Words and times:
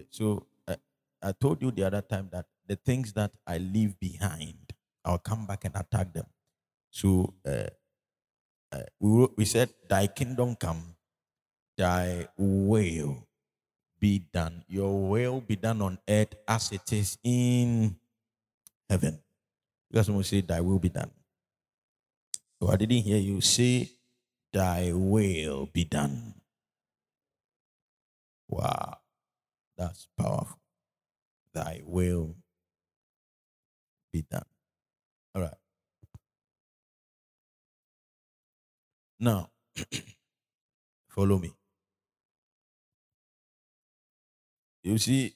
it. 0.00 0.08
So 0.10 0.46
uh, 0.66 0.76
I 1.22 1.32
told 1.32 1.62
you 1.62 1.70
the 1.70 1.84
other 1.84 2.02
time 2.02 2.28
that 2.32 2.46
the 2.66 2.76
things 2.76 3.12
that 3.14 3.32
I 3.46 3.58
leave 3.58 3.98
behind, 4.00 4.72
I'll 5.04 5.18
come 5.18 5.46
back 5.46 5.64
and 5.64 5.76
attack 5.76 6.12
them. 6.12 6.26
So 6.90 7.34
uh, 7.46 7.70
uh, 8.72 8.86
we, 8.98 9.28
we 9.38 9.44
said, 9.44 9.70
Thy 9.88 10.06
kingdom 10.06 10.56
come, 10.56 10.96
Thy 11.76 12.28
will 12.36 13.26
be 14.00 14.20
done. 14.32 14.64
Your 14.68 15.08
will 15.08 15.40
be 15.40 15.56
done 15.56 15.82
on 15.82 15.98
earth 16.08 16.34
as 16.48 16.72
it 16.72 16.92
is 16.92 17.18
in 17.22 17.96
heaven. 18.88 19.20
Because 19.90 20.08
when 20.08 20.18
we 20.18 20.24
say, 20.24 20.40
Thy 20.40 20.60
will 20.60 20.78
be 20.78 20.88
done. 20.90 21.10
So 22.62 22.70
I 22.70 22.76
didn't 22.76 23.02
hear 23.04 23.18
you 23.18 23.40
say, 23.40 23.90
Thy 24.52 24.92
will 24.92 25.66
be 25.66 25.84
done. 25.84 26.34
Wow, 28.48 28.99
that's 29.80 30.08
powerful. 30.14 30.58
Thy 31.54 31.80
will 31.86 32.36
be 34.12 34.22
done. 34.30 34.44
All 35.34 35.40
right. 35.40 35.54
Now, 39.18 39.48
follow 41.08 41.38
me. 41.38 41.54
You 44.82 44.98
see, 44.98 45.34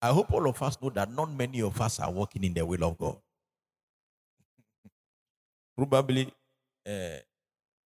I 0.00 0.10
hope 0.10 0.32
all 0.32 0.48
of 0.48 0.62
us 0.62 0.80
know 0.80 0.90
that 0.90 1.10
not 1.10 1.32
many 1.32 1.62
of 1.62 1.80
us 1.80 1.98
are 1.98 2.12
walking 2.12 2.44
in 2.44 2.54
the 2.54 2.64
will 2.64 2.84
of 2.84 2.96
God. 2.96 3.16
Probably, 5.76 6.32
uh, 6.86 7.18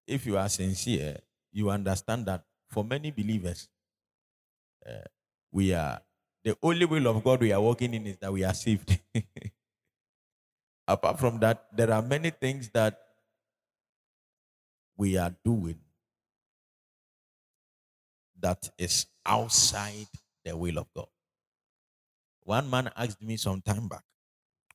if 0.07 0.27
you 0.27 0.37
are 0.37 0.49
sincere, 0.51 1.19
you 1.53 1.71
understand 1.71 2.27
that 2.27 2.45
for 2.69 2.85
many 2.85 3.11
believers, 3.11 3.69
uh, 4.87 5.07
we 5.53 5.73
are 5.73 6.01
the 6.45 6.57
only 6.63 6.85
will 6.85 7.07
of 7.09 7.25
God 7.25 7.41
we 7.41 7.53
are 7.53 7.61
walking 7.61 7.93
in 7.95 8.07
is 8.07 8.19
that 8.19 8.33
we 8.33 8.45
are 8.45 8.55
saved. 8.55 8.99
Apart 10.89 11.19
from 11.19 11.41
that, 11.41 11.67
there 11.73 11.93
are 11.93 12.03
many 12.03 12.31
things 12.31 12.71
that 12.71 13.01
we 14.97 15.17
are 15.17 15.35
doing 15.45 15.81
that 18.41 18.71
is 18.79 19.07
outside 19.25 20.07
the 20.45 20.57
will 20.57 20.79
of 20.79 20.87
God. 20.95 21.09
One 22.45 22.71
man 22.71 22.91
asked 22.97 23.21
me 23.21 23.37
some 23.37 23.61
time 23.61 23.89
back, 23.89 24.05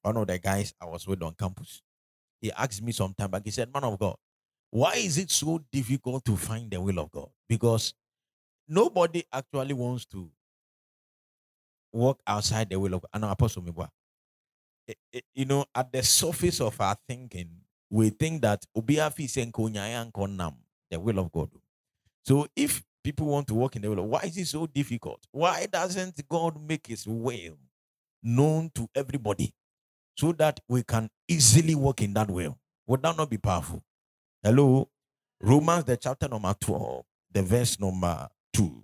one 0.01 0.17
of 0.17 0.27
the 0.27 0.39
guys 0.39 0.73
I 0.81 0.85
was 0.85 1.07
with 1.07 1.23
on 1.23 1.35
campus, 1.35 1.81
he 2.41 2.51
asked 2.51 2.81
me 2.81 2.91
some 2.91 3.13
time 3.13 3.31
back, 3.31 3.43
he 3.45 3.51
said, 3.51 3.71
Man 3.73 3.85
of 3.85 3.97
God, 3.97 4.17
why 4.71 4.93
is 4.95 5.17
it 5.19 5.31
so 5.31 5.61
difficult 5.71 6.25
to 6.25 6.37
find 6.37 6.71
the 6.71 6.81
will 6.81 6.99
of 6.99 7.11
God? 7.11 7.29
Because 7.49 7.93
nobody 8.67 9.23
actually 9.33 9.73
wants 9.73 10.05
to 10.07 10.29
walk 11.93 12.21
outside 12.27 12.69
the 12.69 12.79
will 12.79 12.95
of 12.95 13.03
God. 13.03 13.21
Know 13.21 13.29
Apostle 13.31 13.63
Mibwa 13.63 13.89
eh, 14.87 14.93
eh, 15.13 15.21
you 15.35 15.45
know, 15.45 15.65
at 15.75 15.91
the 15.91 16.03
surface 16.03 16.61
of 16.61 16.79
our 16.81 16.97
thinking, 17.07 17.49
we 17.89 18.09
think 18.11 18.41
that 18.43 18.65
the 20.91 20.99
will 20.99 21.19
of 21.19 21.31
God. 21.31 21.49
So 22.25 22.47
if 22.55 22.83
people 23.03 23.27
want 23.27 23.47
to 23.47 23.53
walk 23.55 23.75
in 23.75 23.81
the 23.81 23.89
will, 23.91 24.07
why 24.07 24.21
is 24.21 24.37
it 24.37 24.47
so 24.47 24.67
difficult? 24.67 25.25
Why 25.31 25.67
doesn't 25.67 26.27
God 26.29 26.61
make 26.61 26.87
His 26.87 27.07
will 27.07 27.57
known 28.23 28.71
to 28.75 28.89
everybody 28.95 29.53
so 30.17 30.31
that 30.33 30.59
we 30.69 30.83
can 30.83 31.09
easily 31.27 31.75
walk 31.75 32.01
in 32.01 32.13
that 32.13 32.29
will? 32.31 32.57
Would 32.87 33.03
that 33.03 33.17
not 33.17 33.29
be 33.29 33.37
powerful? 33.37 33.83
Hello, 34.43 34.89
Romans 35.39 35.83
the 35.85 35.97
chapter 35.97 36.27
number 36.27 36.55
twelve, 36.59 37.05
the 37.31 37.43
verse 37.43 37.79
number 37.79 38.27
two. 38.51 38.83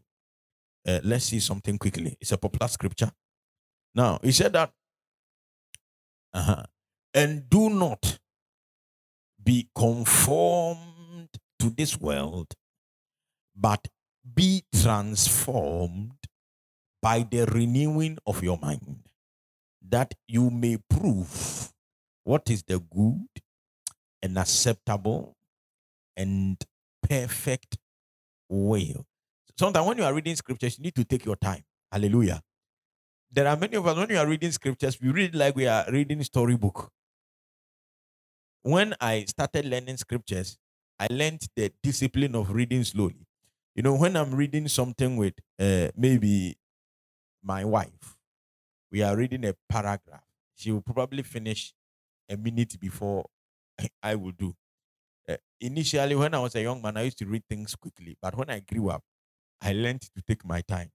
Uh, 0.88 1.00
let's 1.04 1.26
see 1.26 1.40
something 1.40 1.78
quickly. 1.78 2.16
It's 2.22 2.32
a 2.32 2.38
popular 2.38 2.68
scripture. 2.68 3.12
Now, 3.96 4.20
he 4.22 4.32
said 4.32 4.54
that 4.54 4.72
uh-huh. 6.34 6.64
And 7.14 7.50
do 7.50 7.70
not 7.70 8.20
be 9.44 9.70
conformed 9.74 11.30
to 11.60 11.70
this 11.72 12.00
world, 12.00 12.54
but 13.56 13.88
be 14.36 14.64
transformed 14.76 16.14
by 17.02 17.26
the 17.32 17.46
renewing 17.46 18.20
of 18.28 18.44
your 18.44 18.60
mind, 18.60 19.10
that 19.90 20.14
you 20.28 20.52
may 20.52 20.78
prove 20.90 21.74
what 22.24 22.50
is 22.52 22.62
the 22.64 22.80
good 22.80 23.28
and 24.22 24.38
acceptable 24.38 25.37
and 26.18 26.58
perfect 27.04 27.78
will. 28.50 29.06
Sometimes 29.60 29.88
when 29.88 29.98
you 30.00 30.06
are 30.06 30.14
reading 30.14 30.36
scriptures, 30.36 30.78
you 30.80 30.84
need 30.86 30.96
to 30.96 31.06
take 31.06 31.26
your 31.26 31.38
time. 31.38 31.64
Hallelujah 31.92 32.42
there 33.32 33.48
are 33.48 33.58
many 33.58 33.76
of 33.76 33.86
us 33.86 33.98
when 33.98 34.10
you 34.10 34.18
are 34.18 34.28
reading 34.28 34.52
scriptures, 34.52 35.00
we 35.02 35.10
read 35.10 35.36
like 35.36 35.56
we 35.56 35.68
are 35.68 35.86
reading 35.92 36.24
storybook. 36.24 36.92
When 38.62 38.96
I 39.00 39.26
started 39.26 39.66
learning 39.66 39.98
scriptures, 39.98 40.58
I 41.00 41.08
learned 41.10 41.48
the 41.56 41.72
discipline 41.84 42.36
of 42.36 42.52
reading 42.52 42.84
slowly. 42.84 43.28
You 43.76 43.84
know, 43.84 43.96
when 43.96 44.16
I'm 44.16 44.34
reading 44.34 44.68
something 44.68 45.18
with 45.18 45.36
uh, 45.60 45.90
maybe 45.96 46.58
my 47.44 47.64
wife, 47.64 48.18
we 48.92 49.04
are 49.04 49.16
reading 49.16 49.46
a 49.46 49.54
paragraph. 49.70 50.24
She 50.56 50.72
will 50.72 50.82
probably 50.82 51.24
finish 51.24 51.74
a 52.30 52.36
minute 52.38 52.80
before 52.80 53.26
I 54.02 54.16
will 54.16 54.32
do. 54.32 54.56
Uh, 55.30 55.38
initially, 55.60 56.16
when 56.16 56.34
I 56.34 56.40
was 56.40 56.56
a 56.56 56.62
young 56.62 56.82
man, 56.82 56.98
I 56.98 57.04
used 57.04 57.18
to 57.20 57.26
read 57.26 57.44
things 57.50 57.76
quickly. 57.76 58.18
But 58.22 58.36
when 58.38 58.50
I 58.50 58.60
grew 58.60 58.90
up, 58.90 59.04
I 59.62 59.74
learned 59.74 60.02
to 60.02 60.22
take 60.28 60.46
my 60.46 60.62
time 60.62 60.92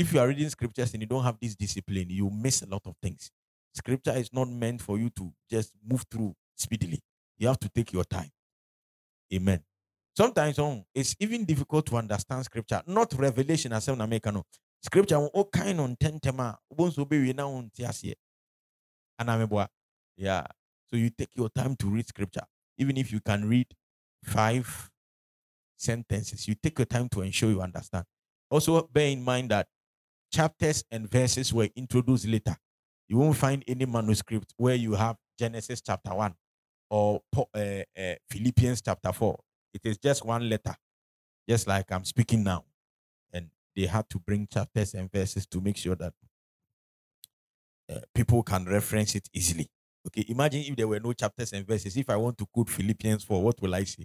if 0.00 0.14
you 0.14 0.20
are 0.20 0.28
reading 0.28 0.48
scriptures 0.48 0.94
and 0.94 1.02
you 1.02 1.06
don't 1.06 1.24
have 1.24 1.38
this 1.40 1.54
discipline, 1.54 2.08
you 2.08 2.30
miss 2.30 2.62
a 2.62 2.66
lot 2.66 2.80
of 2.86 2.94
things. 3.02 3.30
Scripture 3.74 4.12
is 4.12 4.32
not 4.32 4.48
meant 4.48 4.80
for 4.80 4.98
you 4.98 5.10
to 5.10 5.30
just 5.50 5.72
move 5.86 6.04
through 6.10 6.34
speedily. 6.56 7.00
You 7.36 7.48
have 7.48 7.58
to 7.60 7.68
take 7.68 7.92
your 7.92 8.04
time. 8.04 8.30
Amen. 9.32 9.62
Sometimes 10.16 10.58
oh, 10.58 10.84
it's 10.94 11.14
even 11.20 11.44
difficult 11.44 11.86
to 11.86 11.96
understand 11.96 12.44
scripture, 12.44 12.82
not 12.86 13.12
revelation 13.12 13.74
as 13.74 13.88
an 13.88 14.00
American. 14.00 14.42
Scripture 14.82 15.16
all 15.16 15.44
kind 15.44 15.78
on 15.80 15.94
tentema, 15.96 16.56
once 16.70 16.98
obey 16.98 17.18
we 17.18 17.32
now 17.34 17.50
on 17.50 17.70
tiasie. 17.78 18.14
Yeah. 20.16 20.46
So 20.90 20.96
you 20.96 21.10
take 21.10 21.28
your 21.34 21.50
time 21.50 21.76
to 21.76 21.86
read 21.88 22.08
scripture. 22.08 22.42
Even 22.78 22.96
if 22.96 23.12
you 23.12 23.20
can 23.20 23.48
read 23.48 23.66
five 24.24 24.90
sentences, 25.76 26.48
you 26.48 26.54
take 26.54 26.78
your 26.78 26.86
time 26.86 27.08
to 27.10 27.22
ensure 27.22 27.50
you 27.50 27.60
understand. 27.60 28.04
Also, 28.50 28.82
bear 28.88 29.08
in 29.08 29.22
mind 29.22 29.50
that 29.50 29.68
chapters 30.32 30.84
and 30.90 31.10
verses 31.10 31.52
were 31.52 31.68
introduced 31.76 32.26
later. 32.26 32.56
You 33.08 33.18
won't 33.18 33.36
find 33.36 33.64
any 33.66 33.86
manuscript 33.86 34.54
where 34.56 34.74
you 34.74 34.94
have 34.94 35.16
Genesis 35.38 35.80
chapter 35.80 36.14
1 36.14 36.34
or 36.90 37.20
uh, 37.36 37.58
uh, 37.58 38.14
Philippians 38.30 38.82
chapter 38.82 39.12
4. 39.12 39.38
It 39.74 39.80
is 39.84 39.98
just 39.98 40.24
one 40.24 40.48
letter, 40.48 40.74
just 41.48 41.66
like 41.66 41.90
I'm 41.90 42.04
speaking 42.04 42.44
now. 42.44 42.64
And 43.32 43.50
they 43.76 43.86
had 43.86 44.08
to 44.10 44.18
bring 44.18 44.46
chapters 44.52 44.94
and 44.94 45.10
verses 45.10 45.46
to 45.48 45.60
make 45.60 45.76
sure 45.76 45.96
that 45.96 46.12
uh, 47.90 48.00
people 48.14 48.42
can 48.42 48.64
reference 48.66 49.14
it 49.14 49.28
easily. 49.32 49.68
Okay, 50.06 50.24
imagine 50.28 50.62
if 50.62 50.76
there 50.76 50.88
were 50.88 51.00
no 51.00 51.12
chapters 51.12 51.52
and 51.52 51.66
verses. 51.66 51.96
If 51.96 52.10
I 52.10 52.16
want 52.16 52.38
to 52.38 52.46
quote 52.46 52.70
Philippians 52.70 53.24
4, 53.24 53.42
what 53.42 53.60
will 53.60 53.74
I 53.74 53.84
say? 53.84 54.04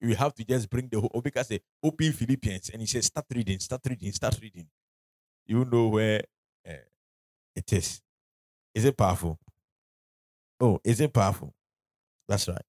You 0.00 0.14
have 0.16 0.34
to 0.34 0.44
just 0.44 0.68
bring 0.70 0.88
the 0.88 1.00
whole, 1.00 1.20
because 1.22 1.48
say, 1.48 1.60
open 1.82 2.12
Philippians, 2.12 2.70
and 2.70 2.80
he 2.82 2.86
says, 2.86 3.06
start 3.06 3.26
reading, 3.34 3.58
start 3.60 3.82
reading, 3.86 4.12
start 4.12 4.38
reading 4.42 4.66
you 5.46 5.64
know 5.64 5.88
where 5.88 6.22
uh, 6.68 6.74
it 7.56 7.72
is. 7.72 8.00
Is 8.74 8.84
it 8.84 8.96
powerful? 8.96 9.38
Oh, 10.60 10.80
is 10.84 11.00
it 11.00 11.12
powerful? 11.12 11.54
That's 12.28 12.48
right. 12.48 12.62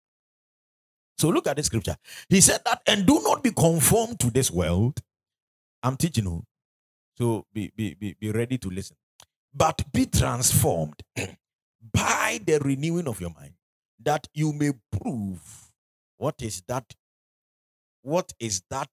So 1.17 1.29
look 1.29 1.47
at 1.47 1.57
the 1.57 1.63
scripture. 1.63 1.95
He 2.29 2.41
said 2.41 2.61
that, 2.65 2.81
and 2.87 3.05
do 3.05 3.21
not 3.23 3.43
be 3.43 3.51
conformed 3.51 4.19
to 4.21 4.29
this 4.31 4.51
world. 4.51 5.01
I'm 5.83 5.97
teaching 5.97 6.25
you. 6.25 6.43
So 7.17 7.45
be, 7.53 7.71
be, 7.75 7.93
be, 7.93 8.15
be 8.19 8.31
ready 8.31 8.57
to 8.57 8.69
listen. 8.69 8.97
But 9.53 9.83
be 9.93 10.05
transformed 10.05 11.01
by 11.93 12.39
the 12.45 12.59
renewing 12.59 13.07
of 13.07 13.21
your 13.21 13.31
mind, 13.31 13.53
that 14.03 14.27
you 14.33 14.53
may 14.53 14.71
prove 14.91 15.71
what 16.17 16.35
is 16.41 16.61
that, 16.67 16.93
what 18.01 18.33
is 18.39 18.61
that 18.69 18.89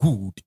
good 0.00 0.40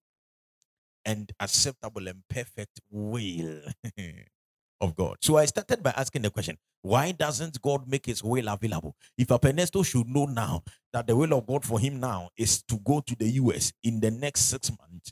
and 1.05 1.31
acceptable 1.39 2.07
and 2.07 2.21
perfect 2.29 2.79
will 2.91 3.61
of 4.81 4.95
God. 4.95 5.17
So 5.21 5.37
I 5.37 5.45
started 5.45 5.83
by 5.83 5.91
asking 5.95 6.21
the 6.23 6.29
question 6.29 6.57
why 6.81 7.11
doesn't 7.11 7.61
God 7.61 7.87
make 7.87 8.05
his 8.05 8.23
will 8.23 8.47
available? 8.47 8.95
If 9.17 9.27
Apenesto 9.27 9.85
should 9.85 10.07
know 10.07 10.25
now 10.25 10.63
that 10.93 11.07
the 11.07 11.15
will 11.15 11.33
of 11.33 11.45
God 11.45 11.65
for 11.65 11.79
him 11.79 11.99
now 11.99 12.29
is 12.37 12.63
to 12.63 12.77
go 12.77 13.01
to 13.01 13.15
the 13.15 13.27
US 13.31 13.73
in 13.83 13.99
the 13.99 14.11
next 14.11 14.41
six 14.41 14.71
months, 14.71 15.11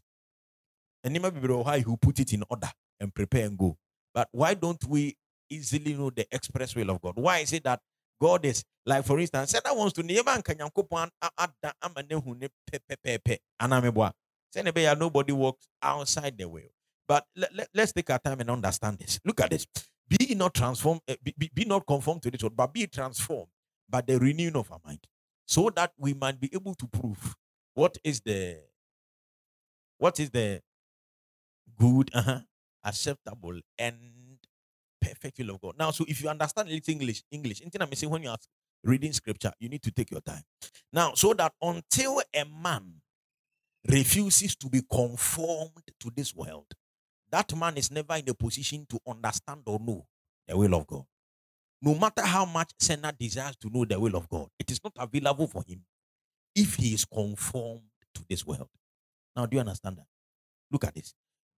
and 1.03 1.13
he 1.13 1.19
might 1.19 1.41
be 1.41 1.47
why 1.47 1.79
he 1.79 1.95
put 1.99 2.19
it 2.19 2.33
in 2.33 2.43
order 2.49 2.69
and 2.99 3.13
prepare 3.13 3.45
and 3.45 3.57
go. 3.57 3.77
But 4.13 4.29
why 4.31 4.53
don't 4.53 4.83
we 4.85 5.17
easily 5.49 5.94
know 5.94 6.09
the 6.09 6.25
express 6.31 6.75
will 6.75 6.89
of 6.89 7.01
God? 7.01 7.13
Why 7.15 7.39
is 7.39 7.53
it 7.53 7.63
that 7.63 7.79
God 8.19 8.45
is 8.45 8.63
like, 8.85 9.05
for 9.05 9.19
instance, 9.19 9.51
said 9.51 9.61
I 9.65 9.73
wants 9.73 9.94
to 9.94 10.03
never 10.03 10.31
Say, 14.49 14.94
nobody 14.97 15.33
walks 15.33 15.67
outside 15.81 16.38
the 16.38 16.47
will. 16.47 16.61
But 17.07 17.25
let, 17.35 17.53
let, 17.55 17.83
us 17.83 17.91
take 17.91 18.09
our 18.09 18.19
time 18.19 18.39
and 18.39 18.49
understand 18.49 18.97
this. 18.99 19.19
Look 19.23 19.41
at 19.41 19.49
this. 19.49 19.65
Be 20.07 20.35
not 20.35 20.53
transformed, 20.53 21.01
uh, 21.09 21.15
be, 21.23 21.33
be, 21.38 21.51
be 21.53 21.65
not 21.65 21.85
conformed 21.85 22.21
to 22.23 22.31
this 22.31 22.41
world, 22.41 22.55
but 22.55 22.73
be 22.73 22.88
transformed 22.88 23.49
by 23.89 24.01
the 24.01 24.17
renewing 24.17 24.55
of 24.55 24.71
our 24.71 24.79
mind, 24.85 24.99
so 25.45 25.69
that 25.75 25.91
we 25.97 26.13
might 26.13 26.39
be 26.39 26.49
able 26.53 26.75
to 26.75 26.88
prove 26.88 27.35
what 27.73 27.97
is 28.03 28.21
the 28.21 28.59
what 29.97 30.19
is 30.19 30.29
the 30.29 30.61
good, 31.77 32.09
uh-huh, 32.13 32.41
acceptable, 32.85 33.59
and 33.77 33.95
perfect 35.07 35.39
will 35.39 35.51
of 35.51 35.62
God. 35.62 35.75
Now, 35.77 35.92
so 35.92 36.06
if 36.07 36.21
you 36.21 36.30
understand 36.30 36.69
little 36.69 36.92
English, 36.92 37.24
English, 37.31 37.62
anything 37.62 37.81
I'm 37.81 37.94
saying 37.94 38.12
when 38.12 38.24
you 38.24 38.30
are 38.30 38.38
reading 38.83 39.13
scripture, 39.13 39.51
you 39.59 39.69
need 39.69 39.83
to 39.83 39.92
take 39.92 40.12
your 40.12 40.21
time. 40.21 40.44
Now, 40.92 41.13
so 41.13 41.33
that 41.33 41.54
until 41.62 42.21
a 42.33 42.45
man 42.45 43.01
refuses 43.88 44.56
to 44.57 44.69
be 44.69 44.81
conformed 44.92 45.83
to 46.00 46.12
this 46.15 46.33
world, 46.36 46.68
that 47.31 47.56
man 47.56 47.77
is 47.77 47.92
never 47.92 48.15
in 48.15 48.30
a 48.30 48.33
position 48.33 48.86
to 48.89 49.00
understand 49.07 49.62
or 49.65 49.80
know 49.80 50.06
the 50.48 50.57
will 50.57 50.75
of 50.75 50.88
God. 50.88 51.04
No 51.81 51.94
matter 51.94 52.24
how 52.24 52.45
much 52.45 52.71
sinner 52.80 53.12
desires 53.18 53.56
to 53.57 53.69
know 53.69 53.86
the 53.86 54.00
will 54.00 54.15
of 54.15 54.27
God, 54.30 54.48
it 54.57 54.71
is 54.71 54.83
not 54.83 54.94
available 54.98 55.48
for 55.48 55.63
him 55.68 55.83
if 56.56 56.75
he 56.75 56.94
is 56.94 57.06
conformed 57.06 57.83
to 58.15 58.24
this 58.30 58.45
world. 58.45 58.69
Now, 59.36 59.45
do 59.45 59.56
you 59.56 59.59
understand 59.59 59.98
that? 59.98 60.07
Look 60.71 60.86
at 60.86 60.95
this. 60.95 61.13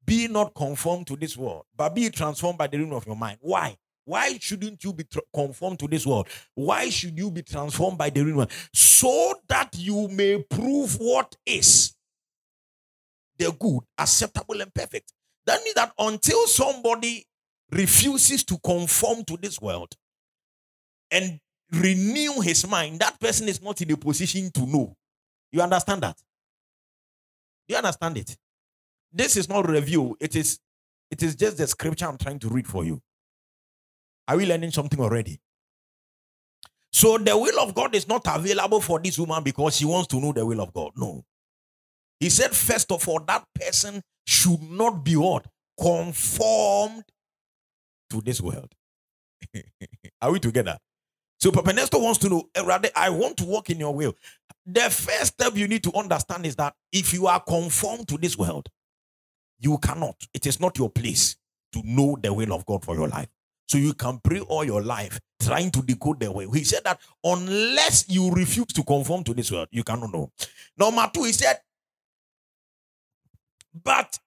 Be 0.06 0.28
not 0.28 0.54
conformed 0.56 1.08
to 1.08 1.16
this 1.16 1.38
world, 1.38 1.66
but 1.76 1.94
be 1.94 2.10
transformed 2.10 2.58
by 2.58 2.68
the 2.68 2.78
renewing 2.78 2.98
of 2.98 3.06
your 3.06 3.16
mind. 3.16 3.38
Why? 3.42 3.78
Why 4.06 4.38
shouldn't 4.40 4.84
you 4.84 4.92
be 4.92 5.06
conformed 5.34 5.78
to 5.80 5.88
this 5.88 6.06
world? 6.06 6.28
Why 6.56 6.90
should 6.90 7.16
you 7.16 7.30
be 7.30 7.44
transformed 7.44 7.98
by 7.98 8.10
the 8.10 8.24
renewal? 8.26 8.48
So 8.74 9.36
that 9.48 9.70
you 9.78 10.08
may 10.08 10.42
prove 10.50 10.98
what 11.00 11.36
is 11.46 11.94
the 13.38 13.52
good, 13.52 13.82
acceptable, 13.98 14.62
and 14.62 14.74
perfect. 14.74 15.14
That 15.46 15.64
means 15.64 15.76
that 15.76 15.94
until 16.00 16.48
somebody 16.48 17.26
refuses 17.72 18.44
to 18.46 18.58
conform 18.60 19.24
to 19.26 19.38
this 19.38 19.62
world 19.62 19.96
and 21.12 21.40
renew 21.72 22.42
his 22.42 22.68
mind, 22.68 23.00
that 23.00 23.20
person 23.20 23.48
is 23.48 23.62
not 23.62 23.80
in 23.82 23.92
a 23.92 23.98
position 23.98 24.50
to 24.52 24.66
know. 24.66 24.96
You 25.52 25.62
understand 25.62 26.02
that? 26.02 26.18
Do 27.68 27.74
you 27.74 27.78
understand 27.78 28.18
it? 28.18 28.36
This 29.12 29.38
is 29.38 29.50
not 29.50 29.70
review. 29.70 30.16
It 30.20 30.36
is 30.36 30.60
it 31.12 31.24
is 31.24 31.36
just 31.36 31.58
the 31.58 31.68
scripture 31.68 32.08
I'm 32.08 32.18
trying 32.18 32.40
to 32.40 32.50
read 32.50 32.68
for 32.68 32.84
you. 32.84 33.02
Are 34.28 34.38
we 34.38 34.46
learning 34.46 34.72
something 34.72 35.00
already? 35.00 35.40
So 36.92 37.18
the 37.18 37.38
will 37.38 37.60
of 37.60 37.74
God 37.74 37.96
is 37.96 38.08
not 38.08 38.24
available 38.28 38.82
for 38.82 39.00
this 39.00 39.18
woman 39.18 39.44
because 39.44 39.78
she 39.78 39.86
wants 39.86 40.08
to 40.08 40.20
know 40.20 40.32
the 40.34 40.46
will 40.46 40.62
of 40.62 40.74
God. 40.74 40.92
No. 40.96 41.24
He 42.20 42.30
said, 42.30 42.52
first 42.52 42.92
of 42.92 43.08
all, 43.08 43.20
that 43.22 43.46
person 43.56 44.02
should 44.26 44.62
not 44.62 45.04
be 45.04 45.16
what? 45.16 45.46
Conformed 45.80 47.06
to 48.10 48.22
this 48.22 48.42
world. 48.42 48.74
Are 50.22 50.32
we 50.32 50.40
together? 50.40 50.78
So 51.40 51.52
Papa 51.52 51.72
Nestor 51.72 52.00
wants 52.00 52.20
to 52.20 52.30
know, 52.30 52.50
eh, 52.54 52.62
rather, 52.64 52.90
I 52.96 53.10
want 53.10 53.38
to 53.38 53.46
walk 53.46 53.70
in 53.70 53.80
your 53.80 53.96
will. 53.96 54.16
The 54.66 54.82
first 54.90 55.34
step 55.34 55.56
you 55.56 55.68
need 55.68 55.84
to 55.84 55.94
understand 55.94 56.46
is 56.46 56.56
that 56.58 56.76
if 56.92 57.14
you 57.14 57.28
are 57.28 57.40
conformed 57.40 58.10
to 58.10 58.18
this 58.18 58.38
world, 58.38 58.68
you 59.60 59.78
cannot. 59.78 60.16
It 60.34 60.48
is 60.48 60.60
not 60.60 60.78
your 60.78 60.90
place 60.90 61.36
to 61.74 61.82
know 61.84 62.18
the 62.22 62.34
will 62.34 62.54
of 62.54 62.66
God 62.66 62.84
for 62.84 62.96
your 62.96 63.08
life. 63.08 63.28
So 63.68 63.78
you 63.78 63.94
can 63.94 64.20
pray 64.24 64.40
all 64.40 64.64
your 64.64 64.82
life 64.82 65.20
trying 65.40 65.70
to 65.72 65.82
decode 65.84 66.20
the 66.20 66.32
will. 66.32 66.52
He 66.52 66.64
said 66.64 66.84
that 66.86 67.00
unless 67.24 68.10
you 68.10 68.32
refuse 68.32 68.68
to 68.68 68.84
conform 68.84 69.24
to 69.26 69.34
this 69.34 69.52
world, 69.52 69.68
you 69.72 69.84
cannot 69.84 70.12
know. 70.12 70.32
Number 70.78 71.10
two, 71.14 71.26
he 71.26 71.32
said, 71.34 71.60
but 73.84 74.18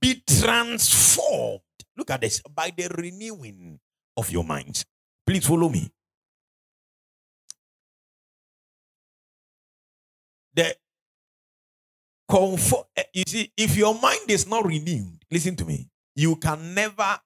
be 0.00 0.22
transformed. 0.26 1.60
Look 1.96 2.10
at 2.10 2.22
this 2.22 2.40
by 2.54 2.72
the 2.74 2.88
renewing 2.96 3.78
of 4.16 4.30
your 4.30 4.44
minds. 4.44 4.86
Please 5.26 5.46
follow 5.46 5.68
me. 5.68 5.90
The 10.54 10.74
eh, 12.96 13.02
you 13.14 13.24
see, 13.26 13.52
if 13.56 13.76
your 13.76 13.98
mind 14.00 14.28
is 14.30 14.46
not 14.46 14.64
renewed, 14.66 15.24
listen 15.30 15.56
to 15.56 15.64
me, 15.64 15.88
you 16.14 16.36
can 16.36 16.74
never 16.74 17.18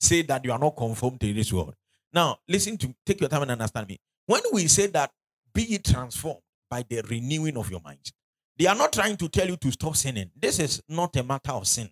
say 0.00 0.22
that 0.22 0.44
you 0.44 0.52
are 0.52 0.58
not 0.58 0.76
conformed 0.76 1.20
to 1.20 1.32
this 1.32 1.52
world. 1.52 1.74
Now, 2.12 2.38
listen 2.48 2.76
to 2.78 2.94
take 3.06 3.20
your 3.20 3.28
time 3.28 3.42
and 3.42 3.52
understand 3.52 3.88
me. 3.88 3.98
When 4.26 4.42
we 4.52 4.66
say 4.66 4.86
that 4.88 5.10
be 5.52 5.78
transformed 5.78 6.40
by 6.68 6.84
the 6.88 7.02
renewing 7.08 7.56
of 7.56 7.70
your 7.70 7.80
mind, 7.80 8.12
they 8.58 8.66
are 8.66 8.74
not 8.74 8.92
trying 8.92 9.16
to 9.16 9.28
tell 9.28 9.48
you 9.48 9.56
to 9.56 9.70
stop 9.70 9.96
sinning. 9.96 10.30
This 10.36 10.58
is 10.58 10.82
not 10.88 11.16
a 11.16 11.22
matter 11.22 11.52
of 11.52 11.66
sin 11.66 11.90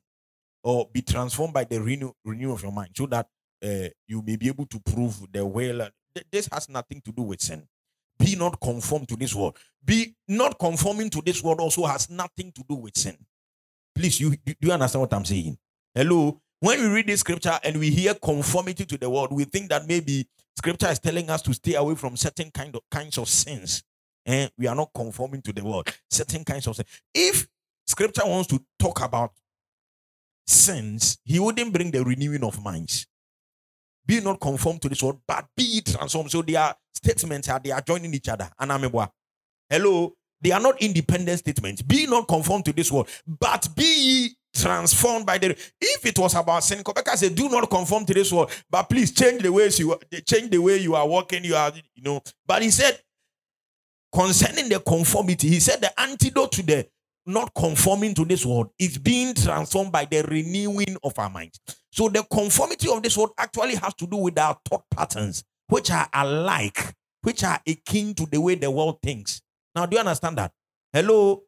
or 0.63 0.89
be 0.93 1.03
transformed 1.03 1.55
by 1.55 1.65
the 1.65 1.81
renew, 1.81 2.13
renew 2.25 2.53
of 2.53 2.63
your 2.63 2.73
mind 2.73 2.91
so 2.97 3.07
that 3.07 3.27
uh, 3.65 3.89
you 4.07 4.23
may 4.23 4.37
be 4.37 4.49
able 4.49 4.67
to 4.67 4.81
prove 4.81 5.21
the 5.33 5.45
will. 5.45 5.89
This 6.31 6.49
has 6.53 6.69
nothing 6.69 7.01
to 7.03 7.13
do 7.13 7.23
with 7.23 7.41
sin. 7.41 7.67
Be 8.19 8.37
not 8.37 8.61
conformed 8.61 9.09
to 9.09 9.17
this 9.17 9.35
world. 9.35 9.57
Be 9.85 10.15
not 10.27 10.59
conforming 10.59 11.11
to 11.11 11.23
this 11.23 11.43
world 11.43 11.61
also 11.61 11.87
has 11.87 12.11
nothing 12.11 12.53
to 12.53 12.65
do 12.69 12.75
with 12.75 12.97
sin. 12.97 13.17
Please, 13.95 14.21
you 14.21 14.31
do 14.31 14.55
you 14.61 14.73
understand 14.73 15.01
what 15.01 15.15
I'm 15.15 15.25
saying? 15.25 15.59
Hello. 15.95 16.41
When 16.61 16.81
we 16.81 16.87
read 16.89 17.07
this 17.07 17.21
scripture 17.21 17.59
and 17.63 17.79
we 17.79 17.91
hear 17.91 18.15
conformity 18.15 18.85
to 18.87 18.99
the 18.99 19.09
world, 19.09 19.33
we 19.33 19.45
think 19.45 19.69
that 19.71 19.87
maybe 19.87 20.27
scripture 20.57 20.89
is 20.89 20.99
telling 20.99 21.31
us 21.31 21.43
to 21.43 21.55
stay 21.55 21.75
away 21.75 21.95
from 21.95 22.17
certain 22.17 22.51
kind 22.51 22.75
of 22.75 22.83
kinds 22.91 23.19
of 23.19 23.29
sins. 23.29 23.83
And 24.25 24.51
we 24.57 24.67
are 24.67 24.75
not 24.75 24.91
conforming 24.95 25.43
to 25.43 25.53
the 25.53 25.65
world. 25.65 25.89
Certain 26.11 26.45
kinds 26.45 26.67
of 26.67 26.77
sins. 26.77 26.89
If 27.13 27.49
scripture 27.87 28.23
wants 28.25 28.49
to 28.49 28.63
talk 28.79 29.01
about 29.03 29.33
sins, 30.47 31.19
he 31.25 31.41
wouldn't 31.41 31.73
bring 31.73 31.91
the 31.91 32.05
renewing 32.05 32.45
of 32.45 32.63
minds. 32.63 33.08
Be 34.09 34.21
not 34.21 34.41
conformed 34.41 34.81
to 34.83 34.89
this 34.89 35.03
world, 35.03 35.21
but 35.29 35.47
be 35.55 35.83
transformed. 35.83 36.31
So 36.31 36.41
their 36.41 36.75
statements 36.95 37.49
are 37.51 37.61
they 37.63 37.71
are 37.71 37.83
joining 37.83 38.15
each 38.15 38.29
other. 38.29 38.51
Anamebwa. 38.59 39.11
Hello. 39.69 40.15
They 40.41 40.53
are 40.53 40.61
not 40.61 40.81
independent 40.81 41.41
statements. 41.41 41.83
Be 41.83 42.07
not 42.07 42.27
conformed 42.27 42.65
to 42.65 42.73
this 42.73 42.91
world, 42.91 43.09
but 43.27 43.69
be 43.77 44.35
transformed 44.55 45.27
by 45.27 45.37
the. 45.37 45.51
If 45.81 46.07
it 46.07 46.19
was 46.19 46.35
about 46.35 46.65
sin, 46.65 46.83
Kobeka 46.83 47.17
said, 47.17 47.35
"Do 47.35 47.51
not 47.51 47.69
conform 47.69 48.07
to 48.07 48.15
this 48.15 48.33
world, 48.33 48.51
but 48.71 48.85
please 48.85 49.13
change 49.13 49.43
the 49.43 49.53
ways 49.53 49.79
you 49.79 49.99
change 50.27 50.51
the 50.51 50.59
way 50.59 50.79
you 50.79 50.95
are 50.95 51.07
walking. 51.07 51.45
You 51.45 51.57
are, 51.57 51.73
you 51.95 52.03
know." 52.03 52.23
But 52.47 52.63
he 52.63 52.71
said, 52.71 52.99
concerning 54.13 54.69
the 54.69 54.81
conformity, 54.81 55.49
he 55.49 55.61
said 55.61 55.81
the 55.81 56.01
antidote 56.01 56.53
to 56.53 56.63
the 56.63 56.89
not 57.27 57.53
conforming 57.55 58.15
to 58.15 58.25
this 58.25 58.47
world 58.47 58.71
is 58.79 58.97
being 58.97 59.35
transformed 59.35 59.93
by 59.93 60.07
the 60.07 60.23
renewing 60.23 60.97
of 61.03 61.19
our 61.19 61.29
minds. 61.29 61.61
So 61.91 62.09
the 62.09 62.23
conformity 62.25 62.91
of 62.91 63.03
this 63.03 63.17
world 63.17 63.33
actually 63.39 63.77
has 63.77 63.95
to 63.95 64.07
do 64.07 64.17
with 64.17 64.39
our 64.39 64.59
thought 64.69 64.85
patterns, 64.91 65.45
which 65.69 65.91
are 65.91 66.09
alike, 66.13 66.95
which 67.23 67.43
are 67.45 67.61
akin 67.67 68.15
to 68.15 68.27
the 68.27 68.41
way 68.41 68.55
the 68.55 68.71
world 68.71 68.99
thinks. 69.03 69.43
Now, 69.75 69.87
do 69.87 69.97
you 69.97 70.01
understand 70.01 70.39
that? 70.39 70.53
Hello? 70.93 71.43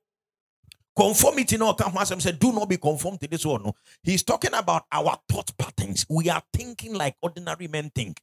Conformity 0.97 1.57
no 1.57 1.73
come 1.75 1.93
Hashem 1.93 2.21
said, 2.21 2.39
do 2.39 2.53
not 2.53 2.69
be 2.69 2.77
conformed 2.77 3.21
to 3.21 3.29
this 3.29 3.47
world. 3.47 3.65
No. 3.65 3.75
He's 4.03 4.23
talking 4.23 4.53
about 4.55 4.85
our 4.91 5.19
thought 5.29 5.57
patterns. 5.57 6.05
We 6.11 6.29
are 6.29 6.43
thinking 6.53 6.95
like 6.95 7.17
ordinary 7.23 7.69
men 7.69 7.91
think. 7.95 8.21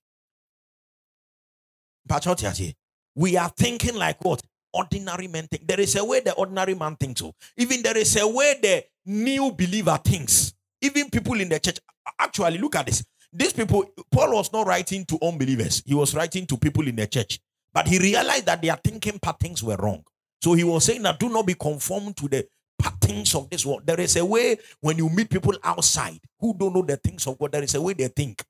We 3.16 3.38
are 3.38 3.50
thinking 3.50 3.96
like 3.96 4.24
what? 4.24 4.44
Ordinary 4.74 5.28
men 5.28 5.48
think. 5.48 5.68
There 5.68 5.80
is 5.80 5.96
a 5.96 6.06
way 6.06 6.20
the 6.20 6.34
ordinary 6.34 6.76
man 6.76 6.98
thinks. 6.98 7.22
So. 7.22 7.34
Even 7.56 7.82
there 7.82 7.98
is 7.98 8.16
a 8.18 8.28
way 8.28 8.60
the 8.62 8.84
new 9.06 9.52
believer 9.52 10.00
thinks. 10.04 10.54
Even 10.82 11.10
people 11.10 11.40
in 11.40 11.50
the 11.50 11.60
church. 11.60 11.80
Actually, 12.20 12.58
look 12.58 12.76
at 12.76 12.86
this. 12.86 13.04
These 13.34 13.54
people, 13.54 13.86
Paul 14.10 14.34
was 14.34 14.52
not 14.54 14.68
writing 14.68 15.06
to 15.06 15.20
unbelievers, 15.22 15.84
he 15.86 15.94
was 15.94 16.16
writing 16.16 16.46
to 16.48 16.58
people 16.58 16.88
in 16.88 16.96
the 16.96 17.08
church. 17.08 17.40
But 17.74 17.88
he 17.88 18.00
realized 18.00 18.46
that 18.46 18.62
their 18.62 18.76
thinking 18.76 19.20
patterns 19.20 19.62
were 19.62 19.76
wrong. 19.76 20.04
So 20.42 20.54
he 20.54 20.64
was 20.64 20.86
saying 20.86 21.04
that 21.04 21.20
do 21.20 21.30
not 21.30 21.46
be 21.46 21.54
conformed 21.54 22.18
to 22.18 22.28
the 22.28 22.48
patterns 22.80 23.36
of 23.36 23.50
this 23.50 23.66
world. 23.66 23.86
There 23.86 24.00
is 24.00 24.16
a 24.16 24.26
way 24.26 24.58
when 24.82 24.98
you 24.98 25.10
meet 25.10 25.30
people 25.30 25.54
outside 25.64 26.20
who 26.40 26.56
don't 26.58 26.74
know 26.74 26.82
the 26.82 26.98
things 26.98 27.28
of 27.28 27.38
God, 27.38 27.52
there 27.52 27.64
is 27.64 27.76
a 27.76 27.82
way 27.82 27.94
they 27.94 28.08
think. 28.08 28.44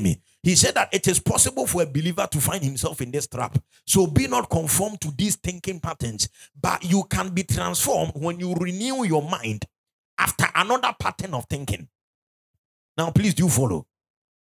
me. 0.00 0.20
He 0.42 0.54
said 0.54 0.74
that 0.74 0.88
it 0.92 1.06
is 1.08 1.20
possible 1.20 1.66
for 1.66 1.82
a 1.82 1.86
believer 1.86 2.26
to 2.30 2.40
find 2.40 2.62
himself 2.62 3.00
in 3.00 3.10
this 3.10 3.26
trap. 3.26 3.58
So 3.86 4.06
be 4.06 4.26
not 4.26 4.48
conformed 4.48 5.00
to 5.02 5.10
these 5.16 5.36
thinking 5.36 5.80
patterns, 5.80 6.28
but 6.58 6.82
you 6.84 7.04
can 7.10 7.30
be 7.30 7.42
transformed 7.42 8.12
when 8.14 8.40
you 8.40 8.54
renew 8.54 9.04
your 9.04 9.22
mind 9.22 9.66
after 10.20 10.46
another 10.54 10.94
pattern 11.00 11.34
of 11.34 11.46
thinking. 11.46 11.88
Now, 12.96 13.10
please 13.10 13.34
do 13.34 13.48
follow. 13.48 13.86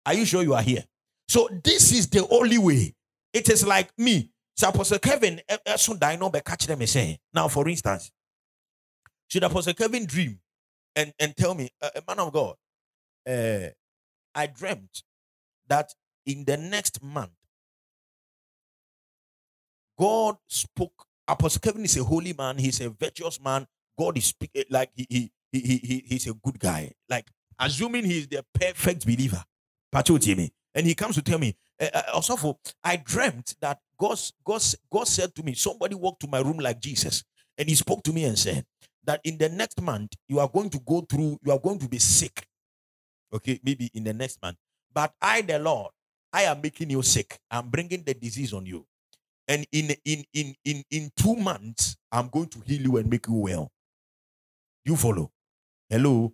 Are 0.06 0.14
you 0.16 0.26
sure 0.26 0.42
you 0.42 0.56
are 0.56 0.62
here? 0.62 0.84
So, 1.30 1.48
this 1.64 1.92
is 1.92 2.10
the 2.10 2.28
only 2.30 2.58
way. 2.58 2.96
It 3.34 3.50
is 3.50 3.66
like 3.66 3.92
me. 3.98 4.32
So, 4.56 4.70
Apostle 4.70 5.00
Kevin, 5.00 5.40
so 5.76 5.94
know, 5.94 6.30
be 6.30 6.40
catch 6.42 6.66
them 6.66 6.80
and 6.80 6.90
say. 6.90 7.20
Now, 7.34 7.48
for 7.48 7.68
instance, 7.70 8.12
should 9.30 9.44
Apostle 9.44 9.74
Kevin 9.74 10.06
dream 10.06 10.40
and, 10.96 11.14
and 11.20 11.36
tell 11.38 11.54
me, 11.54 11.70
uh, 11.82 11.90
man 12.08 12.20
of 12.20 12.34
God, 12.34 12.56
uh, 13.30 13.68
I 14.34 14.48
dreamt 14.48 15.04
that 15.68 15.94
in 16.26 16.46
the 16.46 16.58
next 16.58 17.04
month, 17.04 17.32
God 20.00 20.38
spoke. 20.48 21.06
Apostle 21.28 21.60
Kevin 21.60 21.84
is 21.84 21.98
a 21.98 22.04
holy 22.04 22.34
man, 22.34 22.58
he's 22.58 22.82
a 22.82 22.90
virtuous 22.90 23.40
man. 23.42 23.68
God 24.00 24.18
is 24.18 24.26
speaking 24.26 24.64
like 24.70 24.92
he, 24.96 25.06
he, 25.10 25.32
he, 25.60 25.78
he, 25.78 26.04
he's 26.08 26.28
a 26.28 26.34
good 26.34 26.60
guy. 26.60 26.92
Like 27.10 27.28
assuming 27.60 28.06
he's 28.06 28.28
the 28.28 28.44
perfect 28.54 29.06
believer. 29.06 29.44
me. 30.36 30.52
And 30.76 30.86
he 30.86 30.94
comes 30.94 31.16
to 31.16 31.22
tell 31.22 31.40
me, 31.40 31.56
uh, 31.82 32.02
also, 32.14 32.60
I 32.84 32.98
dreamt 32.98 33.56
that 33.62 33.80
God, 34.00 34.20
God, 34.46 34.62
God 34.92 35.08
said 35.08 35.34
to 35.36 35.44
me, 35.44 35.54
somebody 35.56 35.96
walked 35.96 36.22
to 36.22 36.28
my 36.28 36.40
room 36.40 36.60
like 36.60 36.80
Jesus. 36.80 37.24
And 37.58 37.68
he 37.68 37.76
spoke 37.76 38.04
to 38.04 38.14
me 38.14 38.26
and 38.26 38.38
said 38.38 38.66
that 39.06 39.22
in 39.24 39.38
the 39.38 39.50
next 39.50 39.82
month, 39.82 40.14
you 40.28 40.40
are 40.40 40.48
going 40.48 40.70
to 40.70 40.80
go 40.80 41.02
through, 41.02 41.40
you 41.44 41.52
are 41.52 41.60
going 41.60 41.80
to 41.80 41.90
be 41.90 41.98
sick. 41.98 42.46
Okay, 43.34 43.60
maybe 43.64 43.90
in 43.94 44.04
the 44.04 44.14
next 44.14 44.42
month. 44.42 44.58
But 44.94 45.14
I, 45.22 45.42
the 45.42 45.60
Lord, 45.60 45.92
I 46.32 46.44
am 46.44 46.62
making 46.62 46.90
you 46.92 47.02
sick. 47.02 47.40
I'm 47.50 47.70
bringing 47.70 48.04
the 48.04 48.14
disease 48.14 48.54
on 48.54 48.66
you. 48.66 48.86
And 49.48 49.66
in 49.72 49.96
in 50.06 50.24
in 50.34 50.56
in 50.66 50.84
in 50.92 51.10
two 51.16 51.36
months, 51.36 51.96
I'm 52.12 52.28
going 52.28 52.50
to 52.50 52.60
heal 52.66 52.82
you 52.82 52.98
and 52.98 53.10
make 53.10 53.28
you 53.28 53.34
well. 53.34 53.72
You 54.86 54.96
follow? 54.96 55.32
Hello. 55.90 56.34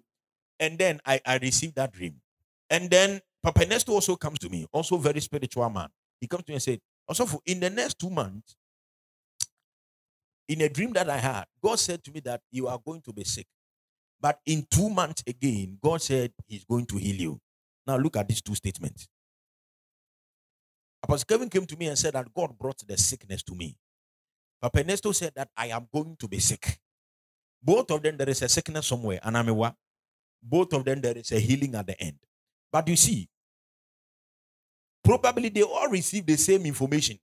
And 0.59 0.77
then 0.77 0.99
I, 1.05 1.19
I 1.25 1.37
received 1.37 1.75
that 1.75 1.91
dream. 1.91 2.21
And 2.69 2.89
then 2.89 3.21
Papa 3.43 3.61
Nesto 3.65 3.89
also 3.89 4.15
comes 4.15 4.39
to 4.39 4.49
me, 4.49 4.65
also 4.71 4.97
very 4.97 5.19
spiritual 5.19 5.69
man. 5.69 5.89
He 6.21 6.27
comes 6.27 6.43
to 6.45 6.51
me 6.51 6.55
and 6.55 6.63
said, 6.63 6.79
also 7.07 7.25
for 7.25 7.41
in 7.45 7.59
the 7.59 7.69
next 7.69 7.99
two 7.99 8.09
months, 8.09 8.55
in 10.47 10.61
a 10.61 10.69
dream 10.69 10.93
that 10.93 11.09
I 11.09 11.17
had, 11.17 11.45
God 11.63 11.79
said 11.79 12.03
to 12.05 12.11
me 12.11 12.19
that 12.21 12.41
you 12.51 12.67
are 12.67 12.79
going 12.85 13.01
to 13.01 13.13
be 13.13 13.23
sick. 13.23 13.47
But 14.21 14.39
in 14.45 14.65
two 14.69 14.89
months 14.89 15.23
again, 15.27 15.77
God 15.83 16.01
said 16.01 16.31
He's 16.47 16.63
going 16.65 16.85
to 16.87 16.97
heal 16.97 17.15
you. 17.15 17.41
Now 17.85 17.97
look 17.97 18.15
at 18.17 18.27
these 18.27 18.41
two 18.41 18.55
statements. 18.55 19.07
Apostle 21.03 21.25
Kevin 21.27 21.49
came 21.49 21.65
to 21.65 21.75
me 21.75 21.87
and 21.87 21.97
said 21.97 22.13
that 22.13 22.33
God 22.33 22.57
brought 22.57 22.87
the 22.87 22.97
sickness 22.97 23.43
to 23.43 23.55
me. 23.55 23.75
Papa 24.61 24.83
Nesto 24.83 25.13
said 25.13 25.33
that 25.35 25.49
I 25.57 25.67
am 25.67 25.87
going 25.93 26.15
to 26.17 26.27
be 26.29 26.39
sick. 26.39 26.79
Both 27.63 27.91
of 27.91 28.03
them, 28.03 28.17
there 28.17 28.29
is 28.29 28.41
a 28.41 28.49
sickness 28.49 28.87
somewhere, 28.87 29.19
and 29.23 29.37
I'm 29.37 29.47
a 29.49 29.75
Both 30.41 30.73
of 30.73 30.83
them, 30.83 30.99
there 31.01 31.17
is 31.17 31.31
a 31.31 31.39
healing 31.39 31.75
at 31.75 31.87
the 31.87 31.99
end. 32.01 32.17
But 32.71 32.87
you 32.87 32.95
see, 32.95 33.29
probably 35.03 35.49
they 35.49 35.63
all 35.63 35.87
receive 35.87 36.25
the 36.25 36.35
same 36.35 36.65
information. 36.65 37.19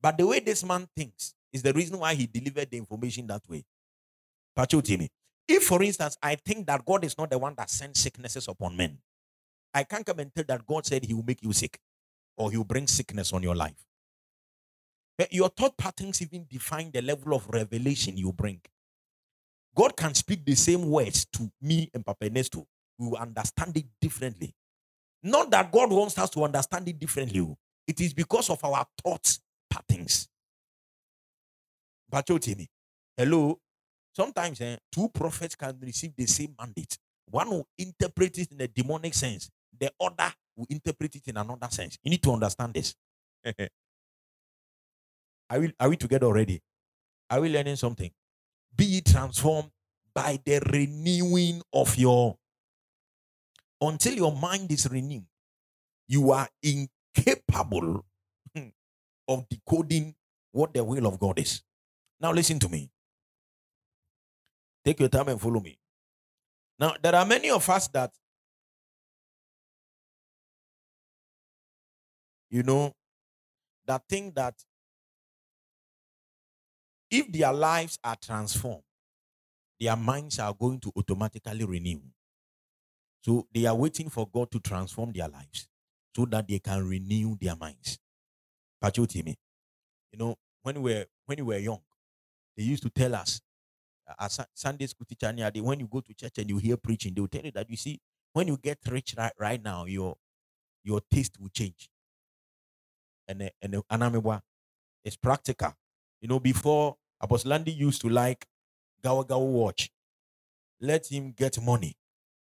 But 0.00 0.18
the 0.18 0.26
way 0.26 0.40
this 0.40 0.64
man 0.64 0.88
thinks 0.96 1.34
is 1.52 1.62
the 1.62 1.72
reason 1.72 1.98
why 1.98 2.14
he 2.14 2.26
delivered 2.26 2.70
the 2.70 2.78
information 2.78 3.26
that 3.28 3.42
way. 3.48 3.64
me. 4.56 5.08
If, 5.46 5.64
for 5.64 5.82
instance, 5.82 6.16
I 6.22 6.36
think 6.36 6.66
that 6.66 6.84
God 6.84 7.04
is 7.04 7.16
not 7.16 7.30
the 7.30 7.38
one 7.38 7.54
that 7.56 7.70
sends 7.70 8.00
sicknesses 8.00 8.48
upon 8.48 8.76
men, 8.76 8.98
I 9.72 9.84
can't 9.84 10.04
come 10.04 10.18
and 10.20 10.34
tell 10.34 10.44
that 10.48 10.66
God 10.66 10.86
said 10.86 11.04
he 11.04 11.14
will 11.14 11.24
make 11.24 11.42
you 11.42 11.52
sick 11.52 11.78
or 12.36 12.50
he 12.50 12.56
will 12.56 12.64
bring 12.64 12.86
sickness 12.86 13.32
on 13.32 13.42
your 13.42 13.54
life. 13.54 13.84
Your 15.30 15.48
thought 15.48 15.76
patterns 15.76 16.22
even 16.22 16.46
define 16.48 16.90
the 16.90 17.02
level 17.02 17.34
of 17.34 17.48
revelation 17.48 18.16
you 18.16 18.32
bring. 18.32 18.60
God 19.74 19.96
can 19.96 20.14
speak 20.14 20.44
the 20.44 20.54
same 20.54 20.88
words 20.88 21.26
to 21.32 21.50
me 21.60 21.90
and 21.94 22.04
Papa 22.04 22.30
Nesto. 22.30 22.64
We 22.98 23.08
will 23.08 23.16
understand 23.16 23.76
it 23.76 23.86
differently. 24.00 24.54
Not 25.22 25.50
that 25.50 25.72
God 25.72 25.90
wants 25.90 26.18
us 26.18 26.30
to 26.30 26.44
understand 26.44 26.88
it 26.88 26.98
differently. 26.98 27.40
Oh. 27.40 27.56
It 27.86 28.00
is 28.00 28.14
because 28.14 28.50
of 28.50 28.64
our 28.64 28.86
thoughts 29.02 29.40
patterns. 29.70 30.28
me. 32.12 32.68
Hello. 33.16 33.58
Sometimes 34.14 34.60
eh, 34.60 34.76
two 34.92 35.08
prophets 35.08 35.56
can 35.56 35.76
receive 35.82 36.12
the 36.16 36.26
same 36.26 36.54
mandate. 36.58 36.96
One 37.30 37.50
will 37.50 37.66
interpret 37.76 38.38
it 38.38 38.52
in 38.52 38.60
a 38.60 38.68
demonic 38.68 39.14
sense, 39.14 39.50
the 39.76 39.90
other 40.00 40.32
will 40.56 40.66
interpret 40.70 41.16
it 41.16 41.22
in 41.26 41.36
another 41.36 41.68
sense. 41.70 41.98
You 42.02 42.10
need 42.10 42.22
to 42.22 42.32
understand 42.32 42.74
this. 42.74 42.94
are, 45.50 45.58
we, 45.58 45.72
are 45.80 45.88
we 45.88 45.96
together 45.96 46.26
already? 46.26 46.62
Are 47.28 47.40
we 47.40 47.48
learning 47.48 47.76
something? 47.76 48.10
Be 48.76 49.00
transformed 49.00 49.70
by 50.14 50.38
the 50.44 50.60
renewing 50.72 51.62
of 51.72 51.96
your 51.96 52.36
until 53.80 54.14
your 54.14 54.34
mind 54.34 54.70
is 54.70 54.88
renewed 54.90 55.26
you 56.06 56.30
are 56.30 56.48
incapable 56.62 58.04
hmm, 58.54 58.68
of 59.28 59.48
decoding 59.48 60.14
what 60.52 60.72
the 60.72 60.84
will 60.84 61.06
of 61.06 61.18
god 61.18 61.38
is. 61.38 61.62
Now 62.20 62.32
listen 62.32 62.58
to 62.60 62.68
me. 62.68 62.90
Take 64.84 65.00
your 65.00 65.08
time 65.08 65.28
and 65.28 65.40
follow 65.40 65.60
me. 65.60 65.78
Now 66.78 66.94
there 67.02 67.14
are 67.14 67.24
many 67.24 67.50
of 67.50 67.68
us 67.68 67.88
that 67.88 68.12
you 72.50 72.62
know 72.62 72.92
that 73.86 74.02
think 74.08 74.34
that 74.34 74.54
if 77.14 77.32
their 77.32 77.52
lives 77.52 77.98
are 78.04 78.16
transformed, 78.16 78.84
their 79.80 79.96
minds 79.96 80.38
are 80.40 80.54
going 80.54 80.80
to 80.80 80.92
automatically 80.96 81.64
renew. 81.64 82.00
So 83.22 83.48
they 83.52 83.66
are 83.66 83.74
waiting 83.74 84.08
for 84.10 84.28
God 84.28 84.50
to 84.52 84.60
transform 84.60 85.12
their 85.12 85.28
lives 85.28 85.68
so 86.14 86.26
that 86.26 86.46
they 86.46 86.58
can 86.58 86.86
renew 86.86 87.36
their 87.40 87.56
minds. 87.56 87.98
me. 88.82 89.36
You 90.12 90.18
know, 90.18 90.36
when 90.62 90.82
we 90.82 90.94
were 90.94 91.06
when 91.26 91.38
we 91.38 91.42
were 91.42 91.58
young, 91.58 91.82
they 92.56 92.64
used 92.64 92.82
to 92.84 92.90
tell 92.90 93.14
us 93.14 93.40
uh, 94.08 94.14
as 94.20 94.40
Sunday 94.54 94.86
school 94.86 95.06
teacher, 95.06 95.32
when 95.62 95.80
you 95.80 95.88
go 95.88 96.00
to 96.00 96.14
church 96.14 96.38
and 96.38 96.50
you 96.50 96.58
hear 96.58 96.76
preaching, 96.76 97.14
they 97.14 97.20
will 97.20 97.28
tell 97.28 97.42
you 97.44 97.52
that 97.52 97.70
you 97.70 97.76
see, 97.76 98.00
when 98.32 98.48
you 98.48 98.58
get 98.58 98.78
rich 98.90 99.14
right, 99.18 99.32
right 99.38 99.62
now, 99.62 99.86
your 99.86 100.16
your 100.84 101.00
taste 101.10 101.40
will 101.40 101.50
change. 101.50 101.90
And 103.28 103.50
and 103.62 103.82
and 103.90 104.04
it's 105.04 105.16
practical. 105.16 105.74
You 106.20 106.28
know, 106.28 106.40
before 106.40 106.96
Apostle 107.24 107.50
Landy 107.52 107.72
used 107.72 108.02
to 108.02 108.10
like 108.10 108.46
Gawa 109.02 109.26
Gawa 109.26 109.50
watch. 109.50 109.90
Let 110.80 111.06
him 111.06 111.32
get 111.32 111.60
money. 111.62 111.96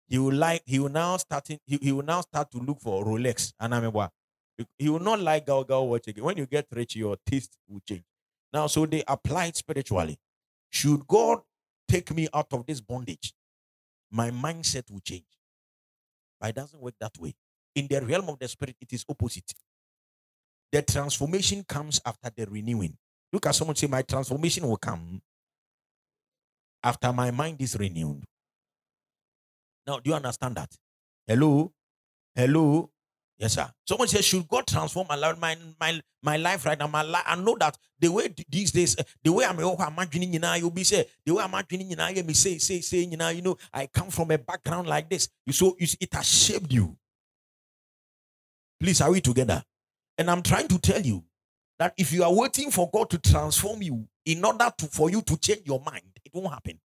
He 0.07 0.17
will 0.17 0.33
like. 0.33 0.61
He 0.65 0.77
will 0.77 0.89
now 0.89 1.15
starting. 1.17 1.59
He, 1.65 1.79
he 1.81 1.91
will 1.93 2.03
now 2.03 2.19
start 2.19 2.51
to 2.51 2.57
look 2.57 2.81
for 2.81 3.05
Rolex. 3.05 3.53
And 3.59 3.73
remember, 3.73 4.09
he 4.77 4.89
will 4.89 4.99
not 4.99 5.21
like 5.21 5.45
Gawa 5.45 5.65
Gawa 5.65 5.87
watch 5.87 6.07
again. 6.09 6.25
When 6.25 6.37
you 6.37 6.45
get 6.45 6.67
rich, 6.71 6.97
your 6.97 7.15
taste 7.25 7.57
will 7.69 7.79
change. 7.87 8.03
Now, 8.51 8.67
so 8.67 8.85
they 8.85 9.03
applied 9.07 9.55
spiritually. 9.55 10.19
Should 10.69 11.07
God 11.07 11.39
take 11.87 12.13
me 12.13 12.27
out 12.33 12.51
of 12.51 12.65
this 12.65 12.81
bondage, 12.81 13.33
my 14.11 14.31
mindset 14.31 14.91
will 14.91 14.99
change. 14.99 15.25
But 16.41 16.49
it 16.49 16.55
doesn't 16.55 16.81
work 16.81 16.95
that 16.99 17.17
way. 17.17 17.35
In 17.73 17.87
the 17.87 18.01
realm 18.01 18.27
of 18.27 18.37
the 18.37 18.49
spirit, 18.49 18.75
it 18.81 18.91
is 18.91 19.05
opposite. 19.07 19.53
The 20.73 20.81
transformation 20.81 21.63
comes 21.63 22.01
after 22.05 22.29
the 22.35 22.45
renewing. 22.47 22.97
Look 23.33 23.47
at 23.47 23.55
someone 23.55 23.75
say, 23.75 23.87
My 23.87 24.03
transformation 24.03 24.67
will 24.67 24.77
come 24.77 25.19
after 26.83 27.11
my 27.11 27.31
mind 27.31 27.59
is 27.61 27.75
renewed. 27.77 28.23
Now, 29.87 29.99
do 29.99 30.11
you 30.11 30.15
understand 30.15 30.55
that? 30.55 30.69
Hello? 31.25 31.73
Hello? 32.35 32.91
Yes, 33.39 33.53
sir. 33.53 33.67
Someone 33.87 34.07
says, 34.07 34.23
Should 34.23 34.47
God 34.47 34.67
transform 34.67 35.07
my 35.09 35.15
life, 35.15 35.39
my, 35.39 35.57
my, 35.79 35.99
my 36.21 36.37
life 36.37 36.63
right 36.63 36.77
now? 36.77 36.85
My 36.85 37.01
life, 37.01 37.23
I 37.25 37.35
know 37.35 37.57
that 37.59 37.75
the 37.99 38.11
way 38.11 38.31
these 38.47 38.71
days, 38.71 38.97
uh, 38.99 39.03
the 39.23 39.33
way 39.33 39.45
I'm 39.45 39.59
imagining 39.59 40.31
you 40.31 40.39
now, 40.39 40.53
you'll 40.53 40.69
be 40.69 40.83
say, 40.83 41.07
the 41.25 41.33
way 41.33 41.43
I'm 41.43 41.49
imagining 41.49 41.89
you 41.89 41.95
now, 41.95 42.09
you 42.09 42.23
me 42.23 42.33
say, 42.33 42.59
say, 42.59 42.81
say, 42.81 42.99
you 42.99 43.17
know, 43.17 43.29
you 43.29 43.41
know, 43.41 43.57
I 43.73 43.87
come 43.87 44.11
from 44.11 44.29
a 44.29 44.37
background 44.37 44.87
like 44.87 45.09
this. 45.09 45.27
You 45.47 45.53
so 45.53 45.75
you 45.79 45.87
see, 45.87 45.97
it 45.99 46.13
has 46.13 46.27
shaped 46.27 46.71
you. 46.71 46.95
Please, 48.79 49.01
are 49.01 49.09
we 49.09 49.21
together? 49.21 49.63
And 50.19 50.29
I'm 50.29 50.43
trying 50.43 50.67
to 50.67 50.77
tell 50.77 51.01
you 51.01 51.23
that 51.83 51.93
if 51.97 52.13
you 52.13 52.23
are 52.23 52.33
waiting 52.33 52.71
for 52.71 52.89
God 52.93 53.09
to 53.09 53.17
transform 53.17 53.81
you 53.81 54.07
in 54.25 54.45
order 54.45 54.71
to 54.77 54.85
for 54.85 55.09
you 55.09 55.21
to 55.23 55.35
change 55.35 55.63
your 55.65 55.81
mind, 55.81 56.17
it 56.23 56.33
won't 56.33 56.47
happen. 56.53 56.79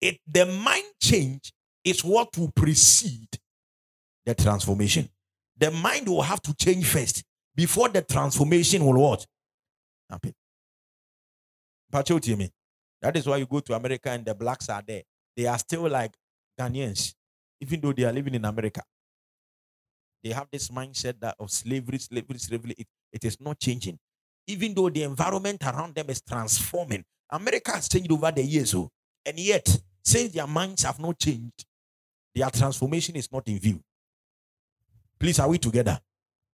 It 0.00 0.20
the 0.24 0.46
mind 0.46 0.86
change 1.02 1.52
is 1.82 2.04
what 2.04 2.28
will 2.38 2.52
precede 2.52 3.36
the 4.24 4.36
transformation. 4.36 5.08
The 5.56 5.72
mind 5.72 6.06
will 6.08 6.22
have 6.22 6.40
to 6.42 6.54
change 6.54 6.86
first 6.86 7.24
before 7.56 7.88
the 7.88 8.02
transformation 8.02 8.86
will 8.86 9.00
what 9.02 9.26
happen. 10.08 10.32
me. 11.92 12.50
That 13.02 13.16
is 13.16 13.26
why 13.26 13.38
you 13.38 13.46
go 13.46 13.58
to 13.58 13.74
America 13.74 14.10
and 14.10 14.24
the 14.24 14.32
blacks 14.36 14.68
are 14.68 14.82
there. 14.86 15.02
They 15.36 15.46
are 15.46 15.58
still 15.58 15.88
like 15.88 16.14
Ghanaians, 16.56 17.14
even 17.60 17.80
though 17.80 17.92
they 17.92 18.04
are 18.04 18.12
living 18.12 18.36
in 18.36 18.44
America. 18.44 18.82
They 20.22 20.30
have 20.30 20.46
this 20.52 20.68
mindset 20.68 21.18
that 21.18 21.34
of 21.40 21.50
slavery, 21.50 21.98
slavery, 21.98 22.38
slavery. 22.38 22.76
It, 22.78 22.86
it 23.12 23.24
is 23.24 23.40
not 23.40 23.58
changing. 23.58 23.98
Even 24.46 24.74
though 24.74 24.88
the 24.88 25.02
environment 25.02 25.62
around 25.64 25.94
them 25.94 26.08
is 26.08 26.20
transforming. 26.22 27.04
America 27.30 27.72
has 27.72 27.88
changed 27.88 28.10
over 28.10 28.30
the 28.30 28.42
years. 28.42 28.74
Oh. 28.74 28.90
and 29.26 29.38
yet, 29.38 29.68
since 30.02 30.32
their 30.32 30.46
minds 30.46 30.84
have 30.84 30.98
not 30.98 31.18
changed, 31.18 31.66
their 32.34 32.48
transformation 32.50 33.16
is 33.16 33.30
not 33.30 33.46
in 33.46 33.58
view. 33.58 33.80
Please, 35.18 35.38
are 35.38 35.48
we 35.48 35.58
together? 35.58 36.00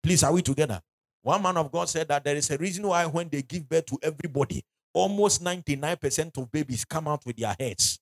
Please, 0.03 0.23
are 0.23 0.33
we 0.33 0.41
together? 0.41 0.81
One 1.21 1.41
man 1.41 1.57
of 1.57 1.71
God 1.71 1.89
said 1.89 2.07
that 2.09 2.23
there 2.23 2.35
is 2.35 2.49
a 2.51 2.57
reason 2.57 2.87
why 2.87 3.05
when 3.05 3.29
they 3.29 3.41
give 3.41 3.67
birth 3.67 3.87
to 3.87 3.97
everybody, 4.01 4.63
almost 4.93 5.43
99% 5.43 6.37
of 6.37 6.51
babies 6.51 6.85
come 6.85 7.07
out 7.07 7.25
with 7.25 7.37
their 7.37 7.55
heads. 7.59 7.99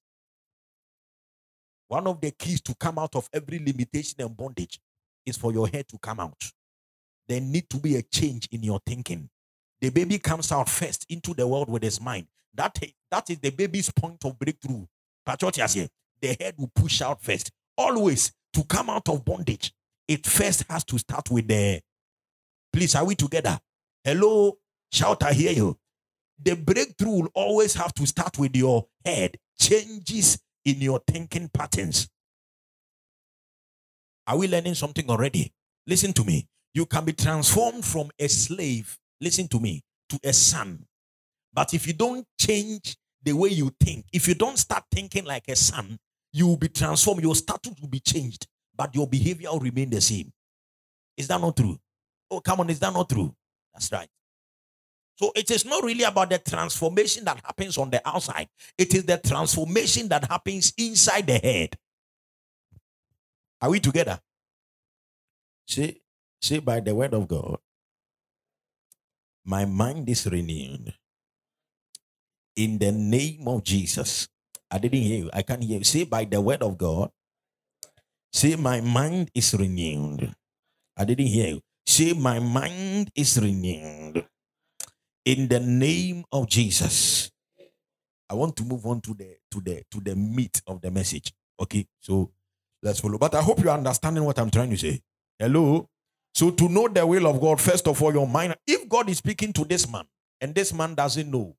One 1.87 2.07
of 2.07 2.19
the 2.19 2.31
keys 2.31 2.61
to 2.61 2.75
come 2.75 2.99
out 2.99 3.15
of 3.15 3.29
every 3.31 3.59
limitation 3.59 4.15
and 4.19 4.35
bondage 4.35 4.79
is 5.25 5.37
for 5.37 5.53
your 5.53 5.67
head 5.67 5.87
to 5.89 5.97
come 5.97 6.19
out. 6.19 6.51
There 7.27 7.41
need 7.41 7.69
to 7.69 7.77
be 7.77 7.95
a 7.97 8.01
change 8.01 8.47
in 8.51 8.63
your 8.63 8.79
thinking. 8.85 9.29
The 9.81 9.89
baby 9.89 10.17
comes 10.17 10.51
out 10.51 10.69
first 10.69 11.05
into 11.09 11.33
the 11.33 11.47
world 11.47 11.69
with 11.69 11.83
his 11.83 12.01
mind. 12.01 12.27
That, 12.53 12.77
that 13.11 13.29
is 13.29 13.39
the 13.39 13.51
baby's 13.51 13.91
point 13.91 14.23
of 14.25 14.39
breakthrough. 14.39 14.85
The 15.25 16.37
head 16.39 16.55
will 16.57 16.71
push 16.73 17.01
out 17.01 17.21
first. 17.21 17.51
Always 17.77 18.31
to 18.53 18.63
come 18.63 18.89
out 18.89 19.07
of 19.09 19.23
bondage, 19.23 19.71
it 20.07 20.25
first 20.25 20.63
has 20.69 20.83
to 20.85 20.97
start 20.97 21.29
with 21.29 21.47
the. 21.47 21.81
Please, 22.73 22.95
are 22.95 23.05
we 23.05 23.15
together? 23.15 23.59
Hello, 24.03 24.57
shout, 24.91 25.21
I 25.23 25.33
hear 25.33 25.51
you. 25.51 25.77
The 26.41 26.55
breakthrough 26.55 27.11
will 27.11 27.31
always 27.35 27.73
have 27.75 27.93
to 27.95 28.07
start 28.07 28.39
with 28.39 28.55
your 28.55 28.87
head. 29.05 29.37
Changes 29.59 30.39
in 30.65 30.81
your 30.81 31.01
thinking 31.07 31.49
patterns. 31.49 32.07
Are 34.25 34.37
we 34.37 34.47
learning 34.47 34.75
something 34.75 35.09
already? 35.09 35.53
Listen 35.85 36.13
to 36.13 36.23
me. 36.23 36.47
You 36.73 36.85
can 36.85 37.05
be 37.05 37.13
transformed 37.13 37.83
from 37.83 38.09
a 38.19 38.27
slave, 38.27 38.97
listen 39.19 39.47
to 39.49 39.59
me, 39.59 39.83
to 40.09 40.19
a 40.23 40.33
son. 40.33 40.85
But 41.53 41.73
if 41.73 41.87
you 41.87 41.93
don't 41.93 42.25
change 42.39 42.95
the 43.23 43.33
way 43.33 43.49
you 43.49 43.71
think, 43.79 44.05
if 44.13 44.27
you 44.27 44.35
don't 44.35 44.57
start 44.57 44.83
thinking 44.91 45.25
like 45.25 45.47
a 45.47 45.55
son, 45.55 45.97
you 46.31 46.47
will 46.47 46.57
be 46.57 46.67
transformed. 46.67 47.23
Your 47.23 47.35
status 47.35 47.73
will 47.81 47.89
be 47.89 47.99
changed, 47.99 48.47
but 48.75 48.93
your 48.93 49.07
behavior 49.07 49.51
will 49.51 49.59
remain 49.59 49.89
the 49.89 50.01
same. 50.01 50.31
Is 51.17 51.27
that 51.29 51.41
not 51.41 51.57
true? 51.57 51.79
Oh, 52.29 52.39
come 52.41 52.59
on, 52.59 52.69
is 52.69 52.79
that 52.79 52.93
not 52.93 53.09
true? 53.09 53.33
That's 53.73 53.91
right. 53.91 54.09
So 55.15 55.31
it 55.35 55.49
is 55.49 55.65
not 55.65 55.83
really 55.83 56.03
about 56.03 56.29
the 56.29 56.37
transformation 56.37 57.25
that 57.25 57.41
happens 57.43 57.77
on 57.77 57.89
the 57.89 58.07
outside, 58.07 58.49
it 58.77 58.93
is 58.93 59.03
the 59.05 59.17
transformation 59.17 60.07
that 60.09 60.29
happens 60.29 60.73
inside 60.77 61.25
the 61.25 61.39
head. 61.39 61.75
Are 63.59 63.71
we 63.71 63.79
together? 63.79 64.19
Say, 65.65 66.01
say 66.41 66.59
by 66.59 66.79
the 66.79 66.95
word 66.95 67.13
of 67.13 67.27
God, 67.27 67.57
my 69.45 69.65
mind 69.65 70.09
is 70.09 70.27
renewed. 70.27 70.93
In 72.55 72.77
the 72.79 72.91
name 72.91 73.47
of 73.47 73.63
Jesus. 73.63 74.27
I 74.69 74.79
didn't 74.79 74.99
hear 74.99 75.17
you. 75.25 75.29
I 75.31 75.41
can't 75.41 75.63
hear 75.63 75.77
you. 75.77 75.83
Say 75.83 76.03
by 76.03 76.25
the 76.25 76.41
word 76.41 76.61
of 76.61 76.77
God. 76.77 77.09
Say 78.33 78.55
my 78.55 78.81
mind 78.81 79.31
is 79.33 79.53
renewed. 79.53 80.33
I 80.97 81.05
didn't 81.05 81.27
hear 81.27 81.47
you. 81.55 81.61
Say 81.85 82.13
my 82.13 82.39
mind 82.39 83.11
is 83.15 83.39
renewed. 83.39 84.25
In 85.23 85.47
the 85.47 85.59
name 85.59 86.25
of 86.31 86.49
Jesus. 86.49 87.31
I 88.29 88.33
want 88.33 88.55
to 88.57 88.63
move 88.63 88.85
on 88.85 88.99
to 89.01 89.13
the 89.13 89.37
to 89.51 89.61
the 89.61 89.83
to 89.89 90.01
the 90.01 90.15
meat 90.15 90.61
of 90.67 90.81
the 90.81 90.91
message. 90.91 91.31
Okay, 91.59 91.87
so 92.01 92.31
let's 92.83 92.99
follow. 92.99 93.17
But 93.17 93.35
I 93.35 93.41
hope 93.41 93.59
you're 93.63 93.71
understanding 93.71 94.23
what 94.25 94.37
I'm 94.37 94.51
trying 94.51 94.69
to 94.71 94.77
say. 94.77 94.99
Hello. 95.39 95.87
So 96.37 96.51
to 96.51 96.69
know 96.69 96.87
the 96.87 97.03
will 97.03 97.25
of 97.25 97.41
God, 97.41 97.59
first 97.59 97.87
of 97.87 97.99
all, 97.99 98.13
your 98.13 98.27
mind. 98.27 98.55
If 98.67 98.87
God 98.87 99.09
is 99.09 99.17
speaking 99.17 99.51
to 99.53 99.65
this 99.65 99.89
man 99.89 100.05
and 100.39 100.53
this 100.53 100.71
man 100.71 100.93
doesn't 100.93 101.31
know, 101.31 101.55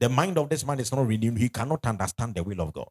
the 0.00 0.08
mind 0.08 0.38
of 0.38 0.48
this 0.48 0.64
man 0.64 0.80
is 0.80 0.90
not 0.90 1.06
renewed. 1.06 1.36
He 1.36 1.50
cannot 1.50 1.84
understand 1.84 2.34
the 2.34 2.42
will 2.42 2.62
of 2.62 2.72
God. 2.72 2.88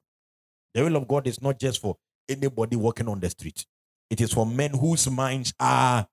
The 0.75 0.83
will 0.83 0.95
of 0.97 1.07
God 1.07 1.25
is 1.25 1.41
not 1.41 1.59
just 1.59 1.81
for 1.81 1.97
anybody 2.29 2.75
walking 2.75 3.07
on 3.07 3.19
the 3.19 3.27
street. 3.27 3.65
It 4.11 4.21
is 4.21 4.31
for 4.31 4.45
men 4.45 4.69
whose 4.69 5.09
minds 5.09 5.51
are, 5.59 6.07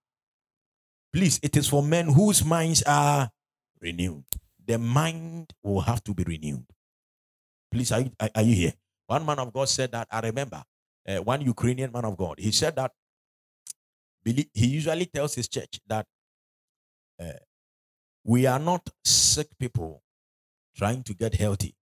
please, 1.12 1.38
it 1.42 1.58
is 1.58 1.68
for 1.68 1.82
men 1.82 2.08
whose 2.08 2.42
minds 2.42 2.82
are 2.84 3.28
renewed. 3.82 4.24
The 4.66 4.78
mind 4.78 5.52
will 5.62 5.82
have 5.82 6.02
to 6.04 6.14
be 6.14 6.24
renewed. 6.24 6.64
Please, 7.70 7.92
are 7.92 8.00
you, 8.00 8.10
are 8.34 8.42
you 8.42 8.54
here? 8.54 8.72
One 9.08 9.26
man 9.26 9.40
of 9.40 9.52
God 9.52 9.68
said 9.68 9.92
that, 9.92 10.08
I 10.10 10.20
remember, 10.20 10.62
uh, 11.06 11.18
one 11.18 11.42
Ukrainian 11.42 11.92
man 11.92 12.06
of 12.06 12.16
God, 12.16 12.36
he 12.38 12.50
said 12.50 12.76
that 12.76 12.92
he 14.24 14.66
usually 14.66 15.06
tells 15.06 15.34
his 15.34 15.48
church 15.48 15.80
that 15.86 16.06
uh, 17.20 17.32
we 18.24 18.46
are 18.46 18.58
not 18.58 18.88
sick 19.04 19.48
people 19.58 20.02
trying 20.76 21.02
to 21.02 21.14
get 21.14 21.34
healthy. 21.34 21.74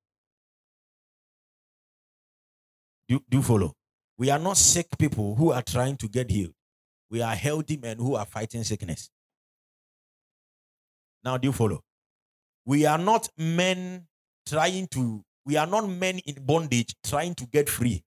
Do, 3.08 3.20
do 3.28 3.42
follow? 3.42 3.74
We 4.18 4.30
are 4.30 4.38
not 4.38 4.56
sick 4.56 4.86
people 4.98 5.34
who 5.36 5.52
are 5.52 5.62
trying 5.62 5.96
to 5.98 6.08
get 6.08 6.30
healed. 6.30 6.54
We 7.10 7.22
are 7.22 7.34
healthy 7.34 7.76
men 7.76 7.98
who 7.98 8.14
are 8.14 8.26
fighting 8.26 8.64
sickness. 8.64 9.10
Now, 11.24 11.36
do 11.36 11.48
you 11.48 11.52
follow? 11.52 11.82
We 12.64 12.86
are 12.86 12.98
not 12.98 13.28
men 13.36 14.06
trying 14.46 14.88
to, 14.88 15.24
we 15.44 15.56
are 15.56 15.66
not 15.66 15.88
men 15.88 16.18
in 16.20 16.44
bondage 16.44 16.94
trying 17.04 17.34
to 17.36 17.46
get 17.46 17.68
free. 17.68 18.02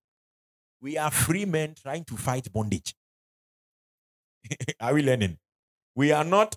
We 0.81 0.97
are 0.97 1.11
free 1.11 1.45
men 1.45 1.75
trying 1.81 2.03
to 2.05 2.17
fight 2.17 2.51
bondage. 2.51 2.93
are 4.79 4.93
we 4.93 5.03
learning? 5.03 5.37
We 5.95 6.11
are 6.11 6.23
not 6.23 6.55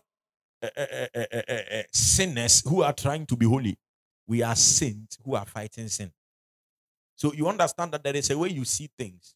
uh, 0.62 0.68
uh, 0.76 1.26
uh, 1.48 1.82
sinners 1.92 2.62
who 2.66 2.82
are 2.82 2.92
trying 2.92 3.26
to 3.26 3.36
be 3.36 3.46
holy. 3.46 3.78
We 4.26 4.42
are 4.42 4.56
saints 4.56 5.18
who 5.24 5.34
are 5.34 5.46
fighting 5.46 5.88
sin. 5.88 6.10
So 7.14 7.32
you 7.32 7.48
understand 7.48 7.92
that 7.92 8.02
there 8.02 8.16
is 8.16 8.30
a 8.30 8.38
way 8.38 8.50
you 8.50 8.64
see 8.64 8.90
things 8.98 9.34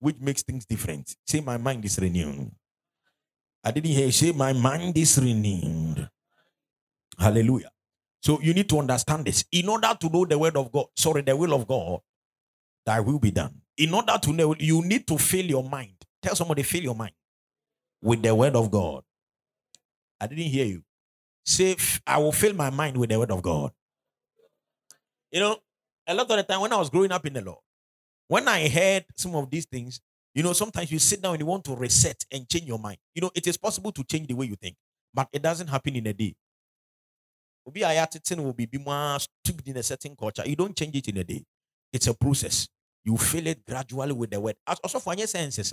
which 0.00 0.16
makes 0.20 0.42
things 0.42 0.64
different. 0.64 1.16
Say, 1.26 1.40
My 1.40 1.56
mind 1.56 1.84
is 1.84 1.98
renewed. 1.98 2.50
I 3.64 3.70
didn't 3.70 3.90
hear 3.90 4.06
you 4.06 4.12
say, 4.12 4.32
My 4.32 4.52
mind 4.52 4.96
is 4.96 5.18
renewed. 5.18 6.08
Hallelujah. 7.18 7.70
So 8.20 8.40
you 8.40 8.54
need 8.54 8.68
to 8.68 8.78
understand 8.78 9.24
this. 9.24 9.44
In 9.52 9.68
order 9.68 9.96
to 10.00 10.08
know 10.08 10.24
the 10.24 10.38
word 10.38 10.56
of 10.56 10.70
God, 10.72 10.86
sorry, 10.96 11.22
the 11.22 11.36
will 11.36 11.54
of 11.54 11.66
God, 11.66 12.00
that 12.86 13.04
will 13.04 13.18
be 13.18 13.30
done. 13.30 13.60
In 13.76 13.92
order 13.94 14.16
to 14.20 14.32
know, 14.32 14.54
you 14.58 14.82
need 14.82 15.06
to 15.08 15.18
fill 15.18 15.44
your 15.44 15.68
mind. 15.68 15.94
Tell 16.22 16.36
somebody, 16.36 16.62
fill 16.62 16.82
your 16.82 16.94
mind 16.94 17.12
with 18.02 18.22
the 18.22 18.34
word 18.34 18.56
of 18.56 18.70
God. 18.70 19.04
I 20.20 20.26
didn't 20.26 20.44
hear 20.44 20.66
you. 20.66 20.82
Say, 21.44 21.76
I 22.06 22.18
will 22.18 22.32
fill 22.32 22.54
my 22.54 22.70
mind 22.70 22.96
with 22.96 23.10
the 23.10 23.18
word 23.18 23.30
of 23.30 23.42
God. 23.42 23.72
You 25.30 25.40
know, 25.40 25.58
a 26.06 26.14
lot 26.14 26.30
of 26.30 26.36
the 26.36 26.42
time 26.42 26.60
when 26.60 26.72
I 26.72 26.76
was 26.76 26.90
growing 26.90 27.12
up 27.12 27.24
in 27.26 27.32
the 27.32 27.42
Lord, 27.42 27.58
when 28.28 28.46
I 28.48 28.68
heard 28.68 29.04
some 29.16 29.34
of 29.34 29.50
these 29.50 29.66
things, 29.66 30.00
you 30.34 30.42
know, 30.42 30.52
sometimes 30.52 30.90
you 30.90 30.98
sit 30.98 31.22
down 31.22 31.34
and 31.34 31.40
you 31.40 31.46
want 31.46 31.64
to 31.64 31.74
reset 31.74 32.24
and 32.30 32.48
change 32.48 32.66
your 32.66 32.78
mind. 32.78 32.98
You 33.14 33.22
know, 33.22 33.30
it 33.34 33.46
is 33.46 33.56
possible 33.56 33.92
to 33.92 34.04
change 34.04 34.28
the 34.28 34.34
way 34.34 34.46
you 34.46 34.56
think, 34.56 34.76
but 35.12 35.28
it 35.32 35.42
doesn't 35.42 35.68
happen 35.68 35.96
in 35.96 36.06
a 36.06 36.12
day. 36.12 36.34
will 37.64 37.72
be 38.52 38.68
more 38.78 39.18
stupid 39.20 39.68
in 39.68 39.76
a 39.76 39.82
certain 39.82 40.16
culture. 40.16 40.42
You 40.46 40.56
don't 40.56 40.76
change 40.76 40.96
it 40.96 41.08
in 41.08 41.18
a 41.18 41.24
day. 41.24 41.44
It's 41.92 42.06
a 42.06 42.14
process. 42.14 42.68
You 43.04 43.16
fill 43.16 43.46
it 43.46 43.66
gradually 43.66 44.12
with 44.12 44.30
the 44.30 44.40
word. 44.40 44.56
Also, 44.66 44.98
for 45.00 45.14
your 45.14 45.26
senses, 45.26 45.72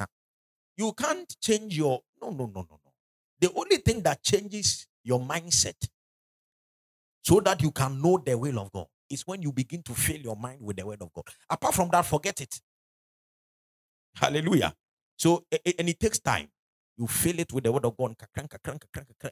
you 0.79 0.93
can't 0.93 1.35
change 1.41 1.77
your 1.77 1.99
no, 2.21 2.29
no, 2.29 2.45
no, 2.45 2.65
no, 2.69 2.79
no. 2.85 2.91
The 3.39 3.51
only 3.53 3.77
thing 3.77 4.01
that 4.03 4.23
changes 4.23 4.87
your 5.03 5.19
mindset 5.19 5.75
so 7.21 7.41
that 7.41 7.61
you 7.61 7.71
can 7.71 8.01
know 8.01 8.17
the 8.17 8.37
will 8.37 8.59
of 8.59 8.71
God 8.71 8.87
is 9.09 9.27
when 9.27 9.41
you 9.41 9.51
begin 9.51 9.83
to 9.83 9.93
fill 9.93 10.17
your 10.17 10.37
mind 10.37 10.61
with 10.61 10.77
the 10.77 10.85
word 10.85 11.01
of 11.01 11.11
God. 11.13 11.25
Apart 11.49 11.75
from 11.75 11.89
that, 11.89 12.05
forget 12.05 12.39
it. 12.39 12.61
Hallelujah. 14.15 14.73
So, 15.17 15.43
and 15.51 15.89
it 15.89 15.99
takes 15.99 16.19
time. 16.19 16.47
You 16.97 17.07
fill 17.07 17.39
it 17.39 17.51
with 17.51 17.65
the 17.65 17.71
word 17.71 17.85
of 17.85 17.97
God. 17.97 18.15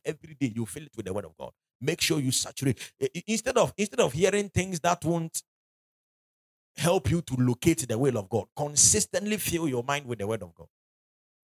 Every 0.06 0.36
day 0.40 0.52
you 0.54 0.66
fill 0.66 0.84
it 0.84 0.92
with 0.96 1.06
the 1.06 1.14
word 1.14 1.26
of 1.26 1.38
God. 1.38 1.52
Make 1.80 2.02
sure 2.02 2.20
you 2.20 2.32
saturate. 2.32 2.94
Instead 3.26 3.58
of 3.58 3.74
instead 3.78 4.00
of 4.00 4.12
hearing 4.14 4.50
things 4.50 4.80
that 4.82 5.04
won't 5.06 5.42
help 6.76 7.10
you 7.10 7.22
to 7.22 7.36
locate 7.36 7.88
the 7.88 7.98
will 7.98 8.18
of 8.18 8.30
God, 8.30 8.46
consistently 8.56 9.38
fill 9.38 9.68
your 9.68 9.84
mind 9.84 10.06
with 10.06 10.20
the 10.20 10.28
word 10.28 10.44
of 10.44 10.54
God. 10.54 10.68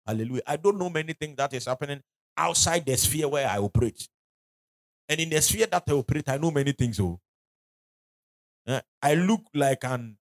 Hallelujah. 0.08 0.42
I 0.46 0.56
don't 0.56 0.78
know 0.78 0.90
many 0.90 1.12
things 1.12 1.36
that 1.36 1.52
is 1.54 1.66
happening 1.66 2.02
outside 2.36 2.86
the 2.86 2.96
sphere 2.96 3.28
where 3.28 3.46
I 3.48 3.58
operate. 3.58 4.08
And 5.08 5.20
in 5.20 5.30
the 5.30 5.42
sphere 5.42 5.66
that 5.66 5.84
I 5.86 5.92
operate, 5.92 6.28
I 6.30 6.38
know 6.38 6.50
many 6.50 6.72
things. 6.72 6.98
Oh, 7.00 7.20
uh, 8.66 8.80
I 9.02 9.14
look 9.14 9.42
like 9.54 9.84
an 9.84 10.18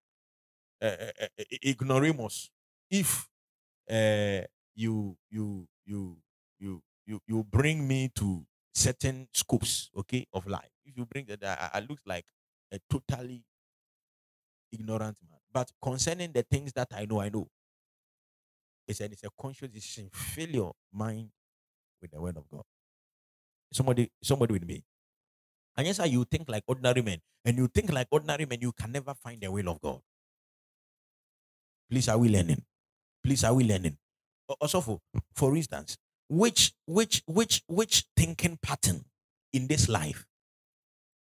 uh, 0.82 1.12
uh, 1.21 1.28
ignoramus 1.65 2.50
if 2.89 3.28
you 4.76 5.17
you 5.30 5.67
you 5.86 6.17
you 6.60 6.84
you 7.06 7.21
you 7.28 7.43
bring 7.43 7.88
me 7.88 8.10
to 8.15 8.45
certain 8.73 9.28
scopes, 9.34 9.89
okay, 9.97 10.28
of 10.34 10.47
life. 10.47 10.71
If 10.86 10.97
you 10.97 11.06
bring 11.06 11.26
that, 11.28 11.43
I, 11.43 11.80
I 11.80 11.82
look 11.82 12.00
like 12.06 12.26
a 12.71 12.80
totally 12.89 13.43
ignorant 14.71 15.17
man. 15.30 15.39
But 15.52 15.71
concerning 15.82 16.32
the 16.32 16.43
things 16.43 16.73
that 16.73 16.89
I 16.93 17.06
know, 17.06 17.19
I 17.21 17.30
know. 17.30 17.50
It's 18.88 19.02
a, 19.02 19.10
conscious 19.39 19.69
decision. 19.69 20.10
Fill 20.12 20.50
your 20.50 20.73
mind 20.93 21.30
with 22.02 22.12
the 22.12 22.21
word 22.21 22.38
of 22.38 22.50
God. 22.50 22.63
Somebody, 23.71 24.10
somebody 24.23 24.54
with 24.54 24.65
me. 24.65 24.84
And 25.76 25.86
yes, 25.86 26.00
you 26.06 26.23
think 26.26 26.50
like 26.50 26.63
ordinary 26.67 27.02
men. 27.02 27.19
And 27.45 27.58
you 27.58 27.67
think 27.67 27.91
like 27.91 28.08
ordinary 28.12 28.45
men, 28.45 28.60
you 28.62 28.71
can 28.71 28.91
never 28.91 29.13
find 29.13 29.41
the 29.41 29.52
will 29.52 29.69
of 29.69 29.82
God. 29.82 30.00
Please, 31.89 32.10
are 32.10 32.17
we 32.17 32.30
learning? 32.30 32.63
Please, 33.23 33.43
are 33.43 33.54
we 33.54 33.63
learning? 33.63 33.97
Also, 34.62 34.82
for, 34.82 35.00
for 35.36 35.56
instance, 35.56 35.97
which 36.30 36.73
which 36.86 37.23
which 37.26 37.63
which 37.67 38.06
thinking 38.15 38.58
pattern 38.62 39.04
in 39.54 39.67
this 39.67 39.88
life, 39.88 40.26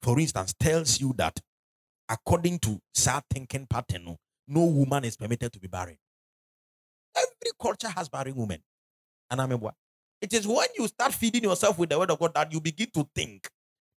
for 0.02 0.18
instance, 0.18 0.54
tells 0.58 1.00
you 1.00 1.14
that 1.16 1.40
according 2.08 2.58
to 2.60 2.80
sad 2.92 3.22
thinking 3.32 3.66
pattern, 3.66 4.16
no 4.46 4.64
woman 4.64 5.04
is 5.04 5.16
permitted 5.16 5.52
to 5.52 5.60
be 5.60 5.68
barren. 5.68 5.96
Every 7.16 7.52
culture 7.60 7.88
has 7.88 8.08
barren 8.08 8.34
women. 8.36 8.62
And 9.30 9.40
I 9.40 9.44
remember 9.44 9.72
it 10.20 10.32
is 10.34 10.46
when 10.46 10.68
you 10.78 10.88
start 10.88 11.14
feeding 11.14 11.44
yourself 11.44 11.78
with 11.78 11.90
the 11.90 11.98
word 11.98 12.10
of 12.10 12.18
God 12.18 12.34
that 12.34 12.52
you 12.52 12.60
begin 12.60 12.90
to 12.94 13.08
think 13.14 13.48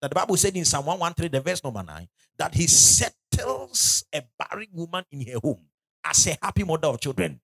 That 0.01 0.11
the 0.11 0.15
Bible 0.15 0.37
said 0.37 0.55
in 0.55 0.65
Psalm 0.65 0.85
113, 0.85 1.31
the 1.31 1.41
verse 1.41 1.63
number 1.63 1.83
9, 1.83 2.07
that 2.37 2.53
he 2.53 2.67
settles 2.67 4.05
a 4.13 4.21
barren 4.37 4.67
woman 4.73 5.03
in 5.11 5.25
her 5.27 5.39
home 5.43 5.61
as 6.03 6.27
a 6.27 6.37
happy 6.41 6.63
mother 6.63 6.87
of 6.87 6.99
children. 7.01 7.39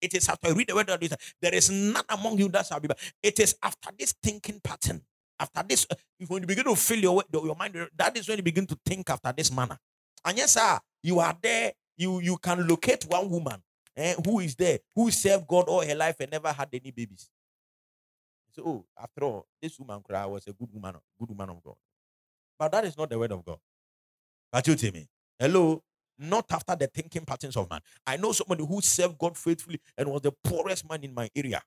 It 0.00 0.14
is 0.14 0.28
after 0.28 0.48
I 0.48 0.52
read 0.52 0.68
the 0.68 0.74
word 0.76 0.88
of 0.90 1.00
this, 1.00 1.14
there 1.42 1.54
is 1.54 1.70
none 1.70 2.04
among 2.08 2.38
you 2.38 2.48
that 2.50 2.66
shall 2.66 2.80
be. 2.80 2.88
It 3.22 3.38
is 3.40 3.56
after 3.62 3.90
this 3.98 4.14
thinking 4.22 4.60
pattern, 4.62 5.02
after 5.38 5.62
this, 5.68 5.86
uh, 5.90 5.96
when 6.28 6.42
you 6.42 6.46
begin 6.46 6.64
to 6.64 6.76
fill 6.76 6.98
your 6.98 7.22
your 7.32 7.56
mind, 7.56 7.76
that 7.96 8.16
is 8.16 8.28
when 8.28 8.38
you 8.38 8.44
begin 8.44 8.66
to 8.66 8.78
think 8.86 9.10
after 9.10 9.32
this 9.36 9.52
manner. 9.52 9.78
And 10.24 10.38
yes, 10.38 10.52
sir, 10.54 10.78
you 11.02 11.18
are 11.18 11.36
there. 11.42 11.72
You 11.96 12.20
you 12.20 12.38
can 12.38 12.66
locate 12.66 13.04
one 13.08 13.28
woman 13.28 13.60
eh, 13.98 14.14
who 14.24 14.40
is 14.40 14.54
there, 14.54 14.78
who 14.94 15.10
served 15.10 15.46
God 15.46 15.68
all 15.68 15.84
her 15.84 15.94
life 15.94 16.16
and 16.20 16.30
never 16.30 16.52
had 16.52 16.68
any 16.72 16.90
babies. 16.90 17.28
So, 18.52 18.62
oh, 18.64 18.84
after 19.00 19.24
all, 19.24 19.46
this 19.60 19.78
woman 19.78 20.00
cry 20.02 20.24
was 20.26 20.46
a 20.46 20.52
good 20.52 20.68
woman, 20.72 20.94
good 21.18 21.28
woman 21.28 21.50
of 21.50 21.62
God. 21.62 21.76
But 22.58 22.72
that 22.72 22.84
is 22.84 22.96
not 22.96 23.10
the 23.10 23.18
word 23.18 23.32
of 23.32 23.44
God. 23.44 23.58
But 24.50 24.66
you 24.66 24.74
tell 24.74 24.92
me, 24.92 25.06
hello, 25.38 25.82
not 26.18 26.46
after 26.50 26.74
the 26.74 26.86
thinking 26.86 27.24
patterns 27.24 27.56
of 27.56 27.68
man. 27.70 27.80
I 28.06 28.16
know 28.16 28.32
somebody 28.32 28.66
who 28.66 28.80
served 28.80 29.18
God 29.18 29.36
faithfully 29.36 29.80
and 29.96 30.08
was 30.08 30.22
the 30.22 30.32
poorest 30.42 30.88
man 30.88 31.04
in 31.04 31.14
my 31.14 31.28
area. 31.36 31.62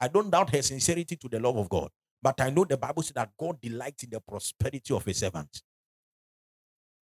I 0.00 0.08
don't 0.08 0.30
doubt 0.30 0.54
her 0.54 0.62
sincerity 0.62 1.16
to 1.16 1.28
the 1.28 1.40
love 1.40 1.56
of 1.56 1.68
God, 1.68 1.90
but 2.22 2.40
I 2.40 2.50
know 2.50 2.64
the 2.64 2.76
Bible 2.76 3.02
says 3.02 3.14
that 3.14 3.30
God 3.38 3.60
delights 3.60 4.04
in 4.04 4.10
the 4.10 4.20
prosperity 4.20 4.94
of 4.94 5.04
his 5.04 5.18
servants. 5.18 5.62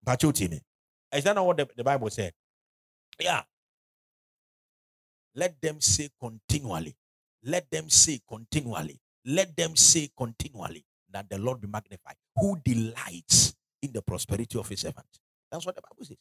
But 0.03 0.21
you 0.23 0.31
tell 0.31 0.49
me, 0.49 0.61
is 1.13 1.23
that 1.23 1.35
not 1.35 1.45
what 1.45 1.57
the, 1.57 1.67
the 1.75 1.83
Bible 1.83 2.09
said? 2.09 2.33
Yeah. 3.19 3.43
Let 5.35 5.61
them 5.61 5.81
say 5.81 6.09
continually. 6.19 6.95
Let 7.43 7.69
them 7.69 7.89
say 7.89 8.21
continually. 8.27 8.99
Let 9.25 9.55
them 9.55 9.75
say 9.75 10.09
continually 10.17 10.85
that 11.11 11.29
the 11.29 11.37
Lord 11.37 11.61
be 11.61 11.67
magnified, 11.67 12.15
who 12.35 12.57
delights 12.63 13.55
in 13.81 13.91
the 13.91 14.01
prosperity 14.01 14.57
of 14.57 14.67
his 14.67 14.81
servant. 14.81 15.07
That's 15.51 15.65
what 15.65 15.75
the 15.75 15.81
Bible 15.81 16.05
says. 16.05 16.17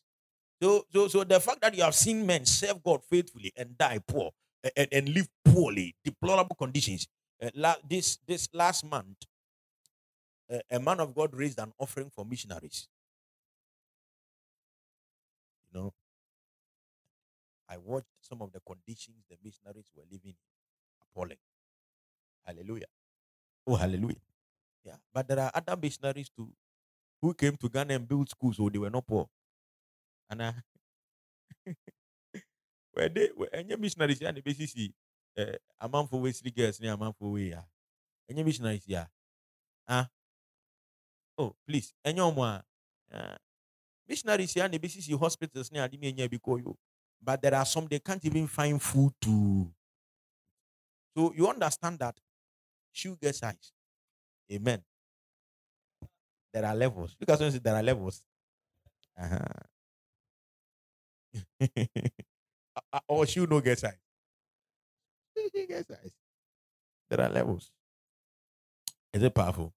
So, 0.63 0.87
so, 0.93 1.09
so 1.09 1.25
the 1.25 1.41
fact 1.41 1.61
that 1.63 1.75
you 1.77 1.83
have 1.83 1.95
seen 1.95 2.27
men 2.27 2.45
serve 2.47 2.83
God 2.83 3.03
faithfully 3.05 3.53
and 3.57 3.77
die 3.77 4.01
poor 4.07 4.31
and, 4.77 4.89
and 4.93 5.09
live 5.09 5.29
poorly, 5.45 5.95
deplorable 6.05 6.57
conditions. 6.57 7.07
Uh, 7.43 7.51
la- 7.55 7.75
this 7.89 8.19
this 8.27 8.49
last 8.55 8.85
month, 8.85 9.27
uh, 10.53 10.59
a 10.71 10.79
man 10.79 11.01
of 11.01 11.15
God 11.15 11.35
raised 11.35 11.59
an 11.59 11.73
offering 11.79 12.11
for 12.11 12.25
missionaries. 12.25 12.89
You 15.73 15.81
know, 15.81 15.95
I 17.75 17.79
watched 17.79 18.15
some 18.21 18.43
of 18.43 18.53
the 18.53 18.61
conditions 18.61 19.25
the 19.31 19.37
missionaries 19.45 19.91
were 19.97 20.05
living 20.11 20.37
in. 20.43 20.49
Appalling. 21.03 21.39
Hallelujah. 22.45 22.87
Oh, 23.67 23.77
hallelujah. 23.77 24.23
Yeah. 24.85 24.97
But 25.13 25.29
there 25.29 25.41
are 25.41 25.53
other 25.55 25.77
missionaries 25.81 26.31
too 26.31 26.53
who 27.23 27.35
came 27.35 27.57
to 27.59 27.69
Ghana 27.71 27.95
and 27.95 28.09
built 28.09 28.31
schools, 28.31 28.57
so 28.59 28.69
they 28.71 28.79
were 28.79 28.91
not 28.91 29.07
poor. 29.07 29.29
And 30.31 30.43
uh, 30.43 30.53
where 32.93 33.09
they 33.09 33.31
were 33.37 33.49
any 33.53 33.77
missionaries 33.77 34.23
and 34.23 34.37
the 34.37 34.41
basis 34.43 34.75
a 35.81 35.89
man 35.89 36.07
for 36.07 36.21
Wesley 36.21 36.51
girls 36.51 36.81
near 36.81 36.93
a 36.93 36.97
man 36.97 37.13
for 37.19 37.31
we. 37.31 37.53
Any 38.31 38.43
missionaries, 38.45 38.85
yeah. 38.87 39.07
Ah. 39.89 40.11
Oh, 41.39 41.57
please. 41.67 41.93
Any 42.05 42.21
more 42.21 42.63
uh, 43.13 43.37
missionaries 44.09 44.55
here 44.55 44.65
and 44.65 44.75
the 44.75 44.79
basis 44.79 45.09
hospitals 45.19 45.73
near 45.73 45.89
the 45.89 45.99
mania 45.99 46.29
because 46.29 46.61
you. 46.61 46.77
But 47.25 47.41
there 47.41 47.55
are 47.55 47.65
some 47.65 47.87
they 47.87 47.99
can't 48.01 48.25
even 48.25 48.47
find 48.47 48.81
food 48.81 49.13
to. 49.23 49.73
So 51.17 51.33
you 51.35 51.49
understand 51.49 51.99
that 52.01 52.19
sugar 52.93 53.33
size. 53.33 53.73
Amen. 54.53 54.83
There 56.53 56.65
are 56.65 56.75
levels. 56.75 57.17
Look 57.19 57.31
at 57.31 57.39
someone 57.39 57.61
there 57.63 57.75
are 57.75 57.83
levels. 57.83 58.23
Uh-huh. 59.19 59.39
or 63.09 63.27
shoe 63.27 63.47
no 63.47 63.61
get 63.61 63.79
size. 63.79 63.99
get 65.69 65.87
size. 65.87 66.15
There 67.09 67.21
are 67.21 67.31
levels. 67.31 67.71
Is 69.13 69.23
it 69.23 69.35
powerful? 69.35 69.73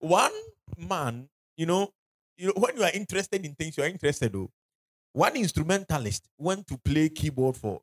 One 0.00 0.32
man, 0.76 1.28
you 1.56 1.66
know, 1.66 1.92
you 2.36 2.48
know, 2.48 2.54
when 2.56 2.76
you 2.76 2.82
are 2.82 2.92
interested 2.92 3.44
in 3.44 3.54
things, 3.54 3.76
you 3.76 3.84
are 3.84 3.88
interested 3.88 4.32
though. 4.32 4.50
One 5.12 5.36
instrumentalist 5.36 6.28
went 6.38 6.66
to 6.68 6.78
play 6.78 7.08
keyboard 7.08 7.56
for 7.56 7.82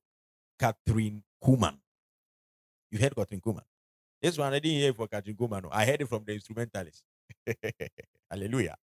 Kathryn 0.60 1.22
Kuhlman. 1.44 1.78
You 2.92 3.00
heard 3.00 3.16
Kathryn 3.16 3.42
Kuhlman? 3.42 3.64
This 4.22 4.38
one 4.38 4.54
I 4.54 4.60
didn't 4.60 4.80
hear 4.80 4.94
for 4.94 5.08
Kathryn 5.08 5.36
Kuhlman. 5.36 5.68
I 5.72 5.86
heard 5.86 6.02
it 6.02 6.08
from 6.08 6.24
the 6.26 6.34
instrumentalist. 6.34 7.04
Hallelujah. 8.32 8.76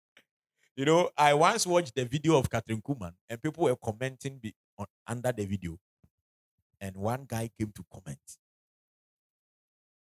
You 0.77 0.85
know, 0.85 1.11
I 1.17 1.35
once 1.35 1.67
watched 1.67 1.95
the 1.95 2.05
video 2.05 2.37
of 2.37 2.49
Kathryn 2.51 2.83
Kuhlman 2.83 3.13
and 3.29 3.43
people 3.43 3.65
were 3.65 3.77
commenting 3.77 4.39
be, 4.39 4.55
on, 4.79 4.87
under 5.07 5.33
the 5.33 5.45
video. 5.45 5.79
And 6.81 6.97
one 6.97 7.27
guy 7.29 7.51
came 7.59 7.73
to 7.77 7.85
comment. 7.93 8.19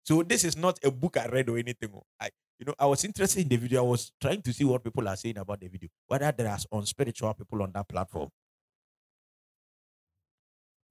So 0.04 0.22
this 0.24 0.44
is 0.44 0.58
not 0.58 0.80
a 0.84 0.92
book 0.92 1.18
I 1.18 1.28
read 1.28 1.50
or 1.50 1.58
anything. 1.58 1.90
Oh. 1.96 2.04
I, 2.20 2.30
you 2.60 2.66
know, 2.66 2.76
I 2.80 2.86
was 2.86 3.04
interested 3.04 3.42
in 3.42 3.50
the 3.50 3.58
video. 3.58 3.84
I 3.86 3.88
was 3.88 4.12
trying 4.22 4.42
to 4.42 4.54
see 4.54 4.64
what 4.64 4.84
people 4.84 5.08
are 5.08 5.16
saying 5.16 5.38
about 5.38 5.60
the 5.60 5.68
video, 5.68 5.90
whether 6.08 6.32
there 6.32 6.50
are 6.50 6.60
unspiritual 6.72 7.34
people 7.34 7.62
on 7.64 7.72
that 7.74 7.88
platform. 7.88 8.30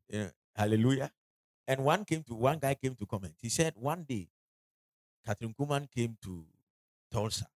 Yeah, 0.08 0.30
hallelujah. 0.54 1.10
And 1.66 1.84
one 1.84 2.04
came 2.04 2.22
to 2.24 2.34
one 2.34 2.58
guy 2.58 2.74
came 2.74 2.94
to 2.96 3.06
comment. 3.06 3.34
He 3.40 3.48
said 3.48 3.74
one 3.76 4.04
day, 4.04 4.28
Kathryn 5.26 5.54
Kuhlman 5.54 5.90
came 5.90 6.16
to 6.24 6.44
Tulsa, 7.10 7.46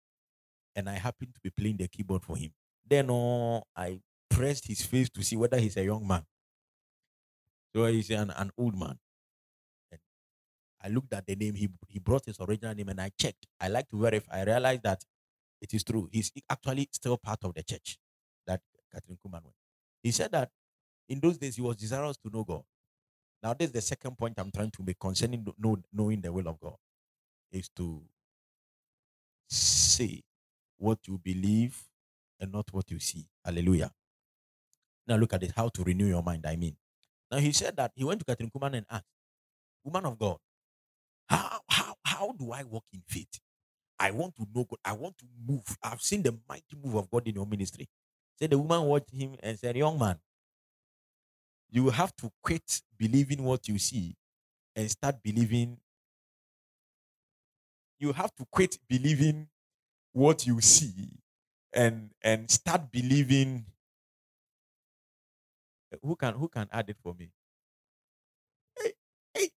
and 0.75 0.88
I 0.88 0.95
happened 0.95 1.35
to 1.35 1.40
be 1.40 1.51
playing 1.51 1.79
the 1.79 1.88
keyboard 1.88 2.23
for 2.23 2.37
him. 2.37 2.53
Then 2.88 3.11
oh, 3.11 3.64
I 3.77 4.01
pressed 4.31 4.69
his 4.69 4.83
face 4.83 5.11
to 5.11 5.23
see 5.23 5.37
whether 5.37 5.59
he's 5.59 5.77
a 5.77 5.85
young 5.85 6.07
man. 6.07 6.25
So 7.75 7.85
he's 7.87 8.11
an, 8.11 8.31
an 8.31 8.51
old 8.57 8.79
man. 8.79 8.99
I 10.87 10.88
looked 10.88 11.12
at 11.12 11.27
the 11.27 11.35
name. 11.35 11.55
He, 11.55 11.68
he 11.88 11.99
brought 11.99 12.27
his 12.27 12.37
original 12.40 12.72
name 12.72 12.88
and 12.88 13.01
I 13.01 13.11
checked. 13.18 13.44
I 13.61 13.66
like 13.68 13.88
to 13.88 13.99
verify. 14.01 14.38
I 14.38 14.44
realized 14.44 14.85
that 14.85 15.03
it 15.61 15.75
is 15.75 15.83
true. 15.83 16.09
He's 16.12 16.31
actually 16.49 16.88
still 16.92 17.16
part 17.16 17.40
of 17.42 17.55
the 17.55 17.62
church 17.64 17.99
that 18.46 18.61
Kathryn 18.94 19.18
Kuhlman 19.18 19.42
went. 19.42 19.57
He 20.03 20.12
said 20.12 20.31
that 20.33 20.51
in 21.09 21.18
those 21.18 21.38
days 21.38 21.57
he 21.57 21.62
was 21.62 21.77
desirous 21.77 22.16
to 22.18 22.31
know 22.33 22.44
God. 22.44 22.62
Now, 23.42 23.55
this 23.55 23.66
is 23.66 23.72
the 23.72 23.81
second 23.81 24.16
point 24.16 24.35
I'm 24.38 24.53
trying 24.53 24.70
to 24.70 24.83
make 24.85 24.99
concerning 24.99 25.44
know, 25.59 25.77
knowing 25.92 26.20
the 26.20 26.33
will 26.33 26.46
of 26.49 26.61
God 26.61 26.77
is 27.51 27.68
to 27.77 28.03
say 29.49 30.22
what 30.79 30.99
you 31.07 31.18
believe 31.18 31.83
and 32.38 32.53
not 32.53 32.66
what 32.72 32.90
you 32.90 33.01
see. 33.01 33.27
Hallelujah. 33.44 33.90
Now 35.07 35.16
look 35.16 35.33
at 35.33 35.42
it, 35.42 35.53
how 35.57 35.68
to 35.68 35.83
renew 35.83 36.07
your 36.07 36.22
mind. 36.22 36.44
I 36.46 36.57
mean, 36.57 36.77
now 37.31 37.38
he 37.38 37.53
said 37.53 37.77
that 37.77 37.92
he 37.94 38.05
went 38.05 38.20
to 38.20 38.27
Kathryn 38.27 38.53
Kuhlman 38.53 38.77
and 38.77 38.87
asked, 38.90 39.05
Woman 39.85 40.07
of 40.07 40.18
God, 40.18 40.38
how 41.29 41.61
how 41.69 41.95
how 42.05 42.33
do 42.39 42.53
I 42.53 42.65
walk 42.65 42.85
in 42.93 43.03
faith? 43.07 43.41
I 43.99 44.11
want 44.11 44.37
to 44.37 44.47
know 44.55 44.65
God. 44.65 44.79
I 44.85 44.93
want 44.93 45.19
to 45.19 45.27
move. 45.47 45.65
I've 45.83 46.03
seen 46.03 46.23
the 46.23 46.39
mighty 46.49 46.77
move 46.83 46.97
of 46.97 47.11
God 47.11 47.27
in 47.29 47.37
your 47.37 47.47
ministry. 47.47 47.89
Said 48.39 48.51
the 48.51 48.59
woman 48.59 48.83
watched 48.83 49.12
him 49.12 49.37
and 49.43 49.59
said, 49.59 49.77
Young 49.77 49.99
man, 49.99 50.19
you 51.71 51.91
have 51.91 52.15
to 52.17 52.31
quit 52.43 52.83
believing 52.99 53.45
what 53.45 53.69
you 53.69 53.79
see 53.79 54.17
and 54.77 54.91
start 54.91 55.17
believing. 55.23 55.79
You 57.99 58.12
have 58.12 58.35
to 58.37 58.47
quit 58.51 58.79
believing 58.89 59.49
what 60.12 60.47
you 60.47 60.61
see 60.61 61.11
and 61.73 62.11
and 62.23 62.51
start 62.51 62.91
believing 62.93 63.67
who 66.03 66.17
can 66.17 66.35
who 66.35 66.49
can 66.49 66.69
add 66.73 66.91
it 66.91 66.97
for 67.03 67.15
me 67.15 67.31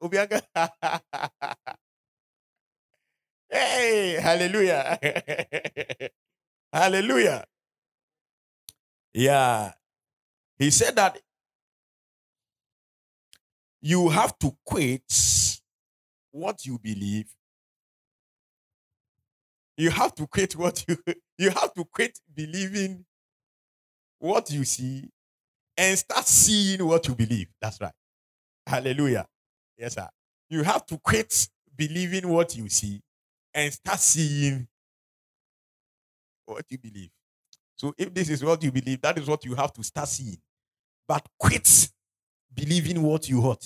obianga 0.02 0.42
hey 3.50 4.20
hallelujah 4.22 5.00
hallelujah 6.74 7.46
yeah 9.14 9.74
he 10.60 10.70
said 10.72 10.96
that 10.96 11.20
you 13.82 14.10
have 14.10 14.38
to 14.40 14.56
quit 14.66 15.04
what 16.32 16.66
you 16.66 16.80
believe 16.80 17.28
you 19.78 19.92
have 19.92 20.14
to 20.16 20.28
quit 20.28 20.56
what 20.56 20.84
you 20.88 20.98
you 21.38 21.50
have 21.52 21.74
to 21.74 21.86
quit 21.86 22.20
believing 22.36 23.06
what 24.20 24.50
you 24.52 24.64
see 24.66 25.10
and 25.78 25.98
start 25.98 26.26
seeing 26.28 26.86
what 26.86 27.08
you 27.08 27.16
believe. 27.16 27.48
That's 27.62 27.80
right. 27.80 27.94
Hallelujah. 28.66 29.28
Yes, 29.78 29.96
sir. 29.96 30.08
You 30.50 30.64
have 30.64 30.86
to 30.88 30.98
quit 30.98 31.50
believing 31.76 32.28
what 32.30 32.56
you 32.56 32.70
see 32.70 33.02
and 33.54 33.72
start 33.74 34.00
seeing 34.00 34.68
what 36.46 36.66
you 36.70 36.78
believe. 36.78 37.10
So 37.76 37.94
if 37.98 38.14
this 38.14 38.30
is 38.30 38.44
what 38.44 38.64
you 38.64 38.72
believe, 38.72 39.02
that 39.02 39.18
is 39.18 39.28
what 39.28 39.46
you 39.46 39.56
have 39.56 39.74
to 39.74 39.84
start 39.84 40.08
seeing. 40.08 40.38
But 41.08 41.28
quit 41.40 41.90
believing 42.54 43.04
what 43.04 43.30
you 43.30 43.42
heard 43.42 43.66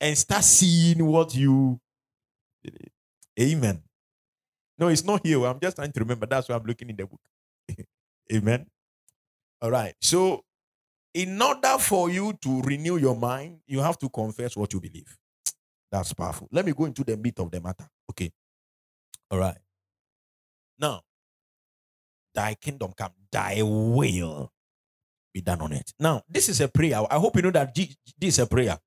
and 0.00 0.16
start 0.16 0.44
seeing 0.44 1.04
what 1.04 1.34
you 1.34 1.80
believe. 2.62 2.90
Amen. 3.40 3.82
No, 4.78 4.88
it's 4.88 5.04
not 5.04 5.24
here. 5.26 5.44
I'm 5.46 5.60
just 5.60 5.76
trying 5.76 5.92
to 5.92 6.00
remember. 6.00 6.26
That's 6.26 6.48
why 6.48 6.56
I'm 6.56 6.64
looking 6.64 6.90
in 6.90 6.96
the 6.96 7.06
book. 7.06 7.20
Amen. 8.32 8.66
All 9.62 9.70
right. 9.70 9.94
So, 10.00 10.44
in 11.14 11.40
order 11.40 11.78
for 11.78 12.10
you 12.10 12.34
to 12.42 12.62
renew 12.62 12.98
your 12.98 13.16
mind, 13.16 13.60
you 13.66 13.80
have 13.80 13.98
to 14.00 14.08
confess 14.08 14.56
what 14.56 14.72
you 14.72 14.80
believe. 14.80 15.16
That's 15.92 16.12
powerful. 16.12 16.48
Let 16.52 16.66
me 16.66 16.72
go 16.72 16.86
into 16.86 17.04
the 17.04 17.16
meat 17.16 17.38
of 17.38 17.50
the 17.50 17.60
matter. 17.60 17.88
Okay. 18.10 18.32
All 19.30 19.38
right. 19.38 19.58
Now, 20.78 21.02
thy 22.34 22.54
kingdom 22.54 22.92
come, 22.96 23.12
thy 23.30 23.62
will 23.62 24.52
be 25.32 25.40
done 25.40 25.60
on 25.60 25.72
it. 25.72 25.92
Now, 25.98 26.22
this 26.28 26.48
is 26.48 26.60
a 26.60 26.68
prayer. 26.68 27.00
I 27.10 27.16
hope 27.16 27.36
you 27.36 27.42
know 27.42 27.50
that 27.52 27.74
this 27.74 27.96
is 28.20 28.38
a 28.40 28.46
prayer. 28.46 28.78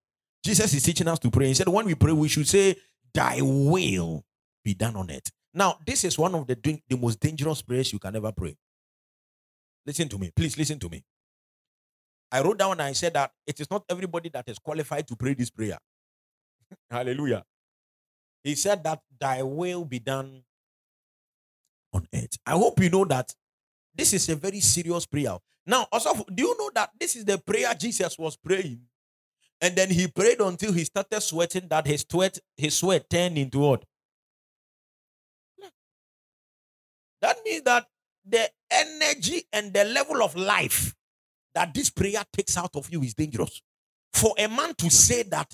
Jesus 0.43 0.73
is 0.73 0.83
teaching 0.83 1.07
us 1.07 1.19
to 1.19 1.31
pray. 1.31 1.47
He 1.47 1.53
said, 1.53 1.67
when 1.67 1.85
we 1.85 1.95
pray, 1.95 2.11
we 2.11 2.27
should 2.27 2.47
say, 2.47 2.75
Thy 3.13 3.41
will 3.41 4.23
be 4.63 4.73
done 4.73 4.95
on 4.95 5.09
it. 5.09 5.31
Now, 5.53 5.79
this 5.85 6.03
is 6.03 6.17
one 6.19 6.35
of 6.35 6.45
the, 6.45 6.55
the 6.87 6.97
most 6.97 7.19
dangerous 7.19 7.61
prayers 7.61 7.91
you 7.91 7.99
can 7.99 8.15
ever 8.15 8.31
pray. 8.31 8.55
Listen 9.85 10.07
to 10.09 10.17
me. 10.19 10.31
Please 10.35 10.57
listen 10.57 10.79
to 10.79 10.89
me. 10.89 11.03
I 12.31 12.41
wrote 12.41 12.59
down 12.59 12.73
and 12.73 12.81
I 12.81 12.93
said 12.93 13.13
that 13.13 13.31
it 13.45 13.59
is 13.59 13.69
not 13.71 13.85
everybody 13.89 14.29
that 14.29 14.47
is 14.47 14.59
qualified 14.59 15.07
to 15.07 15.15
pray 15.15 15.33
this 15.33 15.49
prayer. 15.49 15.77
Hallelujah. 16.91 17.43
He 18.43 18.55
said 18.55 18.83
that 18.83 19.01
thy 19.19 19.43
will 19.43 19.85
be 19.85 19.99
done 19.99 20.43
on 21.93 22.07
earth. 22.13 22.37
I 22.45 22.51
hope 22.51 22.79
you 22.81 22.89
know 22.89 23.05
that 23.05 23.33
this 23.95 24.13
is 24.13 24.29
a 24.29 24.35
very 24.35 24.59
serious 24.59 25.05
prayer. 25.05 25.37
Now, 25.65 25.87
also, 25.91 26.23
do 26.33 26.43
you 26.43 26.57
know 26.57 26.71
that 26.75 26.91
this 26.99 27.15
is 27.15 27.25
the 27.25 27.37
prayer 27.37 27.73
Jesus 27.73 28.17
was 28.17 28.37
praying? 28.37 28.81
And 29.59 29.75
then 29.75 29.89
he 29.89 30.07
prayed 30.07 30.39
until 30.39 30.71
he 30.71 30.83
started 30.83 31.19
sweating, 31.21 31.67
that 31.69 31.87
his 31.87 32.05
sweat, 32.09 32.39
his 32.55 32.77
sweat 32.77 33.09
turned 33.09 33.37
into 33.37 33.59
what? 33.59 33.83
That 37.21 37.37
means 37.43 37.63
that 37.63 37.87
the 38.23 38.49
energy 38.69 39.43
and 39.51 39.73
the 39.73 39.83
level 39.85 40.21
of 40.21 40.35
life 40.35 40.93
that 41.57 41.73
this 41.73 41.89
prayer 41.89 42.23
takes 42.31 42.55
out 42.55 42.75
of 42.75 42.87
you 42.91 43.01
is 43.01 43.15
dangerous. 43.15 43.63
For 44.13 44.35
a 44.37 44.47
man 44.47 44.75
to 44.75 44.91
say 44.91 45.23
that, 45.23 45.51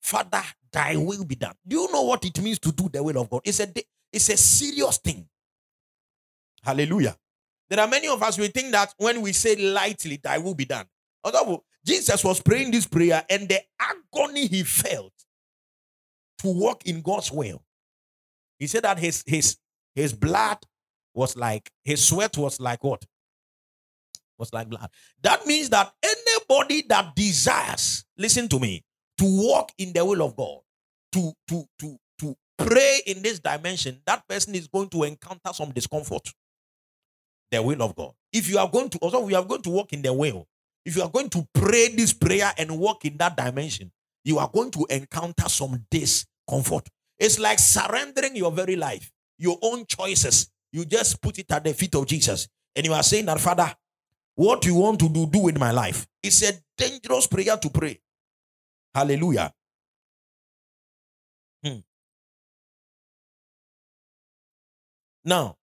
Father, 0.00 0.42
thy 0.72 0.96
will 0.96 1.26
be 1.26 1.34
done. 1.34 1.54
Do 1.66 1.76
you 1.76 1.92
know 1.92 2.02
what 2.02 2.24
it 2.24 2.40
means 2.40 2.58
to 2.60 2.72
do 2.72 2.88
the 2.88 3.02
will 3.02 3.20
of 3.20 3.28
God? 3.28 3.42
It's 3.44 3.60
a, 3.60 3.70
it's 4.10 4.30
a 4.30 4.38
serious 4.38 4.96
thing. 4.96 5.28
Hallelujah. 6.62 7.14
There 7.68 7.78
are 7.78 7.86
many 7.86 8.08
of 8.08 8.22
us, 8.22 8.38
we 8.38 8.48
think 8.48 8.72
that 8.72 8.94
when 8.96 9.20
we 9.20 9.34
say 9.34 9.54
lightly, 9.54 10.16
thy 10.16 10.38
will 10.38 10.54
be 10.54 10.64
done. 10.64 10.86
Although 11.22 11.62
Jesus 11.84 12.24
was 12.24 12.40
praying 12.40 12.70
this 12.70 12.86
prayer 12.86 13.22
and 13.28 13.46
the 13.50 13.60
agony 13.78 14.46
he 14.46 14.62
felt 14.62 15.12
to 16.38 16.48
walk 16.48 16.86
in 16.86 17.02
God's 17.02 17.30
will. 17.30 17.62
He 18.58 18.66
said 18.66 18.84
that 18.84 18.98
his 18.98 19.22
his 19.26 19.58
his 19.94 20.14
blood 20.14 20.58
was 21.12 21.36
like 21.36 21.70
his 21.84 22.02
sweat 22.02 22.38
was 22.38 22.60
like 22.60 22.82
what? 22.82 23.04
Was 24.38 24.52
like 24.52 24.68
blood. 24.68 24.88
That 25.22 25.46
means 25.46 25.68
that 25.70 25.92
anybody 26.02 26.82
that 26.88 27.16
desires, 27.16 28.04
listen 28.16 28.48
to 28.48 28.60
me, 28.60 28.84
to 29.18 29.24
walk 29.24 29.72
in 29.78 29.92
the 29.92 30.04
will 30.04 30.22
of 30.22 30.36
God, 30.36 30.60
to 31.12 31.32
to 31.48 31.64
to 31.80 31.98
to 32.20 32.36
pray 32.56 33.00
in 33.06 33.22
this 33.22 33.40
dimension, 33.40 34.00
that 34.06 34.26
person 34.28 34.54
is 34.54 34.68
going 34.68 34.88
to 34.90 35.02
encounter 35.04 35.52
some 35.52 35.72
discomfort. 35.72 36.32
The 37.50 37.62
will 37.62 37.82
of 37.82 37.96
God. 37.96 38.12
If 38.32 38.48
you 38.48 38.58
are 38.58 38.68
going 38.68 38.90
to 38.90 38.98
also 38.98 39.20
we 39.20 39.34
are 39.34 39.44
going 39.44 39.62
to 39.62 39.70
walk 39.70 39.92
in 39.92 40.02
the 40.02 40.12
will, 40.12 40.46
if 40.84 40.96
you 40.96 41.02
are 41.02 41.10
going 41.10 41.30
to 41.30 41.46
pray 41.52 41.88
this 41.88 42.12
prayer 42.12 42.52
and 42.56 42.78
walk 42.78 43.04
in 43.04 43.16
that 43.16 43.36
dimension, 43.36 43.90
you 44.24 44.38
are 44.38 44.50
going 44.52 44.70
to 44.72 44.86
encounter 44.90 45.48
some 45.48 45.84
discomfort. 45.90 46.88
It's 47.18 47.38
like 47.38 47.58
surrendering 47.58 48.36
your 48.36 48.52
very 48.52 48.76
life, 48.76 49.10
your 49.38 49.58
own 49.62 49.84
choices. 49.86 50.50
You 50.72 50.84
just 50.84 51.20
put 51.20 51.38
it 51.38 51.50
at 51.50 51.64
the 51.64 51.74
feet 51.74 51.94
of 51.94 52.06
Jesus. 52.06 52.48
And 52.76 52.86
you 52.86 52.92
are 52.92 53.02
saying 53.02 53.26
that, 53.26 53.40
Father, 53.40 53.74
what 54.38 54.64
you 54.64 54.76
want 54.76 55.00
to 55.00 55.08
do, 55.08 55.26
do 55.26 55.48
in 55.48 55.58
my 55.58 55.72
life. 55.72 56.06
It's 56.22 56.44
a 56.44 56.52
dangerous 56.76 57.26
prayer 57.26 57.56
to 57.56 57.70
pray. 57.70 57.98
Hallelujah. 58.94 59.52
Hmm. 61.64 61.78
Now, 65.24 65.56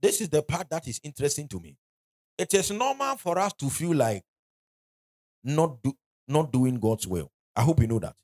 this 0.00 0.20
is 0.20 0.28
the 0.28 0.40
part 0.40 0.70
that 0.70 0.86
is 0.86 1.00
interesting 1.02 1.48
to 1.48 1.58
me. 1.58 1.76
It 2.38 2.54
is 2.54 2.70
normal 2.70 3.16
for 3.16 3.36
us 3.40 3.52
to 3.54 3.68
feel 3.68 3.96
like 3.96 4.22
not 5.42 5.82
do, 5.82 5.92
not 6.28 6.52
doing 6.52 6.78
God's 6.78 7.08
will. 7.08 7.32
I 7.56 7.62
hope 7.62 7.80
you 7.80 7.88
know 7.88 7.98
that. 7.98 8.14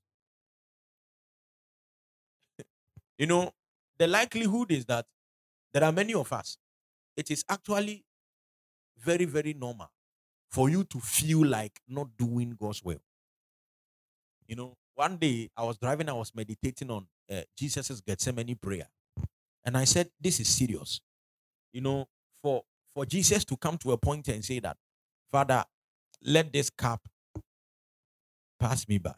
you 3.18 3.26
know, 3.26 3.50
the 3.98 4.06
likelihood 4.06 4.70
is 4.70 4.84
that 4.84 5.06
there 5.72 5.82
are 5.82 5.90
many 5.90 6.14
of 6.14 6.32
us. 6.32 6.56
It 7.16 7.30
is 7.30 7.44
actually 7.48 8.04
very, 8.98 9.24
very 9.24 9.54
normal 9.54 9.90
for 10.50 10.68
you 10.68 10.84
to 10.84 11.00
feel 11.00 11.44
like 11.46 11.80
not 11.88 12.08
doing 12.16 12.56
God's 12.58 12.82
will. 12.82 13.00
You 14.46 14.56
know, 14.56 14.74
one 14.94 15.16
day 15.16 15.50
I 15.56 15.64
was 15.64 15.78
driving, 15.78 16.08
I 16.08 16.12
was 16.12 16.32
meditating 16.34 16.90
on 16.90 17.06
uh, 17.30 17.42
Jesus's 17.56 18.00
Gethsemane 18.00 18.56
prayer. 18.56 18.88
And 19.64 19.76
I 19.76 19.84
said, 19.84 20.10
This 20.20 20.40
is 20.40 20.48
serious. 20.48 21.00
You 21.72 21.80
know, 21.80 22.06
for 22.42 22.62
for 22.94 23.04
Jesus 23.04 23.44
to 23.46 23.56
come 23.56 23.76
to 23.78 23.92
a 23.92 23.98
point 23.98 24.28
and 24.28 24.44
say 24.44 24.60
that, 24.60 24.76
Father, 25.32 25.64
let 26.22 26.52
this 26.52 26.70
cup 26.70 27.08
pass 28.60 28.86
me 28.88 28.98
by. 28.98 29.14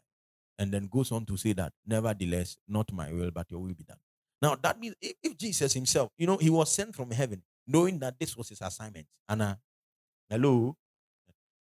And 0.59 0.72
then 0.72 0.88
goes 0.90 1.12
on 1.12 1.26
to 1.26 1.37
say 1.37 1.52
that, 1.52 1.74
nevertheless, 1.87 2.56
not 2.66 2.90
my 2.92 3.12
will, 3.12 3.30
but 3.30 3.50
your 3.50 3.61
will 3.61 3.74
be 3.74 3.85
done. 3.85 3.98
Now, 4.40 4.56
that 4.62 4.80
means 4.80 4.94
if, 5.02 5.14
if 5.22 5.37
Jesus 5.37 5.74
himself, 5.74 6.11
you 6.16 6.26
know, 6.26 6.38
he 6.38 6.48
was 6.48 6.72
sent 6.72 6.94
from 6.94 7.11
heaven, 7.11 7.42
knowing 7.66 7.98
that 7.98 8.18
this 8.18 8.37
was 8.37 8.48
his 8.48 8.61
assignment. 8.62 9.07
Anna, 9.29 9.44
uh, 9.44 10.35
hello? 10.35 10.76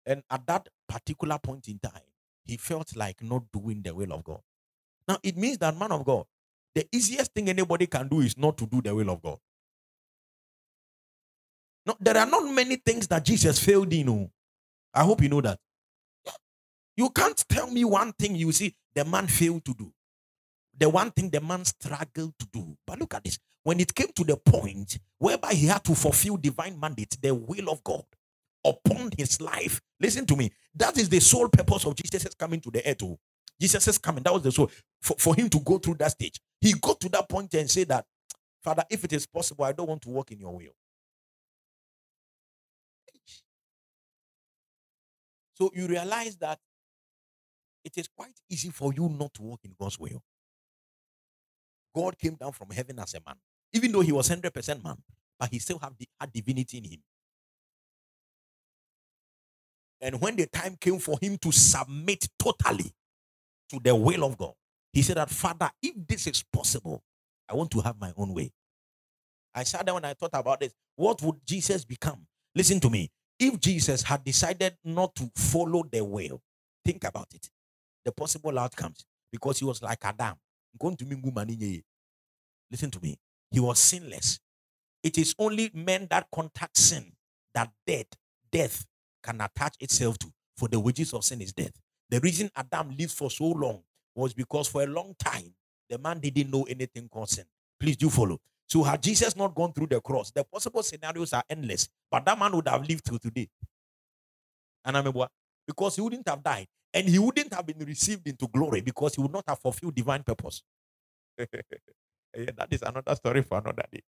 And 0.06 0.22
at 0.30 0.46
that 0.46 0.68
particular 0.88 1.38
point 1.38 1.68
in 1.68 1.78
time, 1.78 2.02
he 2.44 2.56
felt 2.56 2.96
like 2.96 3.22
not 3.22 3.42
doing 3.52 3.82
the 3.82 3.94
will 3.94 4.12
of 4.12 4.24
God. 4.24 4.40
Now, 5.06 5.18
it 5.22 5.36
means 5.36 5.58
that, 5.58 5.76
man 5.76 5.92
of 5.92 6.04
God, 6.04 6.24
the 6.74 6.86
easiest 6.92 7.34
thing 7.34 7.48
anybody 7.48 7.86
can 7.86 8.08
do 8.08 8.20
is 8.20 8.36
not 8.38 8.56
to 8.58 8.66
do 8.66 8.80
the 8.80 8.94
will 8.94 9.10
of 9.10 9.22
God. 9.22 9.38
No, 11.84 11.96
there 12.00 12.16
are 12.16 12.26
not 12.26 12.44
many 12.52 12.76
things 12.76 13.06
that 13.08 13.24
Jesus 13.24 13.58
failed 13.58 13.92
in. 13.92 14.08
Oh. 14.08 14.30
I 14.94 15.04
hope 15.04 15.22
you 15.22 15.28
know 15.28 15.40
that. 15.40 15.58
You 16.96 17.10
can't 17.10 17.42
tell 17.48 17.70
me 17.70 17.84
one 17.84 18.12
thing 18.12 18.34
you 18.34 18.52
see 18.52 18.74
the 18.94 19.04
man 19.04 19.26
failed 19.26 19.64
to 19.64 19.74
do. 19.74 19.92
The 20.76 20.88
one 20.88 21.10
thing 21.10 21.30
the 21.30 21.40
man 21.40 21.64
struggled 21.64 22.34
to 22.38 22.46
do. 22.52 22.76
But 22.86 22.98
look 22.98 23.14
at 23.14 23.24
this. 23.24 23.38
When 23.68 23.80
it 23.80 23.94
came 23.94 24.08
to 24.14 24.24
the 24.24 24.38
point 24.38 24.98
whereby 25.18 25.52
he 25.52 25.66
had 25.66 25.84
to 25.84 25.94
fulfill 25.94 26.38
divine 26.38 26.80
mandate, 26.80 27.18
the 27.20 27.34
will 27.34 27.68
of 27.68 27.84
God 27.84 28.02
upon 28.64 29.10
his 29.18 29.42
life. 29.42 29.78
Listen 30.00 30.24
to 30.24 30.36
me. 30.36 30.50
That 30.74 30.96
is 30.96 31.10
the 31.10 31.20
sole 31.20 31.50
purpose 31.50 31.84
of 31.84 31.94
Jesus 31.94 32.32
coming 32.32 32.62
to 32.62 32.70
the 32.70 32.88
earth. 32.88 33.02
Oh. 33.02 33.18
Jesus 33.60 33.98
coming. 33.98 34.22
That 34.22 34.32
was 34.32 34.40
the 34.40 34.52
sole. 34.52 34.70
For, 35.02 35.16
for 35.18 35.34
him 35.34 35.50
to 35.50 35.60
go 35.60 35.76
through 35.76 35.96
that 35.96 36.12
stage. 36.12 36.40
He 36.58 36.72
got 36.80 36.98
to 37.00 37.10
that 37.10 37.28
point 37.28 37.52
and 37.52 37.70
said 37.70 37.88
that, 37.88 38.06
Father, 38.64 38.84
if 38.88 39.04
it 39.04 39.12
is 39.12 39.26
possible, 39.26 39.66
I 39.66 39.72
don't 39.72 39.86
want 39.86 40.00
to 40.00 40.08
walk 40.08 40.32
in 40.32 40.40
your 40.40 40.56
will. 40.56 40.72
So 45.52 45.70
you 45.74 45.86
realize 45.86 46.36
that 46.36 46.58
it 47.84 47.98
is 47.98 48.08
quite 48.16 48.40
easy 48.48 48.70
for 48.70 48.94
you 48.94 49.10
not 49.10 49.34
to 49.34 49.42
walk 49.42 49.60
in 49.62 49.74
God's 49.78 49.98
will. 49.98 50.22
God 51.94 52.18
came 52.18 52.34
down 52.34 52.52
from 52.52 52.70
heaven 52.70 52.98
as 52.98 53.12
a 53.12 53.20
man, 53.26 53.36
even 53.72 53.92
though 53.92 54.00
he 54.00 54.12
was 54.12 54.28
100% 54.28 54.82
man, 54.82 54.96
but 55.38 55.50
he 55.50 55.58
still 55.58 55.78
had, 55.78 55.92
had 56.20 56.32
divinity 56.32 56.78
in 56.78 56.84
him. 56.84 57.00
And 60.00 60.20
when 60.20 60.36
the 60.36 60.46
time 60.46 60.76
came 60.80 60.98
for 60.98 61.18
him 61.20 61.38
to 61.38 61.50
submit 61.50 62.28
totally 62.38 62.92
to 63.70 63.80
the 63.82 63.94
will 63.94 64.24
of 64.24 64.38
God, 64.38 64.52
he 64.92 65.02
said 65.02 65.16
that, 65.16 65.30
Father, 65.30 65.70
if 65.82 65.94
this 66.06 66.26
is 66.26 66.42
possible, 66.52 67.02
I 67.48 67.54
want 67.54 67.70
to 67.72 67.80
have 67.80 68.00
my 68.00 68.12
own 68.16 68.32
way. 68.32 68.52
I 69.54 69.64
sat 69.64 69.86
down 69.86 69.96
and 69.96 70.06
I 70.06 70.14
thought 70.14 70.30
about 70.34 70.60
this. 70.60 70.72
What 70.96 71.20
would 71.22 71.44
Jesus 71.44 71.84
become? 71.84 72.26
Listen 72.54 72.80
to 72.80 72.90
me. 72.90 73.10
If 73.38 73.58
Jesus 73.60 74.02
had 74.02 74.24
decided 74.24 74.76
not 74.84 75.14
to 75.16 75.30
follow 75.34 75.84
the 75.90 76.04
will, 76.04 76.42
think 76.84 77.04
about 77.04 77.28
it. 77.34 77.48
The 78.04 78.12
possible 78.12 78.56
outcomes. 78.58 79.04
Because 79.30 79.58
he 79.58 79.64
was 79.64 79.82
like 79.82 80.04
Adam. 80.04 80.34
Listen 82.70 82.90
to 82.90 83.00
me. 83.00 83.16
He 83.50 83.60
was 83.60 83.78
sinless. 83.78 84.40
It 85.02 85.18
is 85.18 85.34
only 85.38 85.70
men 85.72 86.06
that 86.10 86.28
contact 86.32 86.76
sin 86.76 87.12
that 87.54 87.70
death, 87.86 88.06
death 88.50 88.86
can 89.22 89.40
attach 89.40 89.76
itself 89.80 90.18
to. 90.18 90.28
For 90.56 90.68
the 90.68 90.80
wages 90.80 91.14
of 91.14 91.24
sin 91.24 91.40
is 91.40 91.52
death. 91.52 91.72
The 92.10 92.20
reason 92.20 92.50
Adam 92.56 92.94
lived 92.98 93.12
for 93.12 93.30
so 93.30 93.46
long 93.46 93.82
was 94.14 94.34
because 94.34 94.68
for 94.68 94.82
a 94.82 94.86
long 94.86 95.14
time 95.18 95.54
the 95.88 95.98
man 95.98 96.18
didn't 96.20 96.50
know 96.50 96.64
anything 96.64 97.08
called 97.08 97.30
sin. 97.30 97.44
Please 97.78 97.96
do 97.96 98.10
follow. 98.10 98.40
So 98.66 98.82
had 98.82 99.02
Jesus 99.02 99.36
not 99.36 99.54
gone 99.54 99.72
through 99.72 99.86
the 99.86 100.00
cross, 100.00 100.30
the 100.30 100.44
possible 100.44 100.82
scenarios 100.82 101.32
are 101.32 101.44
endless. 101.48 101.88
But 102.10 102.24
that 102.26 102.38
man 102.38 102.52
would 102.54 102.68
have 102.68 102.86
lived 102.86 103.06
till 103.06 103.18
today. 103.18 103.48
And 104.84 104.96
I 104.96 105.00
remember 105.00 105.28
because 105.66 105.96
he 105.96 106.02
wouldn't 106.02 106.28
have 106.28 106.42
died 106.42 106.66
and 106.92 107.08
he 107.08 107.18
wouldn't 107.18 107.52
have 107.54 107.66
been 107.66 107.78
received 107.78 108.26
into 108.26 108.48
glory 108.48 108.80
because 108.80 109.14
he 109.14 109.20
would 109.22 109.32
not 109.32 109.44
have 109.48 109.58
fulfilled 109.58 109.94
divine 109.94 110.22
purpose. 110.22 110.62
yeah, 112.36 112.50
that 112.56 112.72
is 112.72 112.82
another 112.82 113.14
story 113.14 113.42
for 113.42 113.58
another 113.58 113.84
day. 113.90 114.02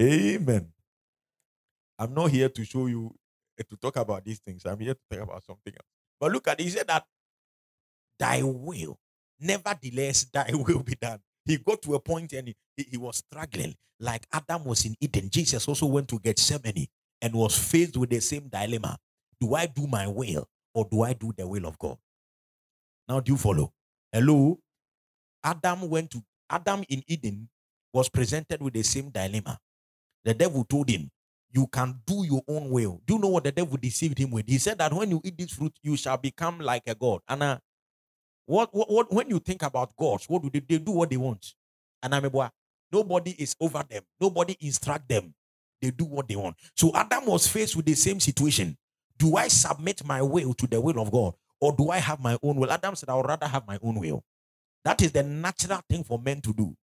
Amen. 0.00 0.72
I'm 1.98 2.14
not 2.14 2.30
here 2.30 2.48
to 2.48 2.64
show 2.64 2.86
you 2.86 3.14
eh, 3.58 3.64
to 3.68 3.76
talk 3.76 3.96
about 3.96 4.24
these 4.24 4.38
things. 4.38 4.64
I'm 4.64 4.78
here 4.78 4.94
to 4.94 5.00
talk 5.10 5.28
about 5.28 5.44
something 5.44 5.72
else. 5.74 5.88
But 6.20 6.32
look 6.32 6.46
at 6.48 6.60
it. 6.60 6.64
He 6.64 6.70
said 6.70 6.86
that 6.86 7.04
thy 8.18 8.42
will, 8.42 8.98
nevertheless, 9.40 10.24
thy 10.32 10.50
will 10.52 10.82
be 10.82 10.94
done. 10.94 11.20
He 11.44 11.56
got 11.58 11.82
to 11.82 11.94
a 11.94 12.00
point 12.00 12.32
and 12.32 12.48
he, 12.76 12.84
he 12.90 12.96
was 12.96 13.18
struggling. 13.18 13.74
Like 14.00 14.26
Adam 14.32 14.64
was 14.64 14.84
in 14.84 14.94
Eden. 15.00 15.28
Jesus 15.30 15.66
also 15.66 15.86
went 15.86 16.08
to 16.08 16.20
Gethsemane 16.20 16.86
and 17.20 17.34
was 17.34 17.58
faced 17.58 17.96
with 17.96 18.10
the 18.10 18.20
same 18.20 18.48
dilemma. 18.48 18.96
Do 19.40 19.54
I 19.54 19.66
do 19.66 19.86
my 19.86 20.06
will 20.06 20.46
or 20.74 20.86
do 20.90 21.02
I 21.02 21.14
do 21.14 21.32
the 21.36 21.46
will 21.46 21.66
of 21.66 21.78
God? 21.78 21.96
Now, 23.08 23.20
do 23.20 23.32
you 23.32 23.38
follow? 23.38 23.72
Hello? 24.12 24.60
Adam 25.42 25.88
went 25.88 26.10
to 26.10 26.22
Adam 26.50 26.84
in 26.88 27.02
Eden 27.06 27.48
was 27.92 28.08
presented 28.08 28.62
with 28.62 28.74
the 28.74 28.82
same 28.82 29.10
dilemma. 29.10 29.58
The 30.24 30.34
devil 30.34 30.64
told 30.64 30.88
him, 30.88 31.10
You 31.52 31.66
can 31.66 32.00
do 32.06 32.24
your 32.24 32.42
own 32.48 32.70
will. 32.70 33.00
Do 33.06 33.14
you 33.14 33.20
know 33.20 33.28
what 33.28 33.44
the 33.44 33.52
devil 33.52 33.76
deceived 33.76 34.18
him 34.18 34.30
with? 34.30 34.46
He 34.48 34.58
said 34.58 34.78
that 34.78 34.92
when 34.92 35.10
you 35.10 35.20
eat 35.24 35.38
this 35.38 35.52
fruit, 35.52 35.72
you 35.82 35.96
shall 35.96 36.16
become 36.16 36.58
like 36.58 36.82
a 36.86 36.94
God. 36.94 37.20
And 37.28 37.42
uh, 37.42 37.58
what, 38.46 38.74
what, 38.74 38.90
what 38.90 39.12
when 39.12 39.28
you 39.28 39.38
think 39.38 39.62
about 39.62 39.96
gods, 39.96 40.28
what 40.28 40.42
do 40.42 40.50
they, 40.50 40.60
they 40.60 40.78
do 40.78 40.92
what 40.92 41.10
they 41.10 41.16
want? 41.16 41.54
And 42.02 42.14
a 42.14 42.52
Nobody 42.90 43.32
is 43.32 43.54
over 43.60 43.84
them. 43.88 44.02
Nobody 44.20 44.56
instruct 44.60 45.08
them. 45.08 45.34
They 45.80 45.90
do 45.90 46.04
what 46.04 46.28
they 46.28 46.36
want. 46.36 46.56
So 46.74 46.90
Adam 46.94 47.26
was 47.26 47.46
faced 47.46 47.76
with 47.76 47.84
the 47.86 47.94
same 47.94 48.20
situation. 48.20 48.76
Do 49.18 49.36
I 49.36 49.48
submit 49.48 50.04
my 50.04 50.22
will 50.22 50.54
to 50.54 50.66
the 50.66 50.80
will 50.80 51.00
of 51.00 51.10
God? 51.10 51.34
Or 51.60 51.72
do 51.72 51.90
I 51.90 51.98
have 51.98 52.20
my 52.20 52.38
own 52.42 52.56
will? 52.56 52.70
Adam 52.70 52.94
said, 52.94 53.08
I 53.08 53.14
would 53.14 53.26
rather 53.26 53.46
have 53.46 53.66
my 53.66 53.78
own 53.82 53.98
will. 53.98 54.24
That 54.88 55.02
is 55.02 55.12
the 55.12 55.22
natural 55.22 55.82
thing 55.86 56.02
for 56.02 56.18
men 56.18 56.40
to 56.40 56.54
do. 56.54 56.74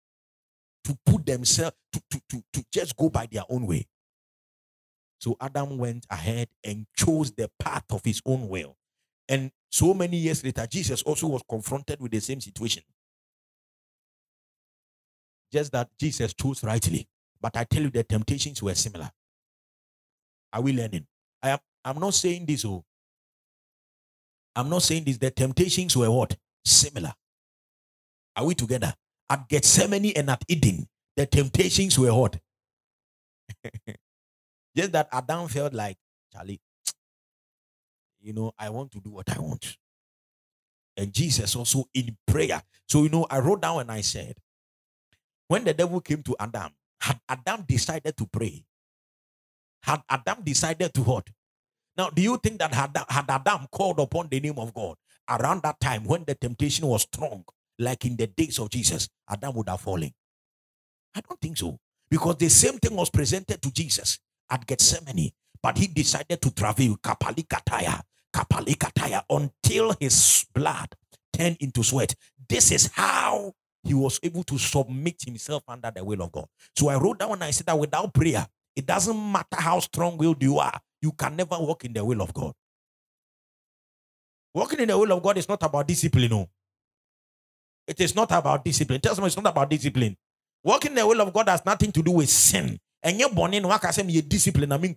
To 0.83 0.95
put 1.03 1.25
themselves, 1.25 1.75
to, 1.91 1.99
to, 2.11 2.21
to, 2.29 2.43
to 2.53 2.63
just 2.71 2.95
go 2.95 3.09
by 3.09 3.25
their 3.25 3.41
own 3.49 3.65
way. 3.65 3.87
So 5.19 5.35
Adam 5.41 5.79
went 5.79 6.05
ahead 6.11 6.49
and 6.63 6.85
chose 6.95 7.31
the 7.31 7.49
path 7.57 7.85
of 7.89 8.05
his 8.05 8.21
own 8.23 8.47
will. 8.47 8.77
And 9.27 9.49
so 9.71 9.95
many 9.95 10.17
years 10.17 10.43
later, 10.43 10.67
Jesus 10.67 11.01
also 11.01 11.25
was 11.29 11.41
confronted 11.49 11.99
with 11.99 12.11
the 12.11 12.19
same 12.19 12.39
situation. 12.39 12.83
Just 15.51 15.71
that 15.71 15.89
Jesus 15.99 16.35
chose 16.35 16.63
rightly. 16.63 17.07
But 17.41 17.57
I 17.57 17.63
tell 17.63 17.81
you, 17.81 17.89
the 17.89 18.03
temptations 18.03 18.61
were 18.61 18.75
similar. 18.75 19.09
Are 20.53 20.61
we 20.61 20.73
learning? 20.73 21.07
I 21.41 21.49
am 21.49 21.59
I'm 21.83 21.99
not 21.99 22.13
saying 22.13 22.45
this, 22.45 22.65
oh. 22.65 22.85
I'm 24.55 24.69
not 24.69 24.83
saying 24.83 25.05
this. 25.05 25.17
The 25.17 25.31
temptations 25.31 25.97
were 25.97 26.11
what? 26.11 26.37
Similar. 26.63 27.15
Are 28.35 28.45
we 28.45 28.55
together? 28.55 28.93
At 29.29 29.47
Gethsemane 29.49 30.13
and 30.15 30.29
at 30.29 30.43
Eden, 30.47 30.87
the 31.15 31.25
temptations 31.25 31.97
were 31.97 32.13
what? 32.13 32.37
Just 34.75 34.91
that 34.91 35.07
Adam 35.11 35.47
felt 35.47 35.73
like, 35.73 35.97
Charlie, 36.31 36.59
you 38.21 38.33
know, 38.33 38.51
I 38.57 38.69
want 38.69 38.91
to 38.91 38.99
do 38.99 39.11
what 39.11 39.29
I 39.35 39.39
want. 39.39 39.77
And 40.97 41.13
Jesus 41.13 41.55
also 41.55 41.85
in 41.93 42.17
prayer. 42.27 42.61
So, 42.87 43.03
you 43.03 43.09
know, 43.09 43.25
I 43.29 43.39
wrote 43.39 43.61
down 43.61 43.81
and 43.81 43.91
I 43.91 44.01
said, 44.01 44.35
when 45.47 45.63
the 45.63 45.73
devil 45.73 46.01
came 46.01 46.23
to 46.23 46.35
Adam, 46.39 46.71
had 46.99 47.19
Adam 47.29 47.63
decided 47.67 48.17
to 48.17 48.25
pray? 48.25 48.63
Had 49.83 50.01
Adam 50.09 50.43
decided 50.43 50.93
to 50.93 51.01
what? 51.01 51.27
Now, 51.97 52.09
do 52.09 52.21
you 52.21 52.37
think 52.37 52.59
that 52.59 52.73
had, 52.73 52.97
had 53.07 53.29
Adam 53.29 53.67
called 53.71 53.99
upon 53.99 54.27
the 54.29 54.39
name 54.39 54.57
of 54.57 54.73
God 54.73 54.97
around 55.29 55.61
that 55.63 55.79
time 55.79 56.03
when 56.03 56.23
the 56.25 56.35
temptation 56.35 56.87
was 56.87 57.03
strong, 57.03 57.45
like 57.79 58.05
in 58.05 58.15
the 58.15 58.27
days 58.27 58.59
of 58.59 58.69
Jesus, 58.69 59.09
Adam 59.29 59.55
would 59.55 59.69
have 59.69 59.81
fallen? 59.81 60.11
I 61.15 61.21
don't 61.21 61.39
think 61.39 61.57
so. 61.57 61.77
Because 62.09 62.37
the 62.37 62.49
same 62.49 62.77
thing 62.77 62.95
was 62.95 63.09
presented 63.09 63.61
to 63.61 63.71
Jesus 63.71 64.19
at 64.49 64.65
Gethsemane, 64.65 65.31
but 65.61 65.77
he 65.77 65.87
decided 65.87 66.41
to 66.41 66.53
travel 66.53 66.97
Kapalikataya, 66.97 68.01
Kapalikataya 68.33 69.23
until 69.29 69.95
his 69.99 70.45
blood 70.53 70.89
turned 71.33 71.57
into 71.59 71.83
sweat. 71.83 72.13
This 72.47 72.71
is 72.71 72.91
how 72.93 73.53
he 73.83 73.93
was 73.93 74.19
able 74.23 74.43
to 74.43 74.57
submit 74.57 75.23
himself 75.25 75.63
under 75.67 75.91
the 75.91 76.03
will 76.03 76.21
of 76.21 76.31
God. 76.31 76.47
So 76.77 76.89
I 76.89 76.97
wrote 76.97 77.19
down 77.19 77.33
and 77.33 77.43
I 77.43 77.51
said 77.51 77.67
that 77.67 77.77
without 77.79 78.13
prayer, 78.13 78.45
it 78.75 78.85
doesn't 78.85 79.31
matter 79.31 79.57
how 79.59 79.79
strong 79.79 80.17
willed 80.17 80.41
you 80.43 80.59
are, 80.59 80.79
you 81.01 81.11
can 81.11 81.35
never 81.35 81.57
walk 81.59 81.85
in 81.85 81.93
the 81.93 82.03
will 82.03 82.21
of 82.21 82.33
God. 82.33 82.53
Walking 84.53 84.79
in 84.79 84.87
the 84.87 84.97
will 84.97 85.11
of 85.11 85.21
God 85.21 85.37
is 85.37 85.49
not 85.49 85.61
about 85.63 85.87
discipline. 85.87 86.29
No. 86.31 86.49
It 87.87 87.99
is 87.99 88.15
not 88.15 88.31
about 88.31 88.65
discipline. 88.65 88.99
Tell 89.01 89.13
someone 89.15 89.27
it's 89.27 89.37
not 89.37 89.47
about 89.47 89.69
discipline. 89.69 90.17
Walking 90.63 90.95
the 90.95 91.05
will 91.05 91.21
of 91.21 91.31
God 91.31 91.49
has 91.49 91.65
nothing 91.65 91.91
to 91.91 92.01
do 92.01 92.11
with 92.11 92.29
sin. 92.29 92.79
And 93.03 93.19
you're 93.19 93.29
born 93.29 93.53
in 93.53 93.63
say, 93.91 94.21
discipline. 94.21 94.71
I 94.71 94.77
mean, 94.77 94.95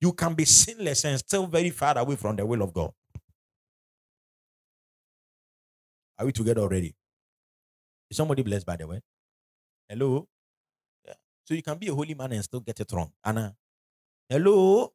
you 0.00 0.12
can 0.12 0.34
be 0.34 0.46
sinless 0.46 1.04
and 1.04 1.18
still 1.18 1.46
very 1.46 1.70
far 1.70 1.98
away 1.98 2.16
from 2.16 2.36
the 2.36 2.46
will 2.46 2.62
of 2.62 2.72
God. 2.72 2.90
Are 6.18 6.24
we 6.26 6.32
together 6.32 6.62
already? 6.62 6.94
Is 8.10 8.16
somebody 8.16 8.42
blessed 8.42 8.66
by 8.66 8.76
the 8.76 8.86
way? 8.86 9.00
Hello? 9.88 10.26
Yeah. 11.06 11.14
So 11.44 11.54
you 11.54 11.62
can 11.62 11.76
be 11.78 11.88
a 11.88 11.94
holy 11.94 12.14
man 12.14 12.32
and 12.32 12.44
still 12.44 12.60
get 12.60 12.80
it 12.80 12.90
wrong. 12.92 13.12
Anna. 13.24 13.54
Hello? 14.28 14.92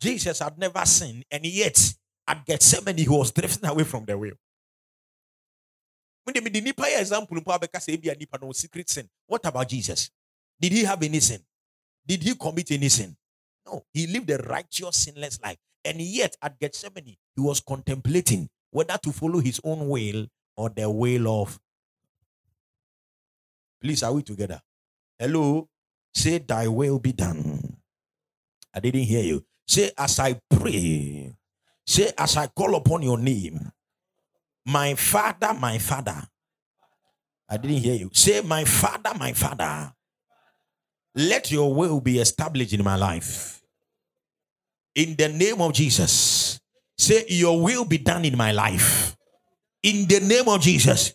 Jesus 0.00 0.38
had 0.38 0.56
never 0.58 0.84
sinned, 0.86 1.24
and 1.30 1.44
yet 1.44 1.94
at 2.26 2.46
Gethsemane, 2.46 2.96
he 2.96 3.08
was 3.08 3.32
drifting 3.32 3.68
away 3.68 3.84
from 3.84 4.04
the 4.04 4.16
will. 4.16 4.34
When 6.28 6.34
they 6.34 6.60
made 6.60 6.76
the 6.76 7.00
example, 7.00 7.38
no 7.40 8.52
secret 8.52 8.90
sin. 8.90 9.08
What 9.26 9.46
about 9.46 9.66
Jesus? 9.66 10.10
Did 10.60 10.72
he 10.72 10.84
have 10.84 11.02
any 11.02 11.20
sin? 11.20 11.40
Did 12.06 12.22
he 12.22 12.34
commit 12.34 12.70
any 12.70 12.90
sin? 12.90 13.16
No, 13.64 13.86
he 13.94 14.06
lived 14.06 14.28
a 14.28 14.36
righteous, 14.36 14.94
sinless 14.94 15.40
life. 15.42 15.56
And 15.82 15.98
yet 16.02 16.36
at 16.42 16.60
Gethsemane, 16.60 17.16
he 17.34 17.40
was 17.40 17.60
contemplating 17.60 18.46
whether 18.70 18.98
to 18.98 19.10
follow 19.10 19.40
his 19.40 19.58
own 19.64 19.88
will 19.88 20.26
or 20.54 20.68
the 20.68 20.90
will 20.90 21.42
of. 21.42 21.58
Please, 23.80 24.02
are 24.02 24.12
we 24.12 24.22
together? 24.22 24.60
Hello? 25.18 25.66
Say, 26.14 26.36
Thy 26.36 26.68
will 26.68 26.98
be 26.98 27.12
done. 27.12 27.78
I 28.74 28.80
didn't 28.80 29.04
hear 29.04 29.24
you. 29.24 29.46
Say, 29.66 29.92
as 29.96 30.18
I 30.18 30.38
pray, 30.50 31.34
say, 31.86 32.12
as 32.18 32.36
I 32.36 32.48
call 32.48 32.74
upon 32.74 33.02
your 33.02 33.16
name, 33.16 33.72
my 34.68 34.94
father, 34.94 35.54
my 35.54 35.78
father. 35.78 36.22
I 37.48 37.56
didn't 37.56 37.78
hear 37.78 37.94
you. 37.94 38.10
Say, 38.12 38.42
my 38.42 38.64
father, 38.64 39.12
my 39.18 39.32
father. 39.32 39.92
Let 41.14 41.50
your 41.50 41.74
will 41.74 42.00
be 42.00 42.18
established 42.18 42.74
in 42.74 42.84
my 42.84 42.96
life. 42.96 43.62
In 44.94 45.16
the 45.16 45.28
name 45.28 45.60
of 45.62 45.72
Jesus. 45.72 46.60
Say, 46.98 47.24
your 47.28 47.62
will 47.62 47.86
be 47.86 47.98
done 47.98 48.24
in 48.26 48.36
my 48.36 48.52
life. 48.52 49.16
In 49.82 50.06
the 50.06 50.20
name 50.20 50.48
of 50.48 50.60
Jesus. 50.60 51.14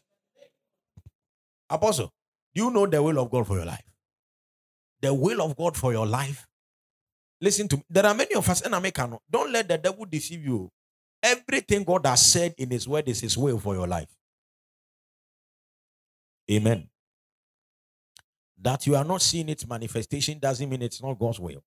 Apostle, 1.70 2.12
do 2.56 2.64
you 2.64 2.72
know 2.72 2.88
the 2.88 3.02
will 3.02 3.20
of 3.20 3.30
God 3.30 3.46
for 3.46 3.58
your 3.58 3.66
life? 3.66 3.86
The 5.02 5.14
will 5.14 5.42
of 5.42 5.56
God 5.56 5.78
for 5.78 5.94
your 5.94 6.08
life 6.08 6.48
Listen 7.44 7.68
to 7.68 7.76
me. 7.76 7.84
There 7.90 8.06
are 8.06 8.16
many 8.16 8.36
of 8.36 8.48
us 8.48 8.62
in 8.62 8.74
America. 8.74 9.20
Don't 9.30 9.52
let 9.52 9.68
the 9.68 9.78
devil 9.78 10.06
deceive 10.06 10.46
you. 10.46 10.72
Everything 11.24 11.86
God 11.86 12.06
has 12.06 12.26
said 12.26 12.56
in 12.58 12.72
His 12.72 12.88
word 12.88 13.10
is 13.10 13.22
His 13.22 13.38
will 13.38 13.60
for 13.60 13.76
your 13.76 13.88
life. 13.88 14.10
Amen. 16.52 16.90
That 18.62 18.88
you 18.88 18.96
are 18.96 19.06
not 19.06 19.22
seeing 19.22 19.50
its 19.50 19.68
manifestation 19.68 20.40
doesn't 20.40 20.70
mean 20.70 20.82
it's 20.84 21.02
not 21.04 21.20
God's 21.20 21.40
will. 21.40 21.64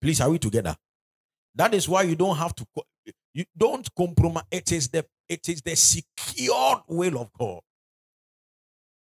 Please, 0.00 0.20
are 0.20 0.30
we 0.30 0.38
together? 0.38 0.76
That 1.54 1.74
is 1.74 1.88
why 1.88 2.02
you 2.02 2.16
don't 2.16 2.36
have 2.36 2.54
to. 2.56 2.66
You 3.34 3.44
don't 3.56 3.88
compromise. 3.96 4.44
It 4.50 4.72
is 4.72 4.88
the 4.88 5.06
it 5.28 5.48
is 5.48 5.62
the 5.62 5.76
secured 5.76 6.80
will 6.88 7.18
of 7.18 7.30
God. 7.38 7.60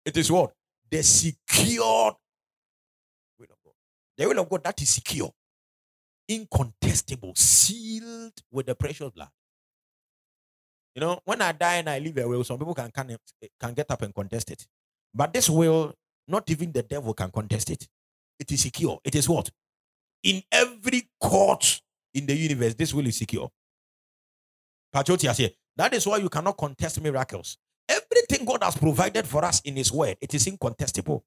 It 0.04 0.16
is 0.16 0.30
what 0.30 0.52
the 0.90 1.02
secured 1.02 2.14
will 3.38 3.46
of 3.50 3.58
God. 3.64 3.74
the 4.18 4.28
will 4.28 4.38
of 4.40 4.48
God 4.48 4.64
that 4.64 4.80
is 4.82 4.90
secure, 4.90 5.30
incontestable, 6.28 7.34
sealed 7.34 8.32
with 8.50 8.66
the 8.66 8.74
precious 8.74 9.10
blood. 9.10 9.28
You 10.94 11.00
know, 11.00 11.20
when 11.24 11.42
I 11.42 11.52
die 11.52 11.76
and 11.76 11.90
I 11.90 11.98
leave 11.98 12.16
a 12.18 12.26
will, 12.26 12.42
some 12.42 12.58
people 12.58 12.74
can, 12.74 12.90
can, 12.90 13.16
can 13.60 13.74
get 13.74 13.90
up 13.90 14.02
and 14.02 14.14
contest 14.14 14.50
it. 14.50 14.66
But 15.14 15.32
this 15.32 15.50
will, 15.50 15.94
not 16.26 16.48
even 16.50 16.72
the 16.72 16.82
devil 16.82 17.12
can 17.14 17.30
contest 17.30 17.70
it. 17.70 17.86
It 18.38 18.50
is 18.50 18.62
secure. 18.62 18.98
It 19.04 19.14
is 19.14 19.28
what? 19.28 19.50
In 20.22 20.42
every 20.50 21.08
court 21.20 21.80
in 22.14 22.26
the 22.26 22.34
universe, 22.34 22.74
this 22.74 22.94
will 22.94 23.06
is 23.06 23.16
secure. 23.18 23.50
That 24.92 25.92
is 25.92 26.06
why 26.06 26.16
you 26.16 26.30
cannot 26.30 26.56
contest 26.56 27.00
miracles. 27.02 27.58
Everything 27.88 28.46
God 28.46 28.64
has 28.64 28.76
provided 28.76 29.26
for 29.26 29.44
us 29.44 29.60
in 29.60 29.76
His 29.76 29.92
word, 29.92 30.16
it 30.20 30.34
is 30.34 30.46
incontestable. 30.46 31.24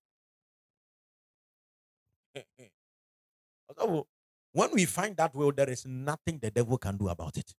Eh, 2.36 2.42
eh. 2.60 2.66
When 4.52 4.72
we 4.74 4.86
find 4.86 5.16
that 5.18 5.36
will, 5.36 5.52
there 5.52 5.70
is 5.70 5.86
nothing 5.86 6.40
the 6.40 6.52
devil 6.52 6.78
can 6.78 6.98
do 6.98 7.10
about 7.10 7.38
it. 7.38 7.54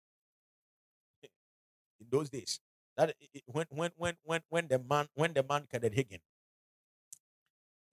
In 2.00 2.08
those 2.10 2.30
days, 2.30 2.60
That 3.00 3.16
when 3.48 3.66
when 3.70 3.92
when 3.96 4.16
when 4.24 4.42
when 4.50 4.68
the 4.68 4.80
man 4.80 5.08
when 5.16 5.32
the 5.34 5.44
man 5.44 5.64
Kenneth 5.72 5.96
Hagin 5.96 6.20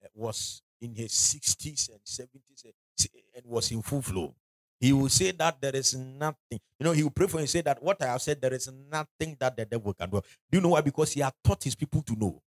eh, 0.03 0.07
was 0.13 0.61
in 0.81 0.95
his 0.95 1.13
60s 1.13 1.89
and 1.95 2.01
70s 2.03 2.65
eh, 2.65 3.07
and 3.35 3.45
was 3.45 3.71
in 3.71 3.81
full 3.81 4.01
flow, 4.01 4.35
he 4.81 4.91
will 4.91 5.07
say 5.07 5.31
that 5.31 5.61
there 5.61 5.75
is 5.75 5.95
nothing. 5.95 6.59
You 6.79 6.83
know, 6.83 6.91
he 6.91 7.03
will 7.03 7.11
pray 7.15 7.27
for 7.27 7.39
and 7.39 7.49
say 7.49 7.61
that 7.61 7.81
what 7.81 8.01
I 8.03 8.07
have 8.07 8.21
said, 8.21 8.41
there 8.41 8.53
is 8.53 8.69
nothing 8.69 9.37
that 9.39 9.55
the 9.55 9.65
devil 9.65 9.93
can 9.93 10.09
do. 10.09 10.21
Do 10.51 10.57
you 10.57 10.61
know 10.61 10.69
why? 10.75 10.81
Because 10.81 11.13
he 11.13 11.21
had 11.21 11.33
taught 11.41 11.63
his 11.63 11.75
people 11.75 12.01
to 12.03 12.13
know. 12.15 12.41